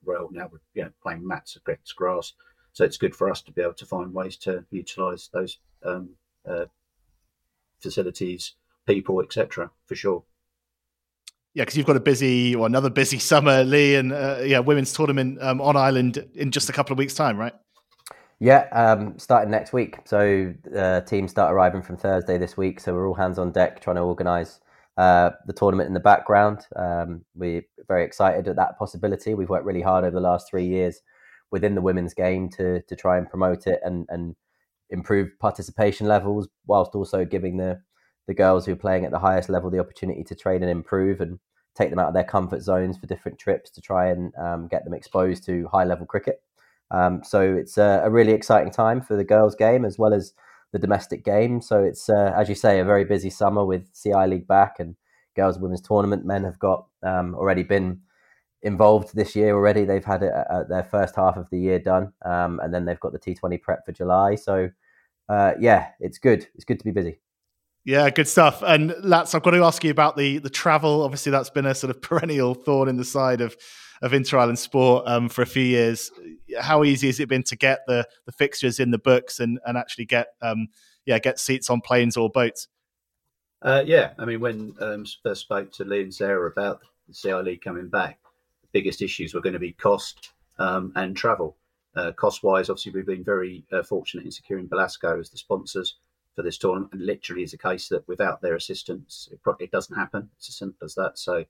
realm 0.06 0.34
now 0.34 0.50
with 0.52 0.62
you 0.74 0.84
know, 0.84 0.92
playing 1.02 1.28
mats 1.28 1.56
against 1.56 1.96
grass. 1.96 2.34
So 2.74 2.86
it's 2.86 2.98
good 2.98 3.16
for 3.16 3.30
us 3.30 3.42
to 3.44 3.52
be 3.52 3.62
able 3.62 3.74
to 3.74 3.86
find 3.86 4.14
ways 4.14 4.38
to 4.38 4.64
utilise 4.72 5.30
those 5.34 5.58
um, 5.84 6.12
uh, 6.48 6.66
facilities, 7.80 8.54
people, 8.86 9.22
etc. 9.22 9.72
For 9.86 9.96
sure 9.96 10.24
yeah, 11.54 11.64
because 11.64 11.78
you've 11.78 11.86
got 11.86 11.96
a 11.96 12.02
busy 12.02 12.56
or 12.56 12.66
another 12.66 12.90
busy 12.90 13.20
summer, 13.32 13.64
Lee, 13.64 13.96
and 13.96 14.12
uh, 14.12 14.40
yeah, 14.44 14.60
women's 14.60 14.94
tournament 14.94 15.42
um, 15.42 15.62
on 15.62 15.76
island 15.76 16.26
in 16.36 16.52
just 16.52 16.70
a 16.70 16.74
couple 16.74 16.94
of 16.94 16.98
weeks' 16.98 17.14
time, 17.14 17.38
right? 17.38 17.54
Yeah, 18.40 18.68
um, 18.72 19.20
starting 19.20 19.52
next 19.52 19.74
week. 19.74 19.98
So 20.06 20.54
uh, 20.76 21.02
teams 21.02 21.32
start 21.32 21.54
arriving 21.54 21.82
from 21.82 21.98
Thursday 21.98 22.38
this 22.38 22.56
week. 22.56 22.80
So 22.80 22.94
we're 22.94 23.08
all 23.08 23.16
hands 23.16 23.38
on 23.38 23.52
deck 23.52 23.82
trying 23.82 23.98
to 23.98 24.02
organise 24.02 24.62
uh, 24.98 25.32
the 25.46 25.54
tournament 25.54 25.88
in 25.88 25.94
the 25.94 26.00
background. 26.00 26.66
Um, 26.76 27.26
we're 27.36 27.64
very 27.88 28.06
excited 28.06 28.48
at 28.48 28.56
that 28.56 28.78
possibility. 28.78 29.34
We've 29.34 29.50
worked 29.50 29.66
really 29.66 29.82
hard 29.82 30.06
over 30.06 30.14
the 30.14 30.22
last 30.22 30.50
three 30.50 30.68
years 30.68 31.02
within 31.52 31.76
the 31.76 31.82
women's 31.82 32.14
game 32.14 32.50
to 32.50 32.82
to 32.82 32.96
try 32.96 33.18
and 33.18 33.30
promote 33.30 33.68
it 33.68 33.80
and 33.84 34.06
and 34.10 34.36
improve 34.90 35.30
participation 35.40 36.08
levels, 36.08 36.48
whilst 36.66 36.96
also 36.96 37.26
giving 37.26 37.58
the 37.58 37.82
the 38.30 38.34
girls 38.36 38.64
who 38.64 38.74
are 38.74 38.84
playing 38.86 39.06
at 39.06 39.12
the 39.12 39.18
highest 39.18 39.50
level 39.50 39.72
the 39.72 39.80
opportunity 39.80 40.24
to 40.24 40.36
train 40.36 40.62
and 40.62 40.70
improve 40.70 41.20
and 41.20 41.40
take 41.76 41.90
them 41.90 41.98
out 41.98 42.10
of 42.10 42.14
their 42.14 42.24
comfort 42.24 42.62
zones 42.62 42.96
for 42.96 43.08
different 43.08 43.40
trips 43.40 43.72
to 43.72 43.82
try 43.82 44.10
and 44.12 44.32
um, 44.38 44.68
get 44.68 44.84
them 44.86 44.94
exposed 44.94 45.44
to 45.44 45.68
high 45.72 45.84
level 45.84 46.06
cricket. 46.06 46.44
Um, 46.92 47.24
so 47.24 47.42
it's 47.42 47.80
a, 47.80 48.04
a, 48.04 48.10
really 48.12 48.34
exciting 48.34 48.72
time 48.72 49.02
for 49.02 49.16
the 49.16 49.24
girls' 49.24 49.56
game 49.56 49.84
as 49.84 49.98
well 49.98 50.14
as 50.14 50.34
the 50.74 50.78
domestic 50.78 51.26
game. 51.26 51.60
So 51.60 51.84
it's, 51.84 52.08
uh, 52.08 52.32
as 52.38 52.50
you 52.50 52.56
say, 52.56 52.80
a 52.80 52.86
very 52.86 53.04
busy 53.04 53.32
summer 53.32 53.66
with 53.66 53.92
CI 54.00 54.28
League 54.28 54.48
back 54.48 54.76
and 54.80 54.96
girls' 55.36 55.56
and 55.56 55.64
women's 55.64 55.82
tournament. 55.82 56.24
Men 56.24 56.44
have 56.44 56.60
got 56.60 56.86
um, 57.02 57.34
already 57.34 57.64
been 57.64 58.00
involved 58.62 59.16
this 59.16 59.36
year 59.36 59.56
already. 59.56 59.86
They've 59.86 60.06
had 60.06 60.22
it 60.22 60.34
at 60.52 60.70
their 60.70 60.84
first 60.84 61.16
half 61.16 61.36
of 61.36 61.50
the 61.50 61.60
year 61.60 61.80
done, 61.80 62.14
um, 62.24 62.60
and 62.60 62.72
then 62.72 62.86
they've 62.86 63.00
got 63.00 63.12
the 63.12 63.20
T20 63.20 63.60
prep 63.60 63.86
for 63.86 63.92
July. 63.92 64.36
So 64.36 64.70
uh, 65.30 65.54
yeah, 65.60 65.90
it's 66.00 66.20
good. 66.20 66.48
It's 66.54 66.66
good 66.66 66.78
to 66.78 66.86
be 66.86 66.92
busy. 66.92 67.20
Yeah, 67.86 68.10
good 68.10 68.28
stuff. 68.28 68.62
And 68.62 68.92
Lats, 68.92 69.34
I've 69.34 69.44
got 69.44 69.52
to 69.52 69.64
ask 69.64 69.84
you 69.84 69.92
about 69.92 70.18
the 70.18 70.40
the 70.40 70.50
travel. 70.50 71.02
Obviously, 71.04 71.32
that's 71.32 71.50
been 71.50 71.66
a 71.66 71.74
sort 71.74 71.92
of 71.92 72.02
perennial 72.02 72.54
thorn 72.54 72.90
in 72.90 72.98
the 72.98 73.06
side 73.06 73.42
of 73.42 73.56
of 74.02 74.14
Inter 74.14 74.38
Island 74.38 74.60
sport 74.60 75.04
um, 75.08 75.30
for 75.30 75.42
a 75.42 75.46
few 75.46 75.64
years. 75.64 76.12
How 76.60 76.84
easy 76.84 77.08
has 77.08 77.20
it 77.20 77.30
been 77.30 77.44
to 77.44 77.56
get 77.56 77.80
the 77.88 78.06
the 78.26 78.32
fixtures 78.32 78.80
in 78.80 78.92
the 78.92 79.00
books 79.00 79.40
and 79.40 79.60
and 79.66 79.78
actually 79.78 80.06
get 80.06 80.28
um, 80.42 80.68
yeah 81.06 81.20
get 81.20 81.40
seats 81.40 81.70
on 81.70 81.82
planes 81.82 82.18
or 82.18 82.30
boats? 82.30 82.68
Uh, 83.62 83.84
yeah, 83.86 84.12
I 84.18 84.26
mean, 84.26 84.40
when 84.40 84.74
um, 84.80 85.06
first 85.24 85.42
spoke 85.42 85.72
to 85.74 85.84
Lee 85.84 86.02
and 86.02 86.14
Sarah 86.14 86.50
about 86.50 86.80
the 87.08 87.14
CI 87.14 87.58
coming 87.58 87.90
back, 87.90 88.20
the 88.62 88.70
biggest 88.72 89.02
issues 89.02 89.34
were 89.34 89.42
going 89.42 89.54
to 89.54 89.60
be 89.60 89.74
cost 89.74 90.32
um, 90.60 90.94
and 90.96 91.16
travel. 91.16 91.58
Uh, 91.96 92.12
cost 92.14 92.44
wise, 92.44 92.70
obviously, 92.70 92.94
we've 92.94 93.06
been 93.06 93.24
very 93.24 93.66
uh, 93.74 93.84
fortunate 93.84 94.24
in 94.24 94.32
securing 94.32 94.68
Belasko 94.68 95.20
as 95.20 95.30
the 95.30 95.38
sponsors 95.38 95.96
for 96.36 96.44
this 96.44 96.58
tournament. 96.58 96.94
And 96.94 97.06
literally, 97.06 97.44
is 97.44 97.54
a 97.54 97.58
case 97.58 97.90
that 97.90 98.08
without 98.08 98.42
their 98.42 98.56
assistance, 98.56 99.30
it, 99.32 99.42
probably, 99.44 99.68
doesn't 99.68 99.96
happen. 99.96 100.30
It's 100.38 100.50
as 100.50 100.56
simple 100.56 100.86
as 100.86 100.96
that. 100.96 101.18
So, 101.18 101.46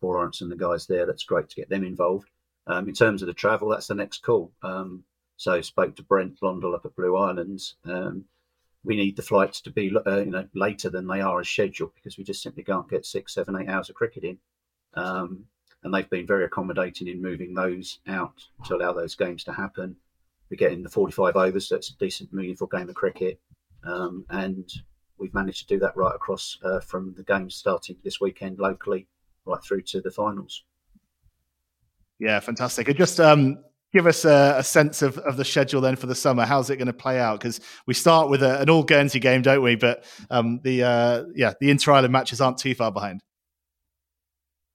Paul 0.00 0.14
Lawrence 0.14 0.40
and 0.40 0.50
the 0.50 0.56
guys 0.56 0.86
there, 0.86 1.06
that's 1.06 1.24
great 1.24 1.48
to 1.50 1.56
get 1.56 1.68
them 1.68 1.84
involved. 1.84 2.30
Um, 2.66 2.88
in 2.88 2.94
terms 2.94 3.22
of 3.22 3.26
the 3.26 3.34
travel, 3.34 3.68
that's 3.68 3.88
the 3.88 3.94
next 3.94 4.22
call. 4.22 4.52
Um, 4.62 5.04
so, 5.36 5.60
spoke 5.60 5.96
to 5.96 6.02
Brent 6.02 6.40
Blondell 6.40 6.74
up 6.74 6.86
at 6.86 6.96
Blue 6.96 7.16
Islands. 7.16 7.76
Um, 7.84 8.24
we 8.82 8.96
need 8.96 9.16
the 9.16 9.22
flights 9.22 9.60
to 9.62 9.70
be 9.70 9.94
uh, 10.06 10.18
you 10.18 10.30
know 10.30 10.48
later 10.54 10.88
than 10.88 11.06
they 11.06 11.20
are 11.20 11.40
as 11.40 11.48
scheduled 11.48 11.94
because 11.94 12.16
we 12.16 12.24
just 12.24 12.42
simply 12.42 12.62
can't 12.62 12.88
get 12.88 13.04
six, 13.04 13.34
seven, 13.34 13.56
eight 13.56 13.68
hours 13.68 13.90
of 13.90 13.94
cricket 13.94 14.24
in. 14.24 14.38
Um, 14.94 15.44
and 15.82 15.94
they've 15.94 16.10
been 16.10 16.26
very 16.26 16.44
accommodating 16.44 17.08
in 17.08 17.22
moving 17.22 17.54
those 17.54 18.00
out 18.06 18.34
to 18.66 18.76
allow 18.76 18.92
those 18.92 19.14
games 19.14 19.44
to 19.44 19.52
happen. 19.52 19.96
We're 20.50 20.56
getting 20.56 20.82
the 20.82 20.90
45 20.90 21.36
overs, 21.36 21.68
so 21.68 21.76
it's 21.76 21.90
a 21.90 21.96
decent, 21.96 22.32
meaningful 22.32 22.66
game 22.66 22.88
of 22.88 22.94
cricket. 22.94 23.40
Um, 23.84 24.24
and 24.30 24.70
we've 25.18 25.34
managed 25.34 25.68
to 25.68 25.74
do 25.74 25.78
that 25.80 25.96
right 25.96 26.14
across 26.14 26.58
uh, 26.64 26.80
from 26.80 27.14
the 27.16 27.22
games 27.22 27.54
starting 27.54 27.96
this 28.02 28.20
weekend 28.20 28.58
locally 28.58 29.06
right 29.44 29.62
through 29.62 29.82
to 29.82 30.00
the 30.00 30.10
finals. 30.10 30.64
Yeah, 32.18 32.40
fantastic. 32.40 32.88
And 32.88 32.96
just 32.96 33.18
um, 33.18 33.58
give 33.92 34.06
us 34.06 34.24
a, 34.24 34.56
a, 34.58 34.62
sense 34.62 35.02
of, 35.02 35.18
of 35.18 35.36
the 35.36 35.44
schedule 35.44 35.80
then 35.80 35.96
for 35.96 36.06
the 36.06 36.14
summer. 36.14 36.44
How's 36.44 36.70
it 36.70 36.76
going 36.76 36.86
to 36.86 36.92
play 36.92 37.18
out? 37.18 37.40
Because 37.40 37.60
we 37.86 37.94
start 37.94 38.28
with 38.28 38.42
a, 38.42 38.60
an 38.60 38.70
all 38.70 38.82
Guernsey 38.82 39.20
game, 39.20 39.42
don't 39.42 39.62
we? 39.62 39.76
But 39.76 40.04
um, 40.30 40.60
the 40.62 40.82
uh, 40.82 41.24
yeah, 41.34 41.54
the 41.60 41.70
inter 41.70 41.92
island 41.92 42.12
matches 42.12 42.40
aren't 42.40 42.58
too 42.58 42.74
far 42.74 42.92
behind. 42.92 43.22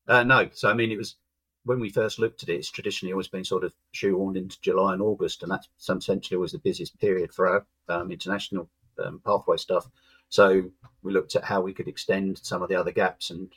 Uh, 0.08 0.24
no, 0.24 0.50
so 0.54 0.70
I 0.70 0.74
mean, 0.74 0.92
it 0.92 0.98
was 0.98 1.16
when 1.64 1.80
we 1.80 1.90
first 1.90 2.20
looked 2.20 2.44
at 2.44 2.50
it. 2.50 2.56
It's 2.56 2.72
traditionally 2.72 3.14
always 3.14 3.28
been 3.28 3.44
sort 3.44 3.64
of 3.64 3.74
shoehorned 3.94 4.38
into 4.38 4.60
July 4.62 4.94
and 4.94 5.02
August, 5.02 5.44
and 5.44 5.52
that's 5.52 5.68
essentially 5.80 6.38
was 6.38 6.52
the 6.52 6.60
busiest 6.60 7.00
period 7.00 7.34
for 7.34 7.48
our 7.48 7.66
um, 7.90 8.12
international 8.12 8.70
um, 9.04 9.22
pathway 9.26 9.58
stuff. 9.58 9.90
So 10.30 10.64
we 11.04 11.14
looked 11.14 11.36
at 11.36 11.44
how 11.44 11.62
we 11.62 11.74
could 11.74 11.88
extend 11.88 12.40
some 12.40 12.62
of 12.62 12.70
the 12.70 12.76
other 12.76 12.92
gaps, 12.92 13.30
and 13.30 13.50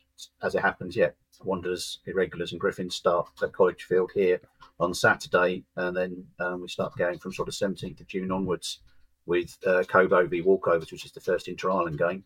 as 0.42 0.54
it 0.54 0.62
happens, 0.62 0.96
yeah, 0.96 1.10
Wanderers, 1.42 2.00
Irregulars, 2.06 2.52
and 2.52 2.60
Griffins 2.60 2.94
start 2.94 3.28
at 3.42 3.52
College 3.52 3.84
Field 3.84 4.10
here 4.14 4.40
on 4.80 4.92
Saturday, 4.94 5.64
and 5.76 5.96
then 5.96 6.24
um, 6.40 6.62
we 6.62 6.68
start 6.68 6.96
going 6.96 7.18
from 7.18 7.32
sort 7.32 7.48
of 7.48 7.54
17th 7.54 8.00
of 8.00 8.06
June 8.06 8.30
onwards 8.30 8.80
with 9.26 9.56
uh, 9.66 9.84
Cobo 9.84 10.26
v 10.26 10.42
Walkovers, 10.42 10.90
which 10.90 11.04
is 11.04 11.12
the 11.12 11.20
first 11.20 11.48
inter 11.48 11.70
island 11.70 11.98
game, 11.98 12.24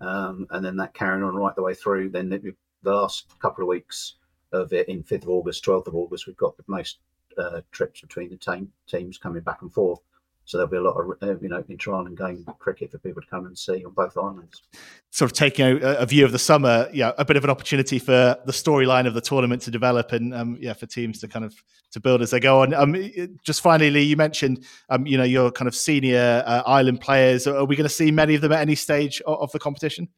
um, 0.00 0.46
and 0.50 0.64
then 0.64 0.76
that 0.76 0.94
carrying 0.94 1.22
on 1.22 1.36
right 1.36 1.54
the 1.54 1.62
way 1.62 1.74
through. 1.74 2.10
Then 2.10 2.28
the, 2.28 2.54
the 2.82 2.92
last 2.92 3.38
couple 3.40 3.62
of 3.62 3.68
weeks 3.68 4.14
of 4.52 4.72
it 4.72 4.88
in 4.88 5.02
5th 5.02 5.24
of 5.24 5.28
August, 5.28 5.64
12th 5.64 5.88
of 5.88 5.94
August, 5.94 6.26
we've 6.26 6.36
got 6.36 6.56
the 6.56 6.64
most 6.66 6.98
uh, 7.38 7.60
trips 7.72 8.00
between 8.00 8.30
the 8.30 8.36
team, 8.36 8.72
teams 8.86 9.18
coming 9.18 9.42
back 9.42 9.62
and 9.62 9.72
forth. 9.72 10.00
So 10.46 10.58
there'll 10.58 10.70
be 10.70 10.76
a 10.76 10.80
lot 10.80 10.92
of 10.92 11.22
uh, 11.22 11.38
you 11.40 11.48
know 11.48 11.62
inter-island 11.68 12.16
game 12.16 12.46
cricket 12.60 12.92
for 12.92 12.98
people 12.98 13.20
to 13.20 13.28
come 13.28 13.46
and 13.46 13.58
see 13.58 13.84
on 13.84 13.92
both 13.92 14.16
islands. 14.16 14.62
Sort 15.10 15.30
of 15.30 15.36
taking 15.36 15.66
a, 15.66 15.76
a 15.76 16.06
view 16.06 16.24
of 16.24 16.30
the 16.30 16.38
summer, 16.38 16.88
yeah, 16.92 17.12
a 17.18 17.24
bit 17.24 17.36
of 17.36 17.42
an 17.42 17.50
opportunity 17.50 17.98
for 17.98 18.36
the 18.46 18.52
storyline 18.52 19.08
of 19.08 19.14
the 19.14 19.20
tournament 19.20 19.62
to 19.62 19.72
develop, 19.72 20.12
and 20.12 20.32
um, 20.32 20.56
yeah, 20.60 20.72
for 20.72 20.86
teams 20.86 21.18
to 21.20 21.28
kind 21.28 21.44
of 21.44 21.52
to 21.90 22.00
build 22.00 22.22
as 22.22 22.30
they 22.30 22.38
go 22.38 22.62
on. 22.62 22.72
Um, 22.74 23.10
just 23.42 23.60
finally, 23.60 23.90
Lee, 23.90 24.02
you 24.02 24.16
mentioned 24.16 24.64
um, 24.88 25.04
you 25.04 25.18
know 25.18 25.24
your 25.24 25.50
kind 25.50 25.66
of 25.66 25.74
senior 25.74 26.44
uh, 26.46 26.62
island 26.64 27.00
players. 27.00 27.48
Are 27.48 27.64
we 27.64 27.74
going 27.74 27.88
to 27.88 27.94
see 27.94 28.12
many 28.12 28.36
of 28.36 28.40
them 28.40 28.52
at 28.52 28.60
any 28.60 28.76
stage 28.76 29.20
of, 29.22 29.40
of 29.40 29.52
the 29.52 29.58
competition? 29.58 30.08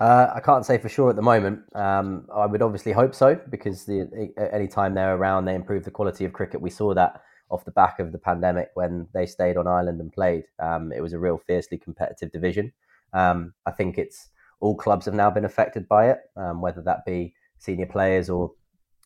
Uh, 0.00 0.28
I 0.34 0.40
can't 0.40 0.64
say 0.64 0.78
for 0.78 0.88
sure 0.88 1.10
at 1.10 1.16
the 1.16 1.22
moment. 1.22 1.60
Um, 1.74 2.26
I 2.34 2.46
would 2.46 2.62
obviously 2.62 2.92
hope 2.92 3.14
so 3.14 3.38
because 3.50 3.84
the, 3.84 4.32
any 4.52 4.68
time 4.68 4.94
they're 4.94 5.14
around, 5.14 5.46
they 5.46 5.54
improve 5.54 5.84
the 5.84 5.90
quality 5.90 6.24
of 6.24 6.32
cricket. 6.32 6.60
We 6.60 6.70
saw 6.70 6.92
that 6.94 7.22
off 7.50 7.64
the 7.64 7.70
back 7.70 8.00
of 8.00 8.12
the 8.12 8.18
pandemic 8.18 8.70
when 8.74 9.06
they 9.14 9.26
stayed 9.26 9.56
on 9.56 9.66
Ireland 9.66 10.00
and 10.00 10.12
played. 10.12 10.44
Um, 10.58 10.92
it 10.92 11.00
was 11.00 11.12
a 11.12 11.18
real 11.18 11.38
fiercely 11.38 11.78
competitive 11.78 12.32
division. 12.32 12.72
Um, 13.12 13.54
I 13.66 13.70
think 13.70 13.98
it's 13.98 14.30
all 14.60 14.74
clubs 14.74 15.06
have 15.06 15.14
now 15.14 15.30
been 15.30 15.44
affected 15.44 15.86
by 15.88 16.10
it, 16.10 16.18
um, 16.36 16.60
whether 16.60 16.82
that 16.82 17.04
be 17.04 17.34
senior 17.58 17.86
players 17.86 18.28
or 18.28 18.52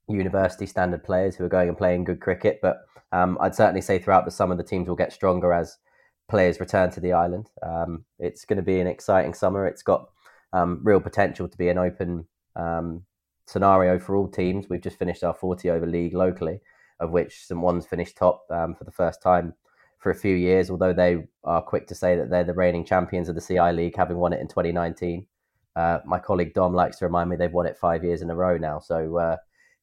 university 0.08 0.66
standard 0.66 1.04
players 1.04 1.36
who 1.36 1.44
are 1.44 1.48
going 1.48 1.68
and 1.68 1.78
playing 1.78 2.04
good 2.04 2.20
cricket. 2.20 2.60
But 2.62 2.80
um, 3.12 3.36
I'd 3.40 3.54
certainly 3.54 3.82
say 3.82 3.98
throughout 3.98 4.24
the 4.24 4.30
summer 4.30 4.56
the 4.56 4.62
teams 4.62 4.88
will 4.88 4.96
get 4.96 5.12
stronger 5.12 5.52
as 5.52 5.76
players 6.28 6.60
return 6.60 6.90
to 6.90 7.00
the 7.00 7.12
island. 7.12 7.50
Um, 7.62 8.04
it's 8.18 8.44
going 8.44 8.56
to 8.56 8.62
be 8.62 8.80
an 8.80 8.86
exciting 8.86 9.34
summer. 9.34 9.66
It's 9.66 9.82
got 9.82 10.08
um, 10.52 10.80
real 10.82 11.00
potential 11.00 11.48
to 11.48 11.58
be 11.58 11.68
an 11.68 11.78
open 11.78 12.26
scenario 13.46 13.98
for 13.98 14.16
all 14.16 14.28
teams. 14.28 14.68
We've 14.68 14.80
just 14.80 14.98
finished 14.98 15.24
our 15.24 15.34
40 15.34 15.70
over 15.70 15.86
league 15.86 16.14
locally 16.14 16.60
of 17.00 17.10
which 17.10 17.46
St 17.46 17.60
Ouen's 17.60 17.86
finished 17.86 18.16
top 18.16 18.44
um, 18.50 18.74
for 18.74 18.84
the 18.84 18.90
first 18.90 19.20
time 19.22 19.54
for 19.98 20.10
a 20.10 20.14
few 20.14 20.34
years, 20.34 20.70
although 20.70 20.92
they 20.92 21.24
are 21.44 21.62
quick 21.62 21.86
to 21.88 21.94
say 21.94 22.16
that 22.16 22.30
they're 22.30 22.44
the 22.44 22.54
reigning 22.54 22.84
champions 22.84 23.28
of 23.28 23.34
the 23.34 23.40
CI 23.40 23.72
League, 23.72 23.96
having 23.96 24.16
won 24.16 24.32
it 24.32 24.40
in 24.40 24.48
2019. 24.48 25.26
Uh, 25.76 25.98
my 26.04 26.18
colleague 26.18 26.54
Dom 26.54 26.74
likes 26.74 26.98
to 26.98 27.04
remind 27.04 27.30
me 27.30 27.36
they've 27.36 27.52
won 27.52 27.66
it 27.66 27.78
five 27.78 28.02
years 28.02 28.22
in 28.22 28.30
a 28.30 28.34
row 28.34 28.56
now, 28.56 28.78
so 28.78 29.16
uh, 29.18 29.36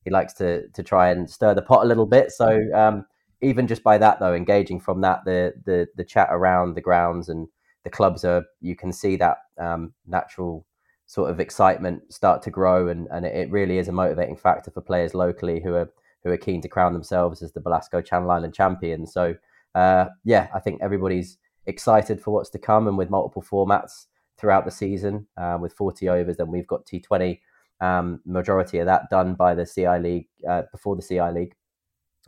he 0.04 0.10
likes 0.10 0.34
to 0.34 0.68
to 0.70 0.84
try 0.84 1.12
and 1.12 1.30
stir 1.30 1.54
the 1.54 1.62
pot 1.62 1.84
a 1.84 1.88
little 1.88 2.06
bit. 2.06 2.32
So 2.32 2.60
um, 2.74 3.06
even 3.42 3.68
just 3.68 3.84
by 3.84 3.98
that, 4.00 4.20
though, 4.20 4.34
engaging 4.34 4.80
from 4.80 5.02
that, 5.02 5.24
the 5.26 5.54
the 5.66 5.88
the 5.96 6.04
chat 6.04 6.30
around 6.32 6.74
the 6.74 6.82
grounds 6.82 7.30
and 7.30 7.48
the 7.84 7.90
clubs 7.90 8.26
are, 8.26 8.44
you 8.60 8.76
can 8.76 8.92
see 8.92 9.16
that 9.18 9.38
um, 9.58 9.94
natural 10.06 10.66
sort 11.06 11.32
of 11.32 11.40
excitement 11.40 12.12
start 12.12 12.42
to 12.44 12.52
grow, 12.52 12.88
and 12.88 13.08
and 13.12 13.26
it 13.26 13.52
really 13.52 13.78
is 13.78 13.88
a 13.88 13.94
motivating 13.94 14.36
factor 14.36 14.72
for 14.72 14.82
players 14.82 15.14
locally 15.14 15.62
who 15.62 15.74
are 15.76 15.90
who 16.28 16.34
are 16.34 16.38
keen 16.38 16.62
to 16.62 16.68
crown 16.68 16.94
themselves 16.94 17.42
as 17.42 17.54
the 17.54 17.62
Belasko 17.62 18.06
Channel 18.06 18.30
Island 18.30 18.54
champions. 18.54 19.14
So, 19.14 19.36
uh, 19.74 20.06
yeah, 20.24 20.50
I 20.54 20.60
think 20.60 20.82
everybody's 20.82 21.38
excited 21.66 22.22
for 22.22 22.32
what's 22.32 22.50
to 22.52 22.60
come, 22.60 22.88
and 22.88 22.98
with 22.98 23.10
multiple 23.10 23.42
formats 23.42 24.06
throughout 24.38 24.66
the 24.66 24.72
season, 24.72 25.28
uh, 25.38 25.58
with 25.60 25.74
40 25.74 26.10
overs, 26.10 26.38
then 26.38 26.52
we've 26.52 26.68
got 26.68 26.86
T20. 26.86 27.40
Um, 27.80 28.22
majority 28.26 28.80
of 28.80 28.88
that 28.88 29.10
done 29.10 29.36
by 29.36 29.54
the 29.54 29.66
CI 29.66 30.00
League 30.00 30.28
uh, 30.48 30.64
before 30.72 30.96
the 30.96 31.04
CI 31.04 31.32
League. 31.32 31.54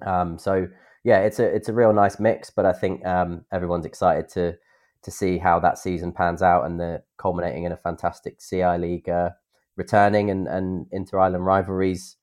Um, 0.06 0.38
so 0.38 0.68
yeah, 1.04 1.20
it's 1.20 1.40
a 1.40 1.46
it's 1.46 1.70
a 1.70 1.74
real 1.74 1.92
nice 1.92 2.20
mix, 2.20 2.52
but 2.52 2.66
I 2.66 2.74
think 2.74 3.06
um, 3.06 3.46
everyone's 3.52 3.86
excited 3.86 4.30
to 4.30 4.56
to 5.02 5.12
see 5.12 5.40
how 5.40 5.60
that 5.60 5.80
season 5.80 6.12
pans 6.12 6.44
out 6.44 6.66
and 6.66 6.80
the 6.80 7.02
culminating 7.18 7.64
in 7.64 7.72
a 7.72 7.78
fantastic 7.78 8.40
CI 8.40 8.78
League 8.78 9.10
uh, 9.10 9.32
returning 9.76 10.30
and 10.30 10.48
and 10.48 10.86
inter 10.92 11.20
island 11.20 11.46
rivalries 11.46 12.18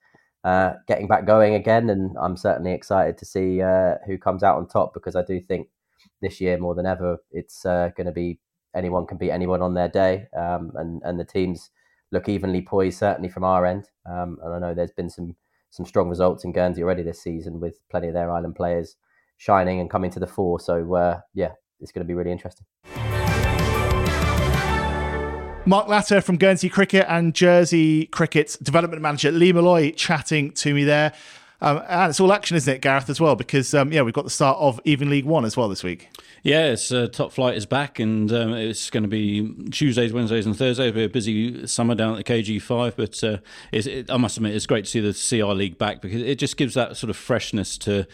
uh, 0.46 0.74
getting 0.86 1.08
back 1.08 1.26
going 1.26 1.54
again. 1.54 1.90
And 1.90 2.16
I'm 2.20 2.36
certainly 2.36 2.72
excited 2.72 3.18
to 3.18 3.24
see 3.24 3.60
uh, 3.60 3.96
who 4.06 4.16
comes 4.16 4.44
out 4.44 4.56
on 4.56 4.68
top 4.68 4.94
because 4.94 5.16
I 5.16 5.24
do 5.24 5.40
think 5.40 5.68
this 6.22 6.40
year 6.40 6.56
more 6.56 6.74
than 6.74 6.86
ever 6.86 7.18
it's 7.32 7.66
uh, 7.66 7.90
going 7.96 8.06
to 8.06 8.12
be 8.12 8.38
anyone 8.74 9.06
can 9.06 9.18
beat 9.18 9.32
anyone 9.32 9.60
on 9.60 9.74
their 9.74 9.88
day, 9.88 10.26
um, 10.36 10.70
and 10.76 11.02
and 11.04 11.18
the 11.18 11.24
teams 11.24 11.70
look 12.12 12.28
evenly 12.28 12.62
poised 12.62 12.98
certainly 12.98 13.28
from 13.28 13.42
our 13.42 13.66
end. 13.66 13.88
Um, 14.08 14.38
and 14.42 14.54
I 14.54 14.58
know 14.60 14.74
there's 14.74 14.92
been 14.92 15.10
some 15.10 15.34
some 15.70 15.84
strong 15.84 16.08
results 16.08 16.44
in 16.44 16.52
Guernsey 16.52 16.82
already 16.82 17.02
this 17.02 17.20
season 17.20 17.60
with 17.60 17.80
plenty 17.90 18.08
of 18.08 18.14
their 18.14 18.30
island 18.30 18.54
players 18.54 18.96
shining 19.38 19.80
and 19.80 19.90
coming 19.90 20.10
to 20.12 20.20
the 20.20 20.26
fore. 20.26 20.60
So 20.60 20.94
uh, 20.94 21.20
yeah, 21.34 21.52
it's 21.80 21.90
going 21.92 22.06
to 22.06 22.08
be 22.08 22.14
really 22.14 22.32
interesting. 22.32 22.66
Mark 25.68 25.88
Latter 25.88 26.20
from 26.20 26.36
Guernsey 26.36 26.68
Cricket 26.68 27.06
and 27.08 27.34
Jersey 27.34 28.06
Cricket's 28.06 28.56
development 28.58 29.02
manager 29.02 29.32
Lee 29.32 29.52
Meloy 29.52 29.96
chatting 29.96 30.52
to 30.52 30.72
me 30.72 30.84
there. 30.84 31.12
Um, 31.60 31.82
and 31.88 32.10
it's 32.10 32.20
all 32.20 32.32
action, 32.32 32.56
isn't 32.56 32.72
it, 32.72 32.82
Gareth, 32.82 33.10
as 33.10 33.20
well? 33.20 33.34
Because 33.34 33.74
um, 33.74 33.92
yeah, 33.92 34.02
we've 34.02 34.14
got 34.14 34.22
the 34.22 34.30
start 34.30 34.58
of 34.58 34.80
Even 34.84 35.10
League 35.10 35.24
One 35.24 35.44
as 35.44 35.56
well 35.56 35.68
this 35.68 35.82
week. 35.82 36.08
Yeah, 36.44 36.66
it's 36.66 36.92
uh, 36.92 37.08
top 37.08 37.32
flight 37.32 37.56
is 37.56 37.66
back, 37.66 37.98
and 37.98 38.30
um, 38.30 38.52
it's 38.52 38.90
going 38.90 39.02
to 39.02 39.08
be 39.08 39.52
Tuesdays, 39.70 40.12
Wednesdays, 40.12 40.46
and 40.46 40.56
Thursdays. 40.56 40.86
It'll 40.90 40.98
be 40.98 41.04
a 41.04 41.08
busy 41.08 41.66
summer 41.66 41.96
down 41.96 42.16
at 42.16 42.24
the 42.24 42.32
KG5, 42.32 42.94
but 42.94 43.24
uh, 43.24 43.38
it, 43.72 44.08
I 44.08 44.16
must 44.18 44.36
admit, 44.36 44.54
it's 44.54 44.66
great 44.66 44.84
to 44.84 44.90
see 44.90 45.00
the 45.00 45.12
CI 45.12 45.42
League 45.42 45.78
back 45.78 46.00
because 46.00 46.22
it 46.22 46.38
just 46.38 46.56
gives 46.56 46.74
that 46.74 46.96
sort 46.96 47.10
of 47.10 47.16
freshness 47.16 47.76
to 47.78 48.06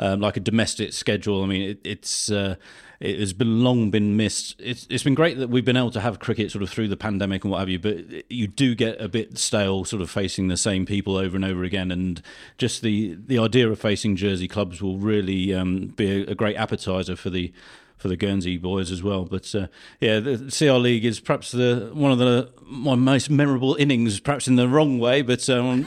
um, 0.00 0.20
like 0.20 0.36
a 0.36 0.40
domestic 0.40 0.92
schedule. 0.92 1.44
I 1.44 1.46
mean, 1.46 1.62
it, 1.62 1.80
it's 1.84 2.32
uh, 2.32 2.56
it 3.00 3.18
has 3.20 3.32
been 3.32 3.62
long 3.62 3.90
been 3.90 4.16
missed. 4.16 4.56
It's 4.58 4.86
it's 4.88 5.02
been 5.02 5.14
great 5.14 5.38
that 5.38 5.48
we've 5.48 5.64
been 5.64 5.76
able 5.76 5.90
to 5.92 6.00
have 6.00 6.18
cricket 6.18 6.50
sort 6.50 6.62
of 6.62 6.70
through 6.70 6.88
the 6.88 6.96
pandemic 6.96 7.44
and 7.44 7.50
what 7.50 7.58
have 7.58 7.68
you, 7.68 7.78
but 7.78 8.30
you 8.30 8.46
do 8.46 8.74
get 8.74 9.00
a 9.00 9.08
bit 9.08 9.38
stale, 9.38 9.84
sort 9.84 10.02
of 10.02 10.10
facing 10.10 10.48
the 10.48 10.56
same 10.56 10.86
people 10.86 11.16
over 11.16 11.36
and 11.36 11.44
over 11.44 11.64
again, 11.64 11.90
and 11.90 12.22
just 12.58 12.82
the 12.82 13.16
the 13.26 13.38
idea 13.38 13.68
of 13.68 13.78
facing 13.78 14.16
Jersey 14.16 14.48
clubs 14.48 14.82
will 14.82 14.98
really 14.98 15.54
um, 15.54 15.88
be 15.88 16.22
a, 16.22 16.30
a 16.30 16.34
great 16.34 16.56
appetizer 16.56 17.16
for 17.16 17.30
the 17.30 17.52
for 17.96 18.08
the 18.08 18.16
Guernsey 18.16 18.56
boys 18.56 18.90
as 18.90 19.02
well. 19.02 19.24
But 19.24 19.54
uh, 19.54 19.68
yeah, 20.00 20.20
the 20.20 20.50
CI 20.50 20.70
League 20.70 21.04
is 21.04 21.20
perhaps 21.20 21.52
the 21.52 21.90
one 21.92 22.12
of 22.12 22.18
the 22.18 22.50
my 22.62 22.94
most 22.94 23.30
memorable 23.30 23.74
innings, 23.76 24.20
perhaps 24.20 24.48
in 24.48 24.56
the 24.56 24.68
wrong 24.68 24.98
way. 24.98 25.22
But 25.22 25.48
um, 25.50 25.86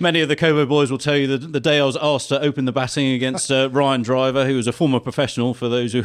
many 0.00 0.20
of 0.20 0.28
the 0.28 0.36
Cobo 0.36 0.66
boys 0.66 0.90
will 0.90 0.98
tell 0.98 1.16
you 1.16 1.26
that 1.28 1.52
the 1.52 1.60
day 1.60 1.78
I 1.78 1.84
was 1.84 1.96
asked 1.96 2.28
to 2.30 2.40
open 2.40 2.64
the 2.64 2.72
batting 2.72 3.12
against 3.12 3.50
uh, 3.50 3.70
Ryan 3.70 4.02
Driver, 4.02 4.46
who 4.46 4.56
was 4.56 4.66
a 4.66 4.72
former 4.72 5.00
professional, 5.00 5.54
for 5.54 5.68
those 5.68 5.92
who 5.92 6.04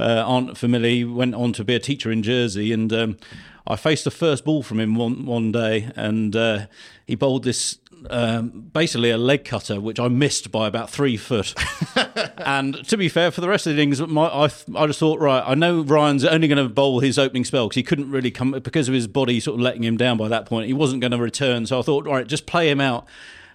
uh, 0.00 0.24
aren't 0.26 0.58
familiar, 0.58 0.90
he 0.90 1.04
went 1.04 1.34
on 1.34 1.52
to 1.54 1.64
be 1.64 1.74
a 1.74 1.80
teacher 1.80 2.10
in 2.10 2.22
Jersey 2.22 2.72
and. 2.72 2.92
Um, 2.92 3.16
I 3.64 3.76
faced 3.76 4.02
the 4.02 4.10
first 4.10 4.44
ball 4.44 4.64
from 4.64 4.80
him 4.80 4.96
one 4.96 5.24
one 5.24 5.52
day, 5.52 5.92
and 5.94 6.34
uh, 6.34 6.66
he 7.06 7.14
bowled 7.14 7.44
this 7.44 7.78
um, 8.10 8.70
basically 8.72 9.10
a 9.10 9.18
leg 9.18 9.44
cutter, 9.44 9.80
which 9.80 10.00
I 10.00 10.08
missed 10.08 10.50
by 10.50 10.66
about 10.66 10.90
three 10.90 11.16
foot. 11.16 11.54
and 12.44 12.86
to 12.88 12.96
be 12.96 13.08
fair, 13.08 13.30
for 13.30 13.40
the 13.40 13.48
rest 13.48 13.66
of 13.66 13.74
the 13.74 13.82
innings, 13.82 14.00
my, 14.00 14.26
I, 14.26 14.44
I 14.76 14.86
just 14.86 14.98
thought, 14.98 15.20
right, 15.20 15.42
I 15.46 15.54
know 15.54 15.82
Ryan's 15.82 16.24
only 16.24 16.48
going 16.48 16.62
to 16.62 16.72
bowl 16.72 17.00
his 17.00 17.18
opening 17.18 17.44
spell 17.44 17.68
because 17.68 17.76
he 17.76 17.82
couldn't 17.82 18.10
really 18.10 18.30
come 18.30 18.52
because 18.52 18.88
of 18.88 18.94
his 18.94 19.06
body 19.06 19.40
sort 19.40 19.56
of 19.56 19.60
letting 19.60 19.84
him 19.84 19.96
down 19.96 20.16
by 20.16 20.28
that 20.28 20.46
point. 20.46 20.66
He 20.66 20.72
wasn't 20.72 21.00
going 21.00 21.12
to 21.12 21.18
return, 21.18 21.66
so 21.66 21.78
I 21.78 21.82
thought, 21.82 22.06
right, 22.06 22.26
just 22.26 22.46
play 22.46 22.70
him 22.70 22.80
out 22.80 23.06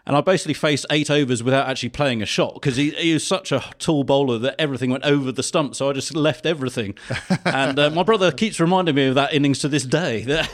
and 0.07 0.15
I 0.15 0.21
basically 0.21 0.53
faced 0.53 0.85
eight 0.89 1.11
overs 1.11 1.43
without 1.43 1.67
actually 1.67 1.89
playing 1.89 2.21
a 2.21 2.25
shot 2.25 2.53
because 2.53 2.77
he, 2.77 2.91
he, 2.91 3.13
was 3.13 3.27
such 3.27 3.51
a 3.51 3.61
tall 3.77 4.05
bowler 4.05 4.37
that 4.39 4.55
everything 4.57 4.89
went 4.89 5.03
over 5.03 5.33
the 5.33 5.43
stump. 5.43 5.75
So 5.75 5.89
I 5.89 5.93
just 5.93 6.15
left 6.15 6.45
everything. 6.45 6.97
and 7.45 7.77
uh, 7.77 7.89
my 7.89 8.03
brother 8.03 8.31
keeps 8.31 8.57
reminding 8.61 8.95
me 8.95 9.07
of 9.07 9.15
that 9.15 9.33
innings 9.33 9.59
to 9.59 9.67
this 9.67 9.83
day 9.83 10.21
that, 10.23 10.51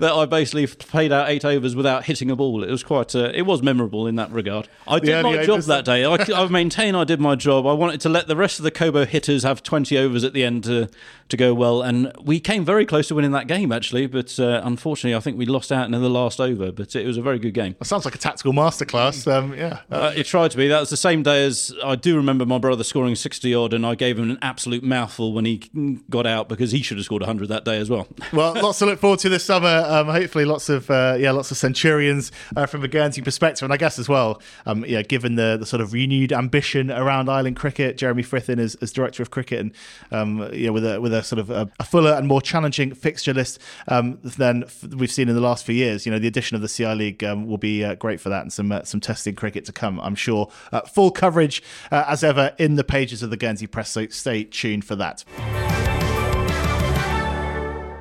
that 0.00 0.12
I 0.12 0.26
basically 0.26 0.66
played 0.66 1.12
out 1.12 1.30
eight 1.30 1.46
overs 1.46 1.74
without 1.74 2.04
hitting 2.04 2.30
a 2.30 2.36
ball. 2.36 2.62
It 2.62 2.70
was 2.70 2.84
quite, 2.84 3.14
uh, 3.14 3.32
it 3.34 3.42
was 3.42 3.62
memorable 3.62 4.06
in 4.06 4.16
that 4.16 4.30
regard. 4.30 4.68
I 4.86 4.98
did 4.98 5.22
my 5.22 5.42
job 5.44 5.62
that 5.62 5.86
day. 5.86 6.04
I, 6.04 6.16
I 6.34 6.46
maintain 6.48 6.94
I 6.94 7.04
did 7.04 7.20
my 7.20 7.36
job. 7.36 7.66
I 7.66 7.72
wanted 7.72 8.02
to 8.02 8.10
let 8.10 8.26
the 8.26 8.36
rest 8.36 8.58
of 8.58 8.64
the 8.64 8.70
Cobo 8.70 9.06
hitters 9.06 9.44
have 9.44 9.62
20 9.62 9.96
overs 9.96 10.24
at 10.24 10.34
the 10.34 10.44
end 10.44 10.62
to, 10.64 10.90
to 11.30 11.36
go 11.38 11.54
well. 11.54 11.80
And 11.80 12.12
we 12.22 12.38
came 12.38 12.66
very 12.66 12.84
close 12.84 13.08
to 13.08 13.14
winning 13.14 13.32
that 13.32 13.46
game, 13.46 13.72
actually. 13.72 14.08
But 14.08 14.38
uh, 14.38 14.60
unfortunately, 14.62 15.16
I 15.16 15.20
think 15.20 15.38
we 15.38 15.46
lost 15.46 15.72
out 15.72 15.86
in 15.86 15.92
the 15.92 16.10
last 16.10 16.38
over. 16.38 16.70
But 16.70 16.94
it 16.94 17.06
was 17.06 17.16
a 17.16 17.22
very 17.22 17.38
good 17.38 17.54
game. 17.54 17.76
That 17.78 17.86
sounds 17.86 18.04
like 18.04 18.14
a 18.14 18.18
tactical 18.18 18.52
master 18.52 18.73
masterclass. 18.74 19.30
Um, 19.30 19.54
yeah, 19.54 19.80
uh, 19.90 20.12
it 20.14 20.24
tried 20.26 20.50
to 20.52 20.56
be. 20.56 20.68
That 20.68 20.80
was 20.80 20.90
the 20.90 20.96
same 20.96 21.22
day 21.22 21.44
as 21.44 21.72
I 21.82 21.96
do 21.96 22.16
remember 22.16 22.46
my 22.46 22.58
brother 22.58 22.84
scoring 22.84 23.14
sixty 23.14 23.54
odd, 23.54 23.72
and 23.72 23.86
I 23.86 23.94
gave 23.94 24.18
him 24.18 24.30
an 24.30 24.38
absolute 24.42 24.82
mouthful 24.82 25.32
when 25.32 25.44
he 25.44 26.00
got 26.10 26.26
out 26.26 26.48
because 26.48 26.72
he 26.72 26.82
should 26.82 26.96
have 26.98 27.04
scored 27.04 27.22
hundred 27.22 27.48
that 27.48 27.64
day 27.64 27.78
as 27.78 27.90
well. 27.90 28.06
well, 28.32 28.54
lots 28.54 28.78
to 28.80 28.86
look 28.86 28.98
forward 28.98 29.20
to 29.20 29.28
this 29.28 29.44
summer. 29.44 29.84
Um, 29.86 30.08
hopefully, 30.08 30.44
lots 30.44 30.68
of 30.68 30.90
uh, 30.90 31.16
yeah, 31.18 31.30
lots 31.30 31.50
of 31.50 31.56
Centurions 31.56 32.32
uh, 32.56 32.66
from 32.66 32.84
a 32.84 32.88
Guernsey 32.88 33.22
perspective, 33.22 33.64
and 33.64 33.72
I 33.72 33.76
guess 33.76 33.98
as 33.98 34.08
well, 34.08 34.40
um, 34.66 34.84
yeah, 34.86 35.02
given 35.02 35.36
the, 35.36 35.56
the 35.58 35.66
sort 35.66 35.80
of 35.80 35.92
renewed 35.92 36.32
ambition 36.32 36.90
around 36.90 37.28
Island 37.28 37.56
cricket, 37.56 37.96
Jeremy 37.96 38.22
Frithin 38.22 38.58
as, 38.58 38.74
as 38.76 38.92
director 38.92 39.22
of 39.22 39.30
cricket, 39.30 39.60
and 39.60 39.72
um, 40.10 40.50
yeah, 40.52 40.70
with 40.70 40.84
a 40.84 41.00
with 41.00 41.12
a 41.12 41.22
sort 41.22 41.38
of 41.38 41.50
a, 41.50 41.70
a 41.78 41.84
fuller 41.84 42.12
and 42.12 42.26
more 42.26 42.40
challenging 42.40 42.94
fixture 42.94 43.34
list 43.34 43.60
um, 43.88 44.18
than 44.22 44.64
we've 44.96 45.12
seen 45.12 45.28
in 45.28 45.34
the 45.34 45.40
last 45.40 45.64
few 45.64 45.74
years. 45.74 46.06
You 46.06 46.12
know, 46.12 46.18
the 46.18 46.28
addition 46.28 46.54
of 46.54 46.62
the 46.62 46.68
CI 46.68 46.94
League 46.94 47.24
um, 47.24 47.46
will 47.46 47.58
be 47.58 47.84
uh, 47.84 47.94
great 47.94 48.20
for 48.20 48.28
that, 48.28 48.42
and 48.42 48.52
some 48.52 48.63
some 48.64 48.72
uh, 48.72 48.84
some 48.84 49.00
testing 49.00 49.34
cricket 49.34 49.64
to 49.66 49.72
come, 49.72 50.00
I'm 50.00 50.14
sure. 50.14 50.50
Uh, 50.72 50.82
full 50.82 51.10
coverage 51.10 51.62
uh, 51.90 52.04
as 52.08 52.24
ever 52.24 52.54
in 52.58 52.76
the 52.76 52.84
pages 52.84 53.22
of 53.22 53.30
the 53.30 53.36
Guernsey 53.36 53.66
Press, 53.66 53.90
so 53.90 54.06
stay 54.08 54.44
tuned 54.44 54.84
for 54.84 54.96
that. 54.96 55.24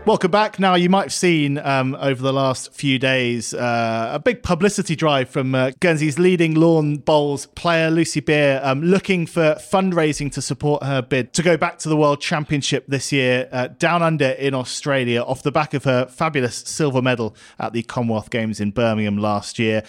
Welcome 0.05 0.31
back. 0.31 0.59
Now, 0.59 0.75
you 0.75 0.89
might 0.89 1.03
have 1.03 1.13
seen 1.13 1.57
um, 1.59 1.95
over 1.95 2.21
the 2.21 2.33
last 2.33 2.73
few 2.73 2.99
days 2.99 3.53
uh, 3.53 4.09
a 4.11 4.19
big 4.19 4.43
publicity 4.43 4.97
drive 4.97 5.29
from 5.29 5.55
uh, 5.55 5.71
Guernsey's 5.79 6.19
leading 6.19 6.55
lawn 6.55 6.97
bowls 6.97 7.45
player, 7.45 7.89
Lucy 7.89 8.19
Beere, 8.19 8.59
um, 8.65 8.81
looking 8.81 9.25
for 9.25 9.55
fundraising 9.55 10.29
to 10.33 10.41
support 10.41 10.83
her 10.83 11.01
bid 11.01 11.31
to 11.31 11.41
go 11.41 11.55
back 11.55 11.77
to 11.79 11.87
the 11.87 11.95
World 11.95 12.19
Championship 12.19 12.83
this 12.87 13.13
year 13.13 13.47
uh, 13.53 13.69
down 13.79 14.03
under 14.03 14.31
in 14.31 14.53
Australia 14.53 15.21
off 15.21 15.41
the 15.41 15.53
back 15.53 15.73
of 15.73 15.85
her 15.85 16.05
fabulous 16.07 16.57
silver 16.57 17.01
medal 17.01 17.33
at 17.57 17.71
the 17.71 17.81
Commonwealth 17.83 18.29
Games 18.29 18.59
in 18.59 18.71
Birmingham 18.71 19.17
last 19.17 19.57
year 19.57 19.83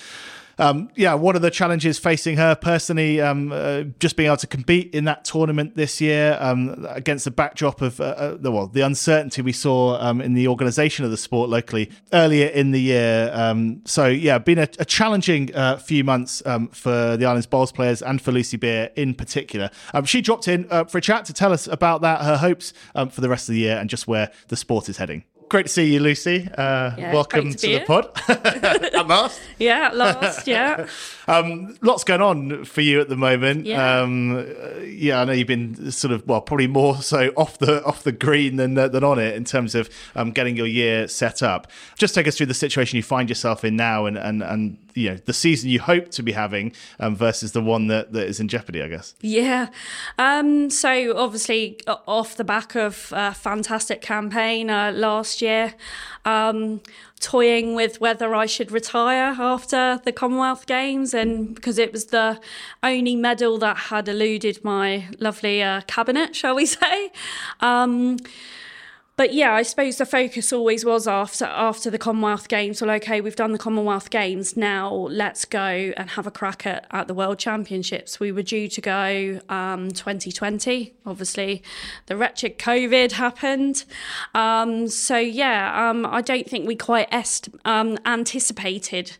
um, 0.58 0.90
yeah, 0.94 1.14
what 1.14 1.36
are 1.36 1.40
the 1.40 1.50
challenges 1.50 1.98
facing 1.98 2.36
her 2.36 2.54
personally? 2.54 3.20
Um, 3.20 3.52
uh, 3.52 3.84
just 3.98 4.16
being 4.16 4.26
able 4.26 4.36
to 4.38 4.46
compete 4.46 4.94
in 4.94 5.04
that 5.04 5.24
tournament 5.24 5.76
this 5.76 6.00
year 6.00 6.36
um, 6.40 6.86
against 6.88 7.24
the 7.24 7.30
backdrop 7.30 7.80
of 7.80 8.00
uh, 8.00 8.04
uh, 8.04 8.36
the 8.38 8.50
well, 8.50 8.66
the 8.66 8.82
uncertainty 8.82 9.42
we 9.42 9.52
saw 9.52 10.00
um, 10.00 10.20
in 10.20 10.34
the 10.34 10.48
organisation 10.48 11.04
of 11.04 11.10
the 11.10 11.16
sport 11.16 11.50
locally 11.50 11.90
earlier 12.12 12.46
in 12.46 12.70
the 12.70 12.80
year. 12.80 13.30
Um, 13.32 13.82
so 13.84 14.06
yeah, 14.06 14.38
been 14.38 14.58
a, 14.58 14.68
a 14.78 14.84
challenging 14.84 15.54
uh, 15.54 15.76
few 15.76 16.04
months 16.04 16.42
um, 16.46 16.68
for 16.68 17.16
the 17.16 17.26
Islands 17.26 17.46
Bowls 17.46 17.72
players 17.72 18.02
and 18.02 18.20
for 18.20 18.32
Lucy 18.32 18.56
Beere 18.56 18.90
in 18.96 19.14
particular. 19.14 19.70
she 20.04 20.20
dropped 20.20 20.48
in 20.48 20.66
uh, 20.70 20.84
for 20.84 20.98
a 20.98 21.00
chat 21.00 21.24
to 21.26 21.32
tell 21.32 21.52
us 21.52 21.66
about 21.66 22.00
that, 22.02 22.22
her 22.22 22.36
hopes 22.36 22.72
for 23.10 23.20
the 23.20 23.28
rest 23.28 23.48
of 23.48 23.54
the 23.54 23.60
year, 23.60 23.76
and 23.76 23.90
just 23.90 24.06
where 24.06 24.30
the 24.48 24.56
sport 24.56 24.88
is 24.88 24.96
heading 24.98 25.24
great 25.48 25.66
to 25.66 25.72
see 25.72 25.92
you, 25.92 26.00
Lucy. 26.00 26.48
Uh, 26.57 26.94
yeah, 26.96 27.12
welcome 27.12 27.50
to, 27.50 27.57
to 27.57 27.78
the 27.78 27.85
pod. 27.85 28.11
at 28.28 29.07
last. 29.07 29.40
Yeah, 29.59 29.87
at 29.87 29.96
last. 29.96 30.46
Yeah. 30.46 30.87
um, 31.28 31.76
lots 31.80 32.04
going 32.04 32.20
on 32.20 32.64
for 32.64 32.80
you 32.80 33.00
at 33.00 33.09
the 33.09 33.16
moment. 33.16 33.66
Yeah. 33.66 34.00
Um, 34.00 34.46
yeah, 34.85 35.20
I 35.20 35.24
know 35.24 35.33
you've 35.33 35.48
been 35.48 35.90
sort 35.90 36.12
of 36.12 36.26
well, 36.26 36.40
probably 36.40 36.66
more 36.66 36.96
so 37.02 37.33
off 37.37 37.59
the 37.59 37.85
off 37.85 38.02
the 38.02 38.12
green 38.12 38.57
than 38.57 38.76
uh, 38.76 38.88
than 38.88 39.04
on 39.04 39.18
it 39.18 39.35
in 39.35 39.44
terms 39.44 39.74
of 39.74 39.88
um, 40.14 40.30
getting 40.30 40.57
your 40.57 40.66
year 40.66 41.09
set 41.09 41.42
up. 41.42 41.70
Just 41.96 42.14
take 42.14 42.28
us 42.28 42.37
through 42.37 42.46
the 42.46 42.54
situation 42.54 42.96
you 42.96 43.02
find 43.02 43.28
yourself 43.28 43.64
in 43.64 43.76
now, 43.76 44.07
and 44.07 44.18
and 44.18 44.42
and 44.42 44.78
you 44.94 45.11
know 45.11 45.16
the 45.16 45.33
season 45.33 45.70
you 45.70 45.80
hope 45.80 46.11
to 46.12 46.22
be 46.22 46.33
having 46.33 46.72
um, 47.00 47.16
versus 47.16 47.52
the 47.52 47.62
one 47.62 47.88
that, 47.88 48.12
that 48.12 48.26
is 48.26 48.40
in 48.40 48.48
jeopardy, 48.48 48.83
I 48.83 48.88
guess. 48.88 49.14
Yeah. 49.20 49.68
Um, 50.18 50.70
so 50.70 51.16
obviously 51.16 51.78
off 51.87 52.37
the 52.37 52.44
back 52.44 52.74
of 52.74 53.12
a 53.14 53.35
fantastic 53.35 54.00
campaign 54.00 54.70
uh, 54.70 54.92
last 54.92 55.42
year, 55.42 55.74
um, 56.24 56.80
toying 57.20 57.74
with 57.74 58.00
whether 58.00 58.35
I 58.35 58.46
should 58.46 58.70
retire 58.70 59.35
after 59.38 60.00
the 60.04 60.12
Commonwealth 60.12 60.66
Games, 60.66 61.14
and 61.14 61.54
because 61.54 61.78
it 61.78 61.92
was 61.92 62.07
the 62.07 62.40
only 62.83 63.16
medal 63.16 63.59
that 63.59 63.76
had 63.76 64.09
eluded 64.09 64.64
my 64.64 65.09
lovely 65.18 65.62
uh, 65.62 65.83
cabinet, 65.87 66.37
shall 66.37 66.54
we 66.54 66.66
say. 66.80 67.11
But 69.16 69.33
yeah, 69.33 69.53
I 69.53 69.62
suppose 69.62 69.98
the 69.98 70.07
focus 70.07 70.53
always 70.53 70.85
was 70.85 71.07
after 71.07 71.44
after 71.44 71.88
the 71.88 71.98
Commonwealth 71.98 72.48
Games. 72.48 72.83
Well, 72.83 72.90
okay, 72.96 73.20
we've 73.20 73.37
done 73.37 73.53
the 73.53 73.59
Commonwealth 73.59 74.11
Games. 74.11 74.57
Now 74.57 74.92
let's 74.92 75.44
go 75.44 75.92
and 75.96 76.11
have 76.11 76.27
a 76.27 76.33
crack 76.33 76.66
at, 76.66 76.87
at 76.90 77.07
the 77.07 77.14
World 77.14 77.38
Championships. 77.38 78.18
We 78.18 78.33
were 78.33 78.42
due 78.42 78.66
to 78.66 78.81
go 78.81 79.40
um, 79.48 79.90
2020. 79.90 80.94
Obviously, 81.07 81.62
the 82.07 82.16
wretched 82.16 82.59
COVID 82.59 83.12
happened. 83.12 83.85
Um, 84.35 84.88
so 84.88 85.16
yeah, 85.16 85.88
um, 85.90 86.05
I 86.07 86.20
don't 86.20 86.50
think 86.50 86.66
we 86.66 86.74
quite 86.74 87.09
est- 87.12 87.48
um, 87.64 87.98
anticipated. 88.05 89.16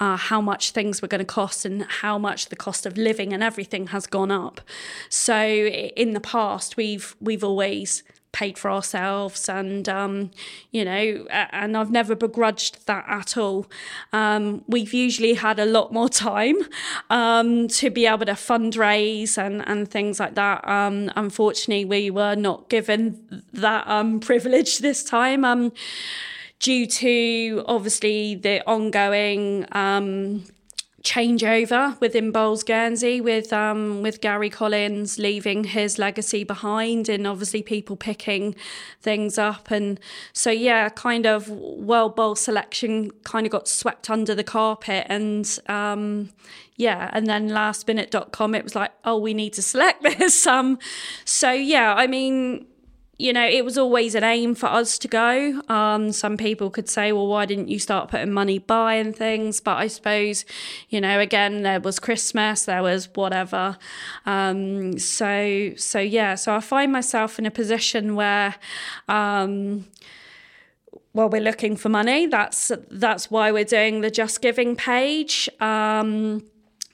Uh, 0.00 0.16
how 0.16 0.40
much 0.40 0.70
things 0.70 1.02
were 1.02 1.08
going 1.08 1.18
to 1.18 1.24
cost 1.24 1.64
and 1.64 1.82
how 1.82 2.16
much 2.16 2.50
the 2.50 2.56
cost 2.56 2.86
of 2.86 2.96
living 2.96 3.32
and 3.32 3.42
everything 3.42 3.88
has 3.88 4.06
gone 4.06 4.30
up. 4.30 4.60
So 5.08 5.36
in 5.36 6.12
the 6.12 6.20
past, 6.20 6.76
we've 6.76 7.16
we've 7.20 7.42
always 7.42 8.04
paid 8.32 8.58
for 8.58 8.70
ourselves 8.70 9.48
and 9.48 9.88
um, 9.88 10.30
you 10.70 10.84
know 10.84 11.26
and 11.30 11.76
i've 11.76 11.90
never 11.90 12.14
begrudged 12.14 12.86
that 12.86 13.04
at 13.08 13.36
all. 13.36 13.66
Um, 14.12 14.64
we've 14.66 14.92
usually 14.92 15.34
had 15.34 15.58
a 15.58 15.64
lot 15.64 15.92
more 15.92 16.08
time 16.08 16.56
um, 17.10 17.68
to 17.68 17.90
be 17.90 18.06
able 18.06 18.26
to 18.26 18.32
fundraise 18.32 19.38
and, 19.38 19.66
and 19.68 19.90
things 19.90 20.20
like 20.20 20.34
that. 20.34 20.66
Um, 20.68 21.10
unfortunately 21.16 21.84
we 21.84 22.10
were 22.10 22.34
not 22.34 22.68
given 22.68 23.44
that 23.52 23.86
um, 23.88 24.20
privilege 24.30 24.78
this 24.78 25.04
time 25.04 25.44
um, 25.44 25.72
due 26.58 26.86
to 26.86 27.64
obviously 27.66 28.34
the 28.34 28.66
ongoing 28.66 29.66
changeover 31.04 31.98
within 32.00 32.32
Bowls 32.32 32.64
Guernsey 32.64 33.20
with 33.20 33.52
um, 33.52 34.02
with 34.02 34.20
Gary 34.20 34.50
Collins 34.50 35.18
leaving 35.18 35.64
his 35.64 35.98
legacy 35.98 36.42
behind 36.42 37.08
and 37.08 37.26
obviously 37.26 37.62
people 37.62 37.96
picking 37.96 38.56
things 39.00 39.38
up. 39.38 39.70
And 39.70 40.00
so 40.32 40.50
yeah 40.50 40.88
kind 40.88 41.24
of 41.24 41.48
World 41.48 42.16
Bowl 42.16 42.34
selection 42.34 43.12
kind 43.22 43.46
of 43.46 43.52
got 43.52 43.68
swept 43.68 44.10
under 44.10 44.34
the 44.34 44.44
carpet 44.44 45.06
and 45.08 45.58
um, 45.68 46.30
yeah 46.76 47.10
and 47.12 47.26
then 47.26 47.48
last 47.48 47.86
lastminute.com 47.86 48.54
it 48.54 48.64
was 48.64 48.74
like 48.74 48.92
oh 49.04 49.18
we 49.18 49.34
need 49.34 49.52
to 49.52 49.62
select 49.62 50.02
this. 50.18 50.46
Um 50.46 50.78
so 51.24 51.52
yeah 51.52 51.94
I 51.94 52.08
mean 52.08 52.66
you 53.18 53.32
know, 53.32 53.44
it 53.44 53.64
was 53.64 53.76
always 53.76 54.14
an 54.14 54.22
aim 54.22 54.54
for 54.54 54.66
us 54.66 54.96
to 54.96 55.08
go. 55.08 55.60
Um, 55.68 56.12
some 56.12 56.36
people 56.36 56.70
could 56.70 56.88
say, 56.88 57.10
well, 57.10 57.26
why 57.26 57.46
didn't 57.46 57.68
you 57.68 57.80
start 57.80 58.08
putting 58.08 58.32
money 58.32 58.60
by 58.60 58.94
and 58.94 59.14
things? 59.14 59.60
But 59.60 59.76
I 59.78 59.88
suppose, 59.88 60.44
you 60.88 61.00
know, 61.00 61.18
again, 61.18 61.62
there 61.62 61.80
was 61.80 61.98
Christmas, 61.98 62.64
there 62.64 62.82
was 62.82 63.08
whatever. 63.14 63.76
Um, 64.24 65.00
so, 65.00 65.72
so 65.76 65.98
yeah, 65.98 66.36
so 66.36 66.54
I 66.54 66.60
find 66.60 66.92
myself 66.92 67.40
in 67.40 67.46
a 67.46 67.50
position 67.50 68.14
where, 68.14 68.54
um, 69.08 69.86
well, 71.12 71.28
we're 71.28 71.42
looking 71.42 71.74
for 71.74 71.88
money. 71.88 72.26
That's 72.26 72.70
that's 72.88 73.28
why 73.28 73.50
we're 73.50 73.64
doing 73.64 74.02
the 74.02 74.10
Just 74.10 74.40
Giving 74.40 74.76
page. 74.76 75.48
Um, 75.58 76.44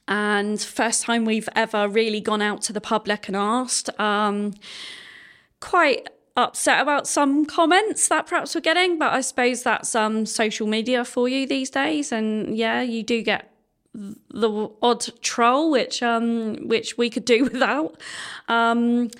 and 0.08 0.58
first 0.58 1.02
time 1.02 1.26
we've 1.26 1.48
ever 1.54 1.86
really 1.86 2.20
gone 2.20 2.40
out 2.40 2.62
to 2.62 2.72
the 2.72 2.80
public 2.80 3.28
and 3.28 3.36
asked. 3.36 3.90
Um, 4.00 4.54
quite 5.64 6.08
upset 6.36 6.80
about 6.82 7.06
some 7.06 7.46
comments 7.46 8.08
that 8.08 8.26
perhaps 8.26 8.54
we're 8.54 8.60
getting, 8.60 8.98
but 8.98 9.12
I 9.12 9.22
suppose 9.22 9.62
that's 9.62 9.94
um, 9.94 10.26
social 10.26 10.66
media 10.66 11.04
for 11.04 11.26
you 11.28 11.46
these 11.46 11.70
days. 11.70 12.12
And 12.12 12.56
yeah, 12.56 12.82
you 12.82 13.02
do 13.02 13.22
get 13.22 13.50
the 13.94 14.68
odd 14.82 15.06
troll, 15.22 15.70
which 15.70 16.02
um, 16.02 16.68
which 16.68 16.98
we 16.98 17.08
could 17.08 17.24
do 17.24 17.44
without. 17.52 18.00
Um, 18.48 19.10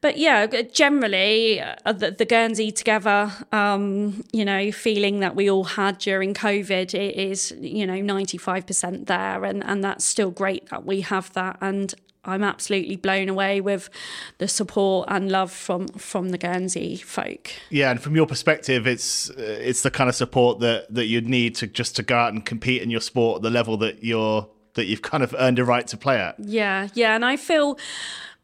but 0.00 0.16
yeah, 0.16 0.46
generally, 0.46 1.60
uh, 1.60 1.92
the, 1.92 2.12
the, 2.12 2.24
Guernsey 2.24 2.70
together, 2.70 3.32
um, 3.50 4.22
you 4.32 4.44
know, 4.44 4.70
feeling 4.70 5.18
that 5.20 5.34
we 5.34 5.50
all 5.50 5.64
had 5.64 5.98
during 5.98 6.34
COVID 6.34 6.94
it 6.94 7.16
is, 7.16 7.52
you 7.58 7.84
know, 7.84 7.94
95% 7.94 9.06
there. 9.06 9.44
And, 9.44 9.64
and 9.64 9.82
that's 9.82 10.04
still 10.04 10.30
great 10.30 10.68
that 10.68 10.84
we 10.84 11.00
have 11.00 11.32
that. 11.32 11.58
And 11.60 11.96
I'm 12.28 12.44
absolutely 12.44 12.96
blown 12.96 13.28
away 13.28 13.60
with 13.60 13.90
the 14.38 14.48
support 14.48 15.08
and 15.10 15.30
love 15.30 15.50
from 15.50 15.88
from 15.88 16.30
the 16.30 16.38
Guernsey 16.38 16.96
folk. 16.96 17.50
Yeah, 17.70 17.90
and 17.90 18.00
from 18.00 18.14
your 18.14 18.26
perspective, 18.26 18.86
it's 18.86 19.30
uh, 19.30 19.34
it's 19.38 19.82
the 19.82 19.90
kind 19.90 20.08
of 20.08 20.14
support 20.14 20.60
that 20.60 20.92
that 20.94 21.06
you'd 21.06 21.28
need 21.28 21.54
to 21.56 21.66
just 21.66 21.96
to 21.96 22.02
go 22.02 22.16
out 22.16 22.32
and 22.32 22.44
compete 22.44 22.82
in 22.82 22.90
your 22.90 23.00
sport 23.00 23.36
at 23.38 23.42
the 23.42 23.50
level 23.50 23.76
that 23.78 24.04
you're 24.04 24.48
that 24.74 24.86
you've 24.86 25.02
kind 25.02 25.22
of 25.24 25.34
earned 25.38 25.58
a 25.58 25.64
right 25.64 25.86
to 25.88 25.96
play 25.96 26.18
at. 26.18 26.38
Yeah, 26.38 26.88
yeah, 26.94 27.14
and 27.14 27.24
I 27.24 27.36
feel 27.36 27.78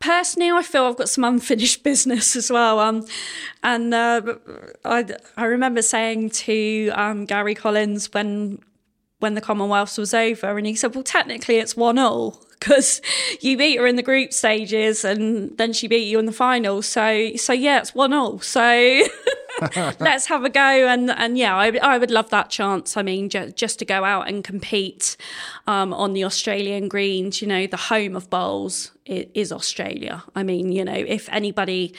personally, 0.00 0.50
I 0.50 0.62
feel 0.62 0.84
I've 0.84 0.96
got 0.96 1.08
some 1.08 1.24
unfinished 1.24 1.82
business 1.84 2.36
as 2.36 2.50
well. 2.50 2.78
Um, 2.80 3.06
and 3.62 3.94
uh, 3.94 4.22
I 4.84 5.06
I 5.36 5.44
remember 5.44 5.82
saying 5.82 6.30
to 6.30 6.90
um, 6.94 7.24
Gary 7.24 7.54
Collins 7.54 8.12
when 8.12 8.58
when 9.20 9.34
the 9.34 9.40
Commonwealth 9.40 9.96
was 9.96 10.12
over, 10.12 10.56
and 10.58 10.66
he 10.66 10.74
said, 10.74 10.94
"Well, 10.94 11.04
technically, 11.04 11.56
it's 11.56 11.76
one 11.76 11.98
all." 11.98 12.43
Because 12.64 13.02
you 13.40 13.56
beat 13.58 13.78
her 13.78 13.86
in 13.86 13.96
the 13.96 14.02
group 14.02 14.32
stages 14.32 15.04
and 15.04 15.56
then 15.58 15.72
she 15.72 15.86
beat 15.86 16.06
you 16.06 16.18
in 16.18 16.26
the 16.26 16.32
final. 16.32 16.82
So 16.82 17.36
so 17.36 17.52
yeah, 17.52 17.78
it's 17.78 17.94
one 17.94 18.12
all. 18.12 18.40
So 18.40 18.60
let's 20.00 20.26
have 20.26 20.44
a 20.44 20.50
go 20.50 20.60
and 20.60 21.10
and 21.10 21.36
yeah, 21.36 21.56
I, 21.56 21.76
I 21.82 21.98
would 21.98 22.10
love 22.10 22.30
that 22.30 22.50
chance. 22.50 22.96
I 22.96 23.02
mean, 23.02 23.28
ju- 23.28 23.50
just 23.50 23.78
to 23.80 23.84
go 23.84 24.04
out 24.04 24.28
and 24.28 24.42
compete 24.42 25.16
um, 25.66 25.92
on 25.92 26.14
the 26.14 26.24
Australian 26.24 26.88
greens. 26.88 27.42
You 27.42 27.48
know, 27.48 27.66
the 27.66 27.76
home 27.76 28.16
of 28.16 28.30
bowls 28.30 28.92
is 29.04 29.52
Australia. 29.52 30.24
I 30.34 30.42
mean, 30.42 30.72
you 30.72 30.84
know, 30.84 30.94
if 30.94 31.28
anybody 31.30 31.94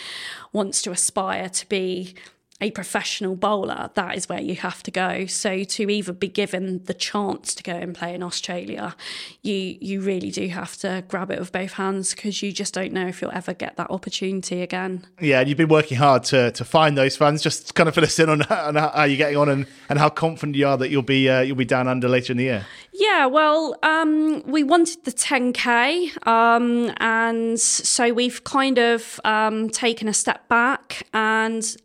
wants 0.52 0.82
to 0.84 0.92
aspire 0.92 1.50
to 1.50 1.70
be 1.70 2.16
a 2.62 2.72
professional 2.72 3.36
bowler, 3.36 3.90
that 3.96 4.16
is 4.16 4.30
where 4.30 4.40
you 4.40 4.56
have 4.56 4.82
to 4.84 4.90
go. 4.90 5.26
So 5.26 5.66
to 5.66 5.90
even 5.90 6.16
be 6.16 6.30
given 6.30 6.82
the 6.86 6.94
chance 6.94 7.54
to 7.56 7.64
go 7.64 7.74
and 7.74 7.94
play 7.94 8.16
in 8.16 8.24
Australia, 8.24 8.96
you 9.42 9.78
you 9.82 10.00
really 10.00 10.32
do 10.32 10.48
have 10.48 10.78
to 10.78 11.04
grab 11.10 11.32
it 11.32 11.40
with 11.40 11.52
both 11.52 11.74
hands 11.74 12.16
because 12.16 12.42
you 12.42 12.54
just 12.54 12.74
don't 12.74 12.94
know 12.94 13.08
if 13.08 13.22
you'll 13.22 13.32
ever 13.32 13.54
get 13.54 13.76
that 13.76 13.92
opportunity 13.92 14.62
again. 14.62 15.06
Yeah, 15.20 15.42
and 15.42 15.50
you've 15.50 15.58
been 15.58 15.68
working 15.68 15.98
hard 15.98 16.24
to 16.26 16.52
to 16.52 16.64
find 16.64 16.98
those 16.98 17.18
funds. 17.18 17.44
Just 17.44 17.76
kind 17.76 17.90
of 17.90 17.96
fill 17.96 18.06
us 18.06 18.18
in 18.20 18.30
on, 18.30 18.42
on 18.44 18.76
how 18.76 19.04
you're 19.04 19.18
getting 19.18 19.38
on 19.38 19.50
and, 19.50 19.68
and 19.90 20.00
how 20.00 20.08
confident 20.08 20.56
you 20.56 20.66
are 20.66 20.78
that 20.78 20.90
you'll 20.90 21.02
be 21.02 21.28
uh, 21.28 21.42
you'll 21.42 21.58
be 21.58 21.66
down 21.66 21.90
under 21.90 22.08
later 22.08 22.32
in 22.32 22.38
the 22.38 22.46
year. 22.46 22.66
Yeah, 22.94 23.26
well, 23.26 23.76
um, 23.84 24.42
we 24.46 24.64
wanted 24.64 25.04
the 25.04 25.12
10k, 25.12 26.26
um, 26.26 26.94
and 26.98 27.60
so 27.60 28.14
we've 28.14 28.46
kind 28.46 28.78
of 28.78 29.20
um, 29.26 29.70
taken 29.70 30.08
a 30.08 30.14
step 30.14 30.48
back 30.48 31.06
and 31.14 31.76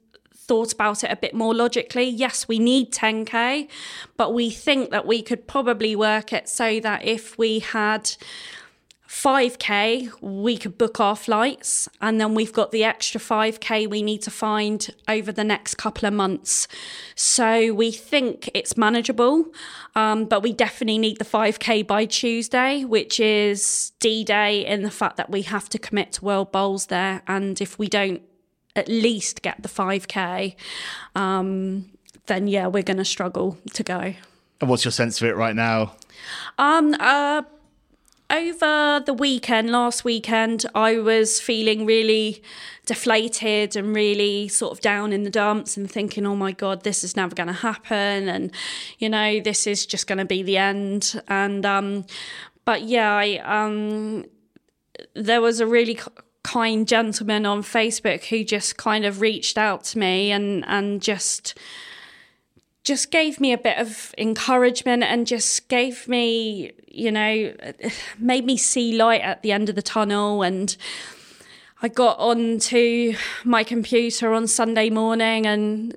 thought 0.50 0.72
about 0.72 1.04
it 1.04 1.12
a 1.12 1.14
bit 1.14 1.32
more 1.32 1.54
logically. 1.54 2.08
Yes, 2.08 2.48
we 2.48 2.58
need 2.58 2.90
10K, 2.92 3.68
but 4.16 4.34
we 4.34 4.50
think 4.50 4.90
that 4.90 5.06
we 5.06 5.22
could 5.22 5.46
probably 5.46 5.94
work 5.94 6.32
it 6.32 6.48
so 6.48 6.80
that 6.80 7.04
if 7.04 7.38
we 7.38 7.60
had 7.60 8.10
5k 9.08 10.08
we 10.20 10.56
could 10.56 10.78
book 10.78 11.00
our 11.00 11.16
flights 11.16 11.88
and 12.00 12.20
then 12.20 12.32
we've 12.32 12.52
got 12.52 12.70
the 12.70 12.84
extra 12.84 13.20
5k 13.20 13.90
we 13.90 14.02
need 14.02 14.22
to 14.22 14.30
find 14.30 14.88
over 15.08 15.32
the 15.32 15.42
next 15.42 15.74
couple 15.74 16.06
of 16.06 16.14
months 16.14 16.68
so 17.16 17.74
we 17.74 17.90
think 17.90 18.48
it's 18.54 18.76
manageable 18.76 19.46
um, 19.96 20.26
but 20.26 20.44
we 20.44 20.52
definitely 20.52 20.96
need 20.96 21.18
the 21.18 21.24
5k 21.24 21.84
by 21.88 22.04
tuesday 22.04 22.84
which 22.84 23.18
is 23.18 23.90
d-day 23.98 24.64
in 24.64 24.84
the 24.84 24.92
fact 24.92 25.16
that 25.16 25.28
we 25.28 25.42
have 25.42 25.68
to 25.68 25.78
commit 25.78 26.12
to 26.12 26.24
world 26.24 26.52
bowls 26.52 26.86
there 26.86 27.20
and 27.26 27.60
if 27.60 27.80
we 27.80 27.88
don't 27.88 28.22
at 28.76 28.88
least 28.88 29.42
get 29.42 29.62
the 29.62 29.68
5K, 29.68 30.54
um, 31.14 31.90
then 32.26 32.46
yeah, 32.46 32.66
we're 32.66 32.82
going 32.82 32.96
to 32.98 33.04
struggle 33.04 33.58
to 33.74 33.82
go. 33.82 34.14
And 34.60 34.68
what's 34.68 34.84
your 34.84 34.92
sense 34.92 35.20
of 35.20 35.28
it 35.28 35.36
right 35.36 35.56
now? 35.56 35.94
Um, 36.58 36.94
uh, 37.00 37.42
over 38.30 39.02
the 39.04 39.14
weekend, 39.14 39.70
last 39.70 40.04
weekend, 40.04 40.64
I 40.74 40.98
was 40.98 41.40
feeling 41.40 41.84
really 41.84 42.42
deflated 42.86 43.74
and 43.74 43.94
really 43.94 44.48
sort 44.48 44.72
of 44.72 44.80
down 44.80 45.12
in 45.12 45.24
the 45.24 45.30
dumps 45.30 45.76
and 45.76 45.90
thinking, 45.90 46.26
oh 46.26 46.36
my 46.36 46.52
God, 46.52 46.84
this 46.84 47.02
is 47.02 47.16
never 47.16 47.34
going 47.34 47.48
to 47.48 47.52
happen. 47.52 48.28
And, 48.28 48.52
you 48.98 49.08
know, 49.08 49.40
this 49.40 49.66
is 49.66 49.84
just 49.86 50.06
going 50.06 50.18
to 50.18 50.24
be 50.24 50.42
the 50.42 50.58
end. 50.58 51.20
And, 51.26 51.66
um, 51.66 52.04
but 52.64 52.82
yeah, 52.82 53.12
I, 53.12 53.38
um, 53.38 54.26
there 55.14 55.40
was 55.40 55.60
a 55.60 55.66
really 55.66 55.98
kind 56.42 56.88
gentleman 56.88 57.44
on 57.46 57.62
Facebook 57.62 58.24
who 58.24 58.44
just 58.44 58.76
kind 58.76 59.04
of 59.04 59.20
reached 59.20 59.58
out 59.58 59.84
to 59.84 59.98
me 59.98 60.30
and 60.30 60.64
and 60.66 61.02
just 61.02 61.58
just 62.82 63.10
gave 63.10 63.40
me 63.40 63.52
a 63.52 63.58
bit 63.58 63.78
of 63.78 64.14
encouragement 64.16 65.02
and 65.02 65.26
just 65.26 65.68
gave 65.68 66.08
me, 66.08 66.72
you 66.88 67.12
know, 67.12 67.54
made 68.18 68.44
me 68.44 68.56
see 68.56 68.96
light 68.96 69.20
at 69.20 69.42
the 69.42 69.52
end 69.52 69.68
of 69.68 69.74
the 69.74 69.82
tunnel. 69.82 70.42
And 70.42 70.76
I 71.82 71.88
got 71.88 72.18
onto 72.18 73.14
my 73.44 73.64
computer 73.64 74.32
on 74.32 74.46
Sunday 74.46 74.90
morning 74.90 75.46
and 75.46 75.96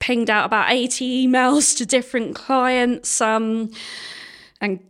pinged 0.00 0.30
out 0.30 0.46
about 0.46 0.70
80 0.70 1.26
emails 1.26 1.76
to 1.78 1.86
different 1.86 2.34
clients 2.34 3.20
um, 3.20 3.70
and 4.60 4.80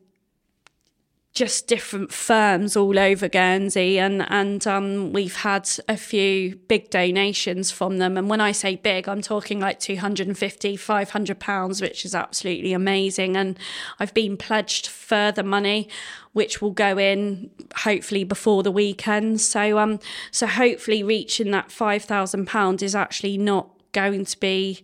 just 1.38 1.68
different 1.68 2.12
firms 2.12 2.76
all 2.76 2.98
over 2.98 3.28
Guernsey, 3.28 3.96
and 3.96 4.28
and 4.28 4.66
um, 4.66 5.12
we've 5.12 5.36
had 5.36 5.70
a 5.88 5.96
few 5.96 6.56
big 6.66 6.90
donations 6.90 7.70
from 7.70 7.98
them. 7.98 8.16
And 8.16 8.28
when 8.28 8.40
I 8.40 8.50
say 8.50 8.74
big, 8.74 9.08
I'm 9.08 9.22
talking 9.22 9.60
like 9.60 9.78
250, 9.78 10.76
500 10.76 11.38
pounds, 11.38 11.80
which 11.80 12.04
is 12.04 12.12
absolutely 12.12 12.72
amazing. 12.72 13.36
And 13.36 13.56
I've 14.00 14.12
been 14.14 14.36
pledged 14.36 14.88
further 14.88 15.44
money, 15.44 15.88
which 16.32 16.60
will 16.60 16.72
go 16.72 16.98
in 16.98 17.50
hopefully 17.76 18.24
before 18.24 18.64
the 18.64 18.72
weekend. 18.72 19.40
So 19.40 19.78
um, 19.78 20.00
so 20.32 20.48
hopefully 20.48 21.04
reaching 21.04 21.52
that 21.52 21.70
five 21.70 22.02
thousand 22.02 22.46
pound 22.46 22.82
is 22.82 22.96
actually 22.96 23.38
not 23.38 23.70
going 23.92 24.24
to 24.24 24.40
be 24.40 24.82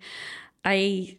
a 0.64 1.18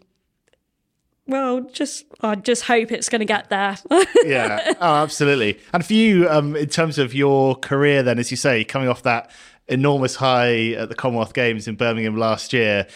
well, 1.27 1.61
just 1.61 2.05
I 2.21 2.35
just 2.35 2.63
hope 2.63 2.91
it's 2.91 3.09
going 3.09 3.19
to 3.19 3.25
get 3.25 3.49
there. 3.49 3.77
yeah, 4.23 4.73
oh, 4.79 4.95
absolutely. 4.95 5.59
And 5.73 5.85
for 5.85 5.93
you, 5.93 6.29
um, 6.29 6.55
in 6.55 6.69
terms 6.69 6.97
of 6.97 7.13
your 7.13 7.55
career, 7.55 8.03
then, 8.03 8.19
as 8.19 8.31
you 8.31 8.37
say, 8.37 8.63
coming 8.63 8.87
off 8.87 9.03
that 9.03 9.31
enormous 9.67 10.15
high 10.15 10.71
at 10.73 10.89
the 10.89 10.95
Commonwealth 10.95 11.33
Games 11.33 11.67
in 11.67 11.75
Birmingham 11.75 12.17
last 12.17 12.53
year, 12.53 12.87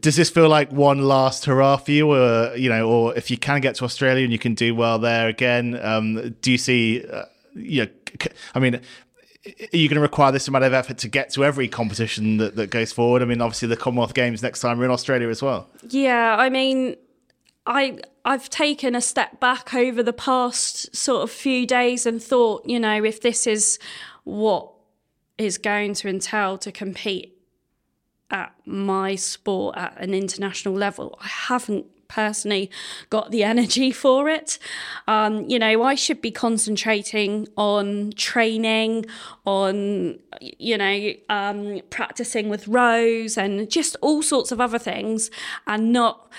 does 0.00 0.16
this 0.16 0.28
feel 0.28 0.48
like 0.48 0.70
one 0.72 1.02
last 1.02 1.44
hurrah 1.44 1.76
for 1.76 1.92
you, 1.92 2.12
or 2.12 2.56
you 2.56 2.68
know, 2.68 2.88
or 2.88 3.16
if 3.16 3.30
you 3.30 3.38
can 3.38 3.60
get 3.60 3.76
to 3.76 3.84
Australia 3.84 4.24
and 4.24 4.32
you 4.32 4.38
can 4.38 4.54
do 4.54 4.74
well 4.74 4.98
there 4.98 5.28
again, 5.28 5.78
um, 5.82 6.34
do 6.42 6.50
you 6.50 6.58
see, 6.58 7.04
uh, 7.04 7.24
you 7.54 7.84
know, 7.84 7.90
I 8.54 8.58
mean, 8.58 8.80
are 9.46 9.76
you 9.76 9.88
going 9.88 9.96
to 9.96 10.00
require 10.00 10.32
this 10.32 10.48
amount 10.48 10.64
of 10.64 10.72
effort 10.72 10.98
to 10.98 11.08
get 11.08 11.30
to 11.30 11.44
every 11.44 11.68
competition 11.68 12.38
that, 12.38 12.56
that 12.56 12.70
goes 12.70 12.92
forward? 12.92 13.22
I 13.22 13.24
mean, 13.24 13.40
obviously 13.40 13.68
the 13.68 13.76
Commonwealth 13.76 14.14
Games 14.14 14.42
next 14.42 14.60
time 14.60 14.78
we're 14.78 14.86
in 14.86 14.90
Australia 14.90 15.28
as 15.28 15.42
well. 15.42 15.68
Yeah, 15.88 16.36
I 16.38 16.50
mean, 16.50 16.96
I 17.68 17.98
I've 18.24 18.48
taken 18.48 18.94
a 18.94 19.00
step 19.00 19.38
back 19.38 19.74
over 19.74 20.02
the 20.02 20.12
past 20.12 20.94
sort 20.96 21.22
of 21.22 21.30
few 21.30 21.66
days 21.66 22.06
and 22.06 22.20
thought, 22.22 22.66
you 22.66 22.80
know, 22.80 23.04
if 23.04 23.20
this 23.20 23.46
is 23.46 23.78
what 24.24 24.72
is 25.36 25.58
going 25.58 25.94
to 25.94 26.08
entail 26.08 26.58
to 26.58 26.72
compete 26.72 27.38
at 28.30 28.52
my 28.66 29.14
sport 29.14 29.76
at 29.76 29.96
an 30.00 30.14
international 30.14 30.74
level, 30.74 31.18
I 31.20 31.28
haven't 31.28 31.86
personally 32.08 32.70
got 33.10 33.30
the 33.30 33.42
energy 33.52 33.90
for 33.90 34.30
it. 34.30 34.58
Um, 35.06 35.44
you 35.48 35.58
know, 35.58 35.82
I 35.82 35.94
should 35.94 36.22
be 36.22 36.30
concentrating 36.30 37.48
on 37.56 38.12
training, 38.16 39.06
on, 39.44 40.18
you 40.40 40.78
know, 40.78 41.12
um, 41.28 41.80
practicing 41.90 42.48
with 42.48 42.66
Rose 42.66 43.36
and 43.36 43.70
just 43.70 43.94
all 44.00 44.22
sorts 44.22 44.52
of 44.52 44.60
other 44.60 44.78
things 44.78 45.30
and 45.66 45.92
not 45.92 46.30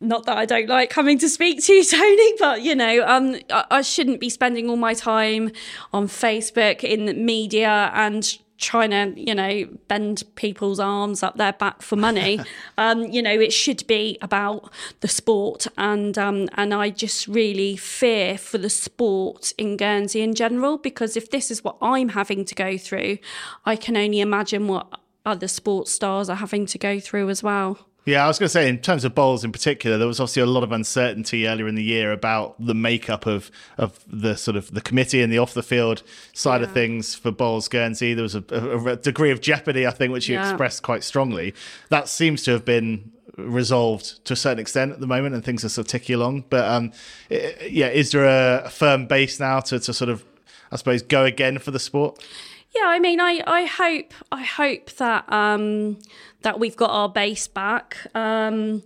not 0.00 0.26
that 0.26 0.38
I 0.38 0.46
don't 0.46 0.68
like 0.68 0.90
coming 0.90 1.18
to 1.18 1.28
speak 1.28 1.64
to 1.64 1.72
you, 1.72 1.84
Tony, 1.90 2.32
but 2.38 2.62
you 2.62 2.74
know, 2.74 3.04
um, 3.06 3.36
I, 3.50 3.64
I 3.70 3.82
shouldn't 3.82 4.20
be 4.20 4.30
spending 4.30 4.68
all 4.68 4.76
my 4.76 4.94
time 4.94 5.50
on 5.92 6.06
Facebook 6.06 6.84
in 6.84 7.24
media 7.24 7.90
and 7.94 8.38
trying 8.58 8.90
to, 8.90 9.18
you 9.18 9.34
know, 9.34 9.66
bend 9.86 10.24
people's 10.34 10.80
arms 10.80 11.22
up 11.22 11.36
their 11.36 11.52
back 11.52 11.80
for 11.80 11.94
money. 11.96 12.40
um, 12.78 13.04
you 13.04 13.22
know, 13.22 13.32
it 13.32 13.52
should 13.52 13.86
be 13.86 14.18
about 14.20 14.70
the 15.00 15.08
sport, 15.08 15.66
and 15.76 16.18
um, 16.18 16.48
and 16.54 16.74
I 16.74 16.90
just 16.90 17.26
really 17.26 17.76
fear 17.76 18.36
for 18.36 18.58
the 18.58 18.70
sport 18.70 19.52
in 19.58 19.76
Guernsey 19.76 20.22
in 20.22 20.34
general 20.34 20.78
because 20.78 21.16
if 21.16 21.30
this 21.30 21.50
is 21.50 21.64
what 21.64 21.76
I'm 21.80 22.10
having 22.10 22.44
to 22.44 22.54
go 22.54 22.76
through, 22.76 23.18
I 23.64 23.76
can 23.76 23.96
only 23.96 24.20
imagine 24.20 24.68
what 24.68 25.00
other 25.24 25.48
sports 25.48 25.92
stars 25.92 26.28
are 26.28 26.36
having 26.36 26.66
to 26.66 26.78
go 26.78 27.00
through 27.00 27.30
as 27.30 27.42
well. 27.42 27.87
Yeah, 28.08 28.24
I 28.24 28.26
was 28.26 28.38
going 28.38 28.46
to 28.46 28.50
say, 28.50 28.70
in 28.70 28.78
terms 28.78 29.04
of 29.04 29.14
bowls 29.14 29.44
in 29.44 29.52
particular, 29.52 29.98
there 29.98 30.08
was 30.08 30.18
obviously 30.18 30.40
a 30.40 30.46
lot 30.46 30.62
of 30.62 30.72
uncertainty 30.72 31.46
earlier 31.46 31.68
in 31.68 31.74
the 31.74 31.82
year 31.82 32.10
about 32.10 32.54
the 32.58 32.74
makeup 32.74 33.26
of 33.26 33.50
of 33.76 34.00
the 34.06 34.34
sort 34.34 34.56
of 34.56 34.72
the 34.72 34.80
committee 34.80 35.20
and 35.20 35.30
the 35.30 35.36
off 35.36 35.52
the 35.52 35.62
field 35.62 36.02
side 36.32 36.62
yeah. 36.62 36.68
of 36.68 36.72
things 36.72 37.14
for 37.14 37.30
bowls 37.30 37.68
Guernsey. 37.68 38.14
There 38.14 38.22
was 38.22 38.34
a, 38.34 38.42
a, 38.48 38.96
degree 38.96 39.30
of 39.30 39.42
jeopardy, 39.42 39.86
I 39.86 39.90
think, 39.90 40.14
which 40.14 40.26
you 40.26 40.36
yeah. 40.36 40.48
expressed 40.48 40.82
quite 40.82 41.04
strongly. 41.04 41.52
That 41.90 42.08
seems 42.08 42.42
to 42.44 42.52
have 42.52 42.64
been 42.64 43.12
resolved 43.36 44.24
to 44.24 44.32
a 44.32 44.36
certain 44.36 44.58
extent 44.58 44.92
at 44.92 45.00
the 45.00 45.06
moment, 45.06 45.34
and 45.34 45.44
things 45.44 45.62
are 45.62 45.68
sort 45.68 45.86
of 45.86 45.90
ticking 45.90 46.14
along. 46.14 46.44
But 46.48 46.64
um, 46.64 46.92
yeah, 47.28 47.88
is 47.88 48.12
there 48.12 48.24
a, 48.24 48.70
firm 48.70 49.04
base 49.06 49.38
now 49.38 49.60
to, 49.60 49.78
to 49.80 49.92
sort 49.92 50.08
of, 50.08 50.24
I 50.72 50.76
suppose, 50.76 51.02
go 51.02 51.26
again 51.26 51.58
for 51.58 51.72
the 51.72 51.78
sport? 51.78 52.24
Yeah, 52.74 52.86
I 52.86 52.98
mean, 52.98 53.20
I, 53.20 53.42
I 53.46 53.64
hope 53.64 54.12
I 54.30 54.42
hope 54.42 54.90
that 54.96 55.30
um, 55.32 55.98
that 56.42 56.60
we've 56.60 56.76
got 56.76 56.90
our 56.90 57.08
base 57.08 57.48
back. 57.48 57.96
Um, 58.14 58.82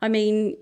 I 0.00 0.08
mean, 0.08 0.56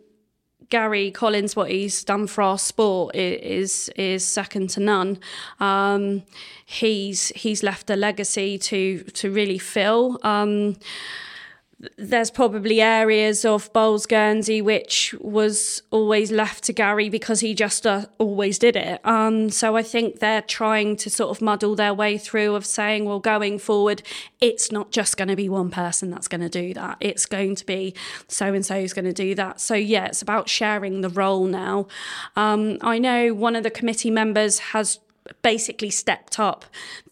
Gary 0.70 1.10
Collins, 1.12 1.54
what 1.54 1.70
he's 1.70 2.02
done 2.02 2.26
for 2.26 2.42
our 2.42 2.58
sport 2.58 3.14
is 3.14 3.90
is 3.90 4.26
second 4.26 4.70
to 4.70 4.80
none. 4.80 5.18
Um, 5.60 6.24
he's 6.66 7.28
he's 7.28 7.62
left 7.62 7.90
a 7.90 7.96
legacy 7.96 8.58
to 8.58 9.04
to 9.04 9.30
really 9.30 9.58
fill. 9.58 10.18
Um, 10.22 10.76
there's 11.96 12.30
probably 12.30 12.80
areas 12.80 13.44
of 13.44 13.72
Bowls 13.72 14.06
Guernsey 14.06 14.60
which 14.62 15.14
was 15.20 15.82
always 15.90 16.30
left 16.30 16.64
to 16.64 16.72
Gary 16.72 17.08
because 17.08 17.40
he 17.40 17.54
just 17.54 17.86
uh, 17.86 18.06
always 18.18 18.58
did 18.58 18.76
it. 18.76 19.00
Um, 19.04 19.50
so 19.50 19.76
I 19.76 19.82
think 19.82 20.20
they're 20.20 20.42
trying 20.42 20.96
to 20.96 21.10
sort 21.10 21.30
of 21.30 21.42
muddle 21.42 21.74
their 21.74 21.94
way 21.94 22.18
through 22.18 22.54
of 22.54 22.66
saying, 22.66 23.04
well, 23.04 23.20
going 23.20 23.58
forward, 23.58 24.02
it's 24.40 24.70
not 24.70 24.90
just 24.90 25.16
going 25.16 25.28
to 25.28 25.36
be 25.36 25.48
one 25.48 25.70
person 25.70 26.10
that's 26.10 26.28
going 26.28 26.40
to 26.40 26.48
do 26.48 26.74
that. 26.74 26.96
It's 27.00 27.26
going 27.26 27.54
to 27.56 27.66
be 27.66 27.94
so 28.28 28.52
and 28.52 28.64
so 28.64 28.76
is 28.76 28.92
going 28.92 29.04
to 29.06 29.12
do 29.12 29.34
that. 29.34 29.60
So 29.60 29.74
yeah, 29.74 30.06
it's 30.06 30.22
about 30.22 30.48
sharing 30.48 31.00
the 31.00 31.10
role 31.10 31.46
now. 31.46 31.86
Um, 32.36 32.78
I 32.80 32.98
know 32.98 33.34
one 33.34 33.56
of 33.56 33.62
the 33.62 33.70
committee 33.70 34.10
members 34.10 34.58
has 34.58 35.00
basically 35.42 35.90
stepped 35.90 36.38
up 36.38 36.64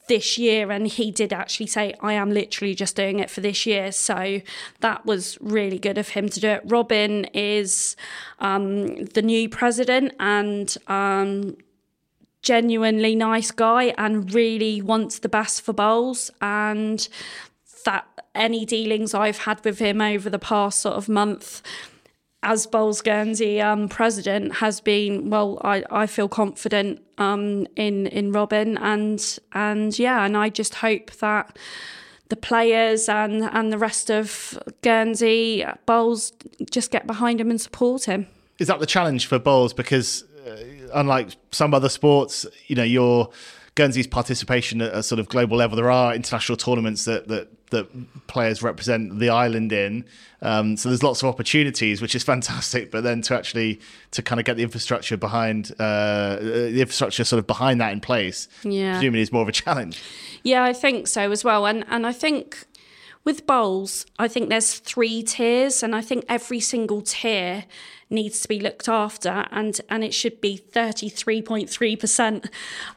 this 0.08 0.36
year 0.36 0.70
and 0.70 0.86
he 0.86 1.10
did 1.10 1.32
actually 1.32 1.66
say 1.66 1.94
i 2.00 2.12
am 2.12 2.30
literally 2.30 2.74
just 2.74 2.96
doing 2.96 3.20
it 3.20 3.30
for 3.30 3.40
this 3.40 3.66
year. 3.66 3.92
So 3.92 4.42
that 4.80 5.06
was 5.06 5.38
really 5.40 5.78
good 5.78 5.96
of 5.96 6.08
him 6.08 6.28
to 6.28 6.40
do 6.40 6.48
it. 6.48 6.62
Robin 6.64 7.24
is 7.32 7.96
um, 8.40 9.04
the 9.06 9.22
new 9.22 9.48
president 9.48 10.12
and 10.18 10.76
um, 10.88 11.56
genuinely 12.42 13.14
nice 13.14 13.50
guy 13.50 13.94
and 13.96 14.34
really 14.34 14.82
wants 14.82 15.20
the 15.20 15.28
best 15.28 15.62
for 15.62 15.72
bowls 15.72 16.30
and 16.40 17.08
that 17.84 18.06
any 18.34 18.64
dealings 18.64 19.12
i've 19.12 19.38
had 19.38 19.62
with 19.64 19.78
him 19.78 20.00
over 20.00 20.30
the 20.30 20.38
past 20.38 20.80
sort 20.80 20.96
of 20.96 21.08
month 21.08 21.62
as 22.42 22.66
Bowls 22.66 23.00
Guernsey 23.00 23.60
um, 23.60 23.88
president 23.88 24.54
has 24.56 24.80
been 24.80 25.30
well. 25.30 25.60
I, 25.62 25.84
I 25.90 26.06
feel 26.06 26.28
confident 26.28 27.00
um, 27.18 27.66
in 27.76 28.06
in 28.08 28.32
Robin 28.32 28.76
and 28.78 29.38
and 29.52 29.98
yeah, 29.98 30.24
and 30.24 30.36
I 30.36 30.48
just 30.48 30.76
hope 30.76 31.10
that 31.12 31.58
the 32.28 32.36
players 32.36 33.08
and 33.08 33.44
and 33.44 33.72
the 33.72 33.78
rest 33.78 34.10
of 34.10 34.58
Guernsey 34.82 35.64
Bowls 35.86 36.32
just 36.70 36.90
get 36.90 37.06
behind 37.06 37.40
him 37.40 37.50
and 37.50 37.60
support 37.60 38.04
him. 38.04 38.26
Is 38.58 38.68
that 38.68 38.80
the 38.80 38.86
challenge 38.86 39.26
for 39.26 39.38
Bowls? 39.38 39.72
Because 39.72 40.24
uh, 40.46 40.56
unlike 40.94 41.30
some 41.50 41.74
other 41.74 41.88
sports, 41.88 42.46
you 42.66 42.76
know, 42.76 42.82
your 42.82 43.30
Guernsey's 43.74 44.06
participation 44.06 44.82
at 44.82 44.92
a 44.94 45.02
sort 45.02 45.18
of 45.18 45.28
global 45.28 45.56
level, 45.56 45.76
there 45.76 45.90
are 45.90 46.14
international 46.14 46.56
tournaments 46.56 47.04
that 47.04 47.28
that 47.28 47.48
that 47.72 48.26
players 48.26 48.62
represent 48.62 49.18
the 49.18 49.28
island 49.28 49.72
in. 49.72 50.04
Um, 50.40 50.76
so 50.76 50.88
there's 50.88 51.02
lots 51.02 51.22
of 51.22 51.28
opportunities, 51.28 52.00
which 52.00 52.14
is 52.14 52.22
fantastic. 52.34 52.90
But 52.90 53.02
then 53.02 53.20
to 53.22 53.34
actually 53.34 53.80
to 54.12 54.22
kind 54.22 54.38
of 54.38 54.46
get 54.46 54.56
the 54.56 54.62
infrastructure 54.62 55.16
behind 55.16 55.72
uh, 55.78 56.36
the 56.40 56.80
infrastructure 56.80 57.24
sort 57.24 57.38
of 57.38 57.46
behind 57.46 57.80
that 57.80 57.92
in 57.92 58.00
place, 58.00 58.48
yeah, 58.62 58.94
presumably 58.94 59.20
is 59.20 59.32
more 59.32 59.42
of 59.42 59.48
a 59.48 59.52
challenge. 59.52 60.02
Yeah, 60.42 60.64
I 60.64 60.72
think 60.72 61.08
so 61.08 61.30
as 61.30 61.44
well. 61.44 61.66
And 61.66 61.84
and 61.88 62.06
I 62.06 62.12
think 62.12 62.64
with 63.24 63.46
bowls, 63.46 64.06
I 64.18 64.28
think 64.28 64.48
there's 64.48 64.74
three 64.78 65.22
tiers, 65.22 65.82
and 65.82 65.94
I 65.94 66.00
think 66.00 66.24
every 66.28 66.60
single 66.60 67.02
tier 67.02 67.64
needs 68.12 68.40
to 68.42 68.48
be 68.48 68.60
looked 68.60 68.88
after, 68.88 69.46
and 69.50 69.80
and 69.88 70.04
it 70.04 70.14
should 70.14 70.40
be 70.40 70.62
33.3 70.72 71.98
percent. 71.98 72.46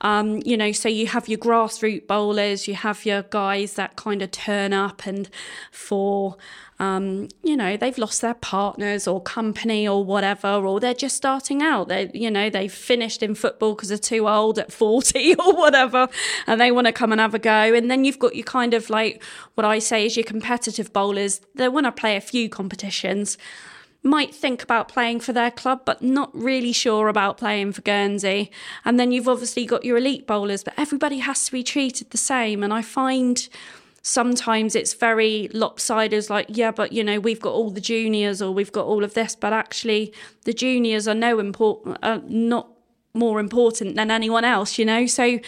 Um, 0.02 0.42
you 0.46 0.58
know, 0.58 0.72
so 0.72 0.90
you 0.90 1.08
have 1.08 1.28
your 1.28 1.40
grassroots 1.40 2.06
bowlers, 2.06 2.68
you 2.68 2.76
have 2.76 3.06
your 3.06 3.24
guys 3.24 3.74
that 3.74 3.96
kind 3.96 4.22
of 4.22 4.32
turn 4.32 4.74
up 4.74 5.06
and 5.06 5.30
for 5.72 6.38
um, 6.78 7.30
you 7.42 7.56
know, 7.56 7.78
they've 7.78 7.98
lost 7.98 8.22
their 8.22 8.34
partners 8.34 9.08
or 9.08 9.22
company 9.22 9.88
or 9.88 10.04
whatever, 10.04 10.48
or 10.48 10.80
they're 10.82 10.94
just 10.94 11.16
starting 11.16 11.62
out. 11.62 11.88
They, 11.88 12.12
you 12.14 12.30
know, 12.30 12.50
they've 12.50 12.74
finished 12.74 13.24
in 13.24 13.34
football 13.34 13.76
because 13.76 13.90
they're 13.90 13.98
too 13.98 14.28
old 14.28 14.60
at 14.60 14.74
40 14.74 15.36
or 15.40 15.54
whatever, 15.54 16.10
and 16.48 16.60
they 16.60 16.72
want 16.72 16.88
to 16.88 16.94
come 16.94 17.14
and 17.14 17.22
have 17.22 17.34
a 17.34 17.40
go. 17.40 17.74
And 17.74 17.90
then 17.90 18.04
you've 18.04 18.20
got 18.20 18.36
your 18.36 18.44
kind 18.44 18.74
of 18.74 18.90
like 18.90 19.24
what 19.54 19.64
I 19.64 19.80
say 19.80 20.06
is 20.06 20.18
your 20.18 20.26
competitive 20.26 20.92
bowlers. 20.92 21.40
They 21.56 21.70
want 21.70 21.86
to 21.86 21.94
play 21.94 22.18
a 22.18 22.22
few 22.22 22.50
competitions 22.50 23.38
might 24.06 24.34
think 24.34 24.62
about 24.62 24.88
playing 24.88 25.20
for 25.20 25.34
their 25.34 25.52
club, 25.52 25.82
but 25.84 26.02
not 26.02 26.30
really 26.34 26.72
sure 26.72 27.08
about 27.08 27.38
playing 27.38 27.74
for 27.74 27.82
Guernsey. 27.82 28.52
And 28.86 29.00
then 29.00 29.12
you've 29.12 29.28
obviously 29.28 29.66
got 29.66 29.84
your 29.84 29.98
elite 29.98 30.28
bowlers, 30.28 30.64
but 30.64 30.76
everybody 30.78 31.18
has 31.20 31.46
to 31.48 31.52
be 31.52 31.64
treated 31.64 32.12
the 32.12 32.18
same. 32.18 32.64
And 32.64 32.72
I 32.72 32.84
find 32.84 33.50
sometimes 34.04 34.76
it's 34.76 34.94
very 34.94 35.50
lopsided 35.52 36.30
like 36.30 36.46
yeah 36.48 36.70
but 36.70 36.92
you 36.92 37.04
know 37.04 37.20
we've 37.20 37.42
got 37.42 37.54
all 37.54 37.72
the 37.72 37.82
juniors 37.82 38.40
or 38.40 38.52
we've 38.52 38.72
got 38.72 38.86
all 38.86 39.04
of 39.04 39.16
this 39.16 39.36
but 39.36 39.52
actually 39.52 40.14
the 40.44 40.54
juniors 40.54 41.08
are 41.08 41.16
no 41.16 41.40
important 41.40 41.98
uh, 42.04 42.20
not 42.28 42.70
more 43.16 43.40
important 43.40 43.96
than 43.96 44.12
anyone 44.12 44.46
else 44.46 44.78
you 44.78 44.86
know 44.86 45.08
so 45.08 45.40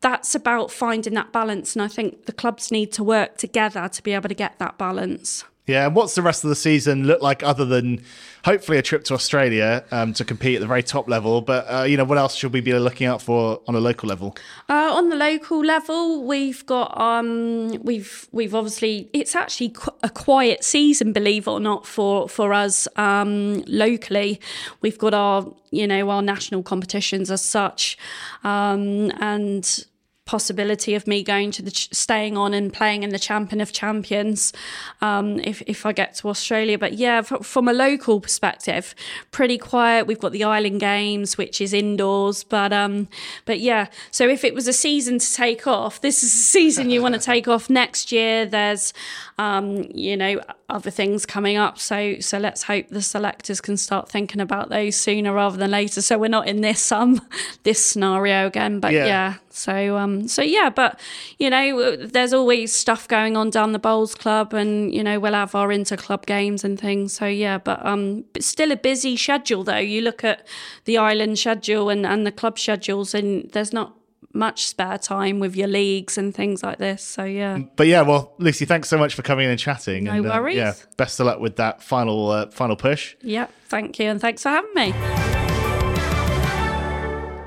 that's 0.00 0.34
about 0.34 0.70
finding 0.70 1.12
that 1.12 1.30
balance 1.30 1.76
and 1.76 1.82
i 1.82 1.88
think 1.88 2.24
the 2.24 2.32
clubs 2.32 2.72
need 2.72 2.90
to 2.90 3.04
work 3.04 3.36
together 3.36 3.86
to 3.86 4.02
be 4.02 4.12
able 4.12 4.30
to 4.30 4.34
get 4.34 4.58
that 4.58 4.78
balance 4.78 5.44
yeah, 5.66 5.86
and 5.86 5.96
what's 5.96 6.14
the 6.14 6.22
rest 6.22 6.44
of 6.44 6.50
the 6.50 6.56
season 6.56 7.04
look 7.06 7.20
like 7.20 7.42
other 7.42 7.64
than 7.64 8.02
hopefully 8.44 8.78
a 8.78 8.82
trip 8.82 9.02
to 9.02 9.14
Australia 9.14 9.84
um, 9.90 10.12
to 10.12 10.24
compete 10.24 10.54
at 10.54 10.60
the 10.60 10.66
very 10.66 10.82
top 10.82 11.08
level? 11.08 11.40
But 11.40 11.66
uh, 11.68 11.82
you 11.82 11.96
know, 11.96 12.04
what 12.04 12.18
else 12.18 12.36
should 12.36 12.52
we 12.52 12.60
be 12.60 12.72
looking 12.74 13.06
out 13.06 13.20
for 13.20 13.60
on 13.66 13.74
a 13.74 13.80
local 13.80 14.08
level? 14.08 14.36
Uh, 14.68 14.92
on 14.94 15.08
the 15.08 15.16
local 15.16 15.64
level, 15.64 16.24
we've 16.24 16.64
got 16.66 16.96
um, 17.00 17.82
we've 17.82 18.28
we've 18.30 18.54
obviously 18.54 19.10
it's 19.12 19.34
actually 19.34 19.74
a 20.04 20.08
quiet 20.08 20.62
season, 20.62 21.12
believe 21.12 21.48
it 21.48 21.50
or 21.50 21.58
not, 21.58 21.84
for 21.84 22.28
for 22.28 22.52
us 22.52 22.86
um, 22.96 23.62
locally. 23.66 24.40
We've 24.82 24.98
got 24.98 25.14
our 25.14 25.52
you 25.72 25.88
know 25.88 26.08
our 26.10 26.22
national 26.22 26.62
competitions 26.62 27.28
as 27.28 27.42
such, 27.42 27.98
um, 28.44 29.10
and 29.20 29.84
possibility 30.26 30.94
of 30.94 31.06
me 31.06 31.22
going 31.22 31.50
to 31.52 31.62
the 31.62 31.70
ch- 31.70 31.88
staying 31.94 32.36
on 32.36 32.52
and 32.52 32.72
playing 32.72 33.02
in 33.02 33.10
the 33.10 33.18
Champion 33.18 33.60
of 33.60 33.72
Champions 33.72 34.52
um, 35.00 35.38
if 35.40 35.62
if 35.66 35.86
I 35.86 35.92
get 35.92 36.14
to 36.16 36.28
Australia. 36.28 36.78
But 36.78 36.94
yeah, 36.94 37.18
f- 37.18 37.46
from 37.46 37.68
a 37.68 37.72
local 37.72 38.20
perspective, 38.20 38.94
pretty 39.30 39.56
quiet. 39.56 40.06
We've 40.06 40.20
got 40.20 40.32
the 40.32 40.44
Island 40.44 40.80
Games, 40.80 41.38
which 41.38 41.60
is 41.60 41.72
indoors, 41.72 42.44
but 42.44 42.72
um, 42.72 43.08
but 43.46 43.60
yeah. 43.60 43.86
So 44.10 44.28
if 44.28 44.44
it 44.44 44.54
was 44.54 44.68
a 44.68 44.72
season 44.72 45.18
to 45.18 45.32
take 45.32 45.66
off, 45.66 46.00
this 46.00 46.22
is 46.22 46.34
a 46.34 46.44
season 46.44 46.90
you 46.90 47.00
want 47.00 47.14
to 47.14 47.20
take 47.20 47.48
off. 47.48 47.70
Next 47.70 48.12
year, 48.12 48.44
there's 48.44 48.92
um, 49.38 49.86
you 49.94 50.16
know 50.16 50.40
other 50.68 50.90
things 50.90 51.24
coming 51.24 51.56
up. 51.56 51.78
So 51.78 52.18
so 52.20 52.38
let's 52.38 52.64
hope 52.64 52.88
the 52.88 53.02
selectors 53.02 53.60
can 53.60 53.76
start 53.76 54.08
thinking 54.08 54.40
about 54.40 54.68
those 54.68 54.96
sooner 54.96 55.32
rather 55.32 55.56
than 55.56 55.70
later. 55.70 56.02
So 56.02 56.18
we're 56.18 56.28
not 56.28 56.48
in 56.48 56.60
this 56.60 56.90
um 56.90 57.20
this 57.62 57.84
scenario 57.84 58.46
again. 58.46 58.80
But 58.80 58.92
Yeah. 58.92 59.06
yeah, 59.06 59.34
so 59.50 59.96
um 59.96 60.26
so 60.28 60.42
yeah, 60.42 60.70
but 60.70 60.98
you 61.38 61.50
know 61.50 61.96
there's 61.96 62.32
always 62.32 62.74
stuff 62.74 63.06
going 63.06 63.36
on 63.36 63.50
down 63.50 63.72
the 63.72 63.78
bowls 63.78 64.14
club, 64.14 64.52
and 64.54 64.92
you 64.92 65.04
know 65.04 65.20
we'll 65.20 65.34
have 65.34 65.54
our 65.54 65.70
inter 65.70 65.96
club 65.96 66.26
games 66.26 66.64
and 66.64 66.80
things. 66.80 67.12
So 67.12 67.26
yeah, 67.26 67.58
but 67.58 67.84
um 67.86 68.24
but 68.32 68.42
still 68.42 68.72
a 68.72 68.76
busy 68.76 69.16
schedule 69.16 69.62
though. 69.62 69.76
You 69.78 70.02
look 70.02 70.24
at 70.24 70.46
the 70.84 70.98
island 70.98 71.38
schedule 71.38 71.90
and 71.90 72.04
and 72.04 72.26
the 72.26 72.32
club 72.32 72.58
schedules, 72.58 73.14
and 73.14 73.48
there's 73.52 73.72
not 73.72 73.94
much 74.36 74.66
spare 74.66 74.98
time 74.98 75.40
with 75.40 75.56
your 75.56 75.68
leagues 75.68 76.18
and 76.18 76.34
things 76.34 76.62
like 76.62 76.78
this. 76.78 77.02
So 77.02 77.24
yeah. 77.24 77.58
But 77.76 77.86
yeah, 77.86 78.02
well, 78.02 78.34
Lucy, 78.38 78.64
thanks 78.64 78.88
so 78.88 78.98
much 78.98 79.14
for 79.14 79.22
coming 79.22 79.44
in 79.44 79.50
and 79.50 79.60
chatting. 79.60 80.04
No 80.04 80.12
and, 80.12 80.26
uh, 80.26 80.30
worries. 80.34 80.56
yeah, 80.56 80.74
best 80.96 81.18
of 81.20 81.26
luck 81.26 81.40
with 81.40 81.56
that 81.56 81.82
final 81.82 82.30
uh, 82.30 82.46
final 82.50 82.76
push. 82.76 83.16
Yeah, 83.22 83.46
thank 83.66 83.98
you, 83.98 84.06
and 84.06 84.20
thanks 84.20 84.42
for 84.42 84.50
having 84.50 84.74
me. 84.74 85.35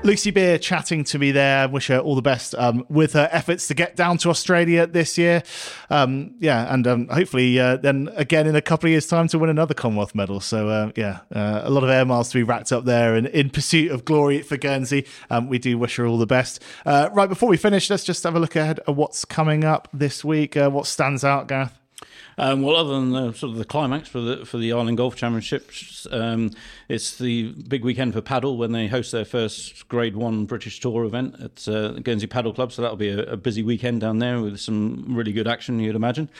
Lucy 0.02 0.30
Beere 0.30 0.58
chatting 0.58 1.04
to 1.04 1.18
me 1.18 1.30
there. 1.30 1.68
Wish 1.68 1.88
her 1.88 1.98
all 1.98 2.14
the 2.14 2.22
best 2.22 2.54
um, 2.54 2.86
with 2.88 3.12
her 3.12 3.28
efforts 3.30 3.68
to 3.68 3.74
get 3.74 3.96
down 3.96 4.16
to 4.18 4.30
Australia 4.30 4.86
this 4.86 5.18
year. 5.18 5.42
Um, 5.90 6.34
yeah, 6.40 6.72
and 6.72 6.86
um, 6.86 7.08
hopefully 7.08 7.60
uh, 7.60 7.76
then 7.76 8.08
again 8.16 8.46
in 8.46 8.56
a 8.56 8.62
couple 8.62 8.86
of 8.86 8.92
years' 8.92 9.06
time 9.06 9.28
to 9.28 9.38
win 9.38 9.50
another 9.50 9.74
Commonwealth 9.74 10.14
medal. 10.14 10.40
So 10.40 10.68
uh, 10.68 10.92
yeah, 10.96 11.20
uh, 11.34 11.60
a 11.64 11.70
lot 11.70 11.84
of 11.84 11.90
air 11.90 12.04
miles 12.06 12.30
to 12.30 12.38
be 12.38 12.42
racked 12.42 12.72
up 12.72 12.86
there, 12.86 13.14
and 13.14 13.26
in 13.26 13.50
pursuit 13.50 13.90
of 13.90 14.04
glory 14.04 14.40
for 14.42 14.56
Guernsey. 14.56 15.06
Um, 15.28 15.48
we 15.48 15.58
do 15.58 15.76
wish 15.76 15.96
her 15.96 16.06
all 16.06 16.18
the 16.18 16.26
best. 16.26 16.62
Uh, 16.86 17.10
right 17.12 17.28
before 17.28 17.48
we 17.48 17.58
finish, 17.58 17.90
let's 17.90 18.04
just 18.04 18.24
have 18.24 18.34
a 18.34 18.40
look 18.40 18.56
ahead 18.56 18.80
at 18.88 18.96
what's 18.96 19.24
coming 19.26 19.64
up 19.64 19.88
this 19.92 20.24
week. 20.24 20.56
Uh, 20.56 20.70
what 20.70 20.86
stands 20.86 21.24
out, 21.24 21.46
Gareth? 21.46 21.79
Um, 22.38 22.62
well, 22.62 22.76
other 22.76 22.92
than 22.92 23.12
the, 23.12 23.32
sort 23.32 23.52
of 23.52 23.58
the 23.58 23.64
climax 23.64 24.08
for 24.08 24.20
the 24.20 24.46
for 24.46 24.58
the 24.58 24.72
Island 24.72 24.96
Golf 24.96 25.16
Championships, 25.16 26.06
um, 26.10 26.50
it's 26.88 27.18
the 27.18 27.52
big 27.52 27.84
weekend 27.84 28.12
for 28.14 28.20
paddle 28.20 28.56
when 28.56 28.72
they 28.72 28.86
host 28.86 29.12
their 29.12 29.24
first 29.24 29.88
Grade 29.88 30.16
One 30.16 30.46
British 30.46 30.80
Tour 30.80 31.04
event 31.04 31.36
at 31.40 31.68
uh, 31.68 31.92
Guernsey 32.00 32.26
Padel 32.26 32.54
Club. 32.54 32.72
So 32.72 32.82
that'll 32.82 32.96
be 32.96 33.10
a, 33.10 33.32
a 33.32 33.36
busy 33.36 33.62
weekend 33.62 34.00
down 34.00 34.18
there 34.18 34.40
with 34.40 34.58
some 34.58 35.04
really 35.08 35.32
good 35.32 35.48
action, 35.48 35.80
you'd 35.80 35.96
imagine. 35.96 36.30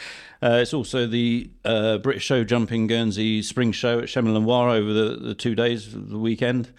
Uh, 0.42 0.58
it's 0.62 0.72
also 0.72 1.06
the 1.06 1.50
uh, 1.64 1.98
British 1.98 2.24
Show 2.24 2.44
Jumping 2.44 2.86
Guernsey 2.86 3.42
Spring 3.42 3.72
Show 3.72 4.00
at 4.00 4.08
Chemin 4.08 4.34
Loire 4.34 4.70
over 4.70 4.92
the, 4.92 5.16
the 5.16 5.34
two 5.34 5.54
days 5.54 5.94
of 5.94 6.08
the 6.08 6.18
weekend. 6.18 6.72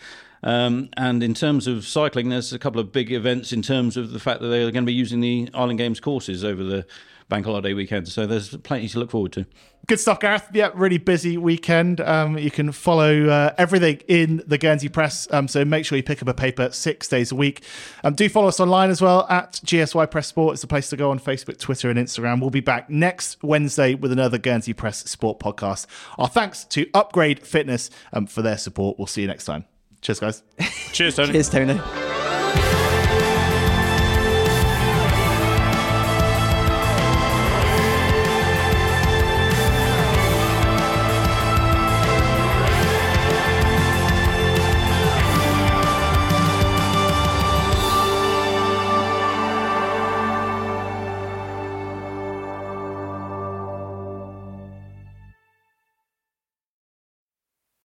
Um, 0.44 0.90
and 0.98 1.22
in 1.22 1.34
terms 1.34 1.68
of 1.68 1.86
cycling, 1.86 2.30
there's 2.30 2.52
a 2.52 2.60
couple 2.60 2.82
of 2.82 2.92
big 2.92 3.12
events 3.12 3.54
in 3.54 3.62
terms 3.62 3.98
of 3.98 4.12
the 4.12 4.20
fact 4.20 4.42
that 4.42 4.48
they're 4.48 4.72
going 4.72 4.84
to 4.84 4.90
be 4.90 4.94
using 4.94 5.20
the 5.20 5.50
Island 5.54 5.78
Games 5.78 6.00
courses 6.00 6.44
over 6.44 6.64
the 6.64 6.86
bank 7.32 7.46
holiday 7.46 7.74
weekend. 7.74 8.10
So 8.10 8.28
there's 8.28 8.56
plenty 8.58 8.90
to 8.90 9.00
look 9.00 9.10
forward 9.10 9.32
to. 9.34 9.46
Good 9.88 10.00
stuff, 10.00 10.20
Gareth. 10.20 10.50
Yeah, 10.54 10.70
really 10.76 10.98
busy 11.00 11.38
weekend. 11.38 12.02
Um, 12.02 12.38
you 12.38 12.52
can 12.52 12.72
follow 12.74 13.28
uh, 13.28 13.54
everything 13.58 14.02
in 14.08 14.44
the 14.46 14.58
Guernsey 14.58 14.90
Press. 14.90 15.28
Um, 15.32 15.48
so 15.48 15.66
make 15.66 15.86
sure 15.86 15.96
you 15.96 16.04
pick 16.04 16.22
up 16.22 16.28
a 16.28 16.34
paper 16.34 16.70
six 16.72 17.08
days 17.08 17.32
a 17.32 17.36
week. 17.36 17.64
Um, 18.04 18.14
do 18.14 18.30
follow 18.30 18.50
us 18.50 18.60
online 18.60 18.90
as 18.90 19.02
well 19.02 19.26
at 19.30 19.54
GSY 19.66 20.12
Press 20.12 20.28
Sport. 20.28 20.54
It's 20.54 20.62
the 20.62 20.68
place 20.68 20.90
to 20.90 20.98
go 20.98 21.10
on 21.10 21.20
Facebook, 21.20 21.58
Twitter, 21.58 21.90
and 21.90 21.98
Instagram. 21.98 22.42
We'll 22.42 22.52
be 22.52 22.60
back 22.60 22.90
next 22.90 23.42
Wednesday 23.42 23.96
with 23.96 24.12
another 24.12 24.38
Guernsey 24.38 24.74
Press 24.74 25.10
Sport 25.10 25.40
podcast. 25.40 25.88
Our 26.20 26.28
thanks 26.28 26.66
to 26.66 26.88
Upgrade 26.94 27.40
Fitness 27.48 27.90
um, 28.14 28.28
for 28.28 28.42
their 28.42 28.58
support. 28.58 29.00
We'll 29.00 29.08
see 29.08 29.22
you 29.22 29.28
next 29.28 29.46
time. 29.46 29.64
Cheers, 30.02 30.20
guys. 30.20 30.44
Cheers, 30.92 31.16
Tony. 31.16 31.32
Cheers, 31.32 31.50
Tony. 31.50 32.11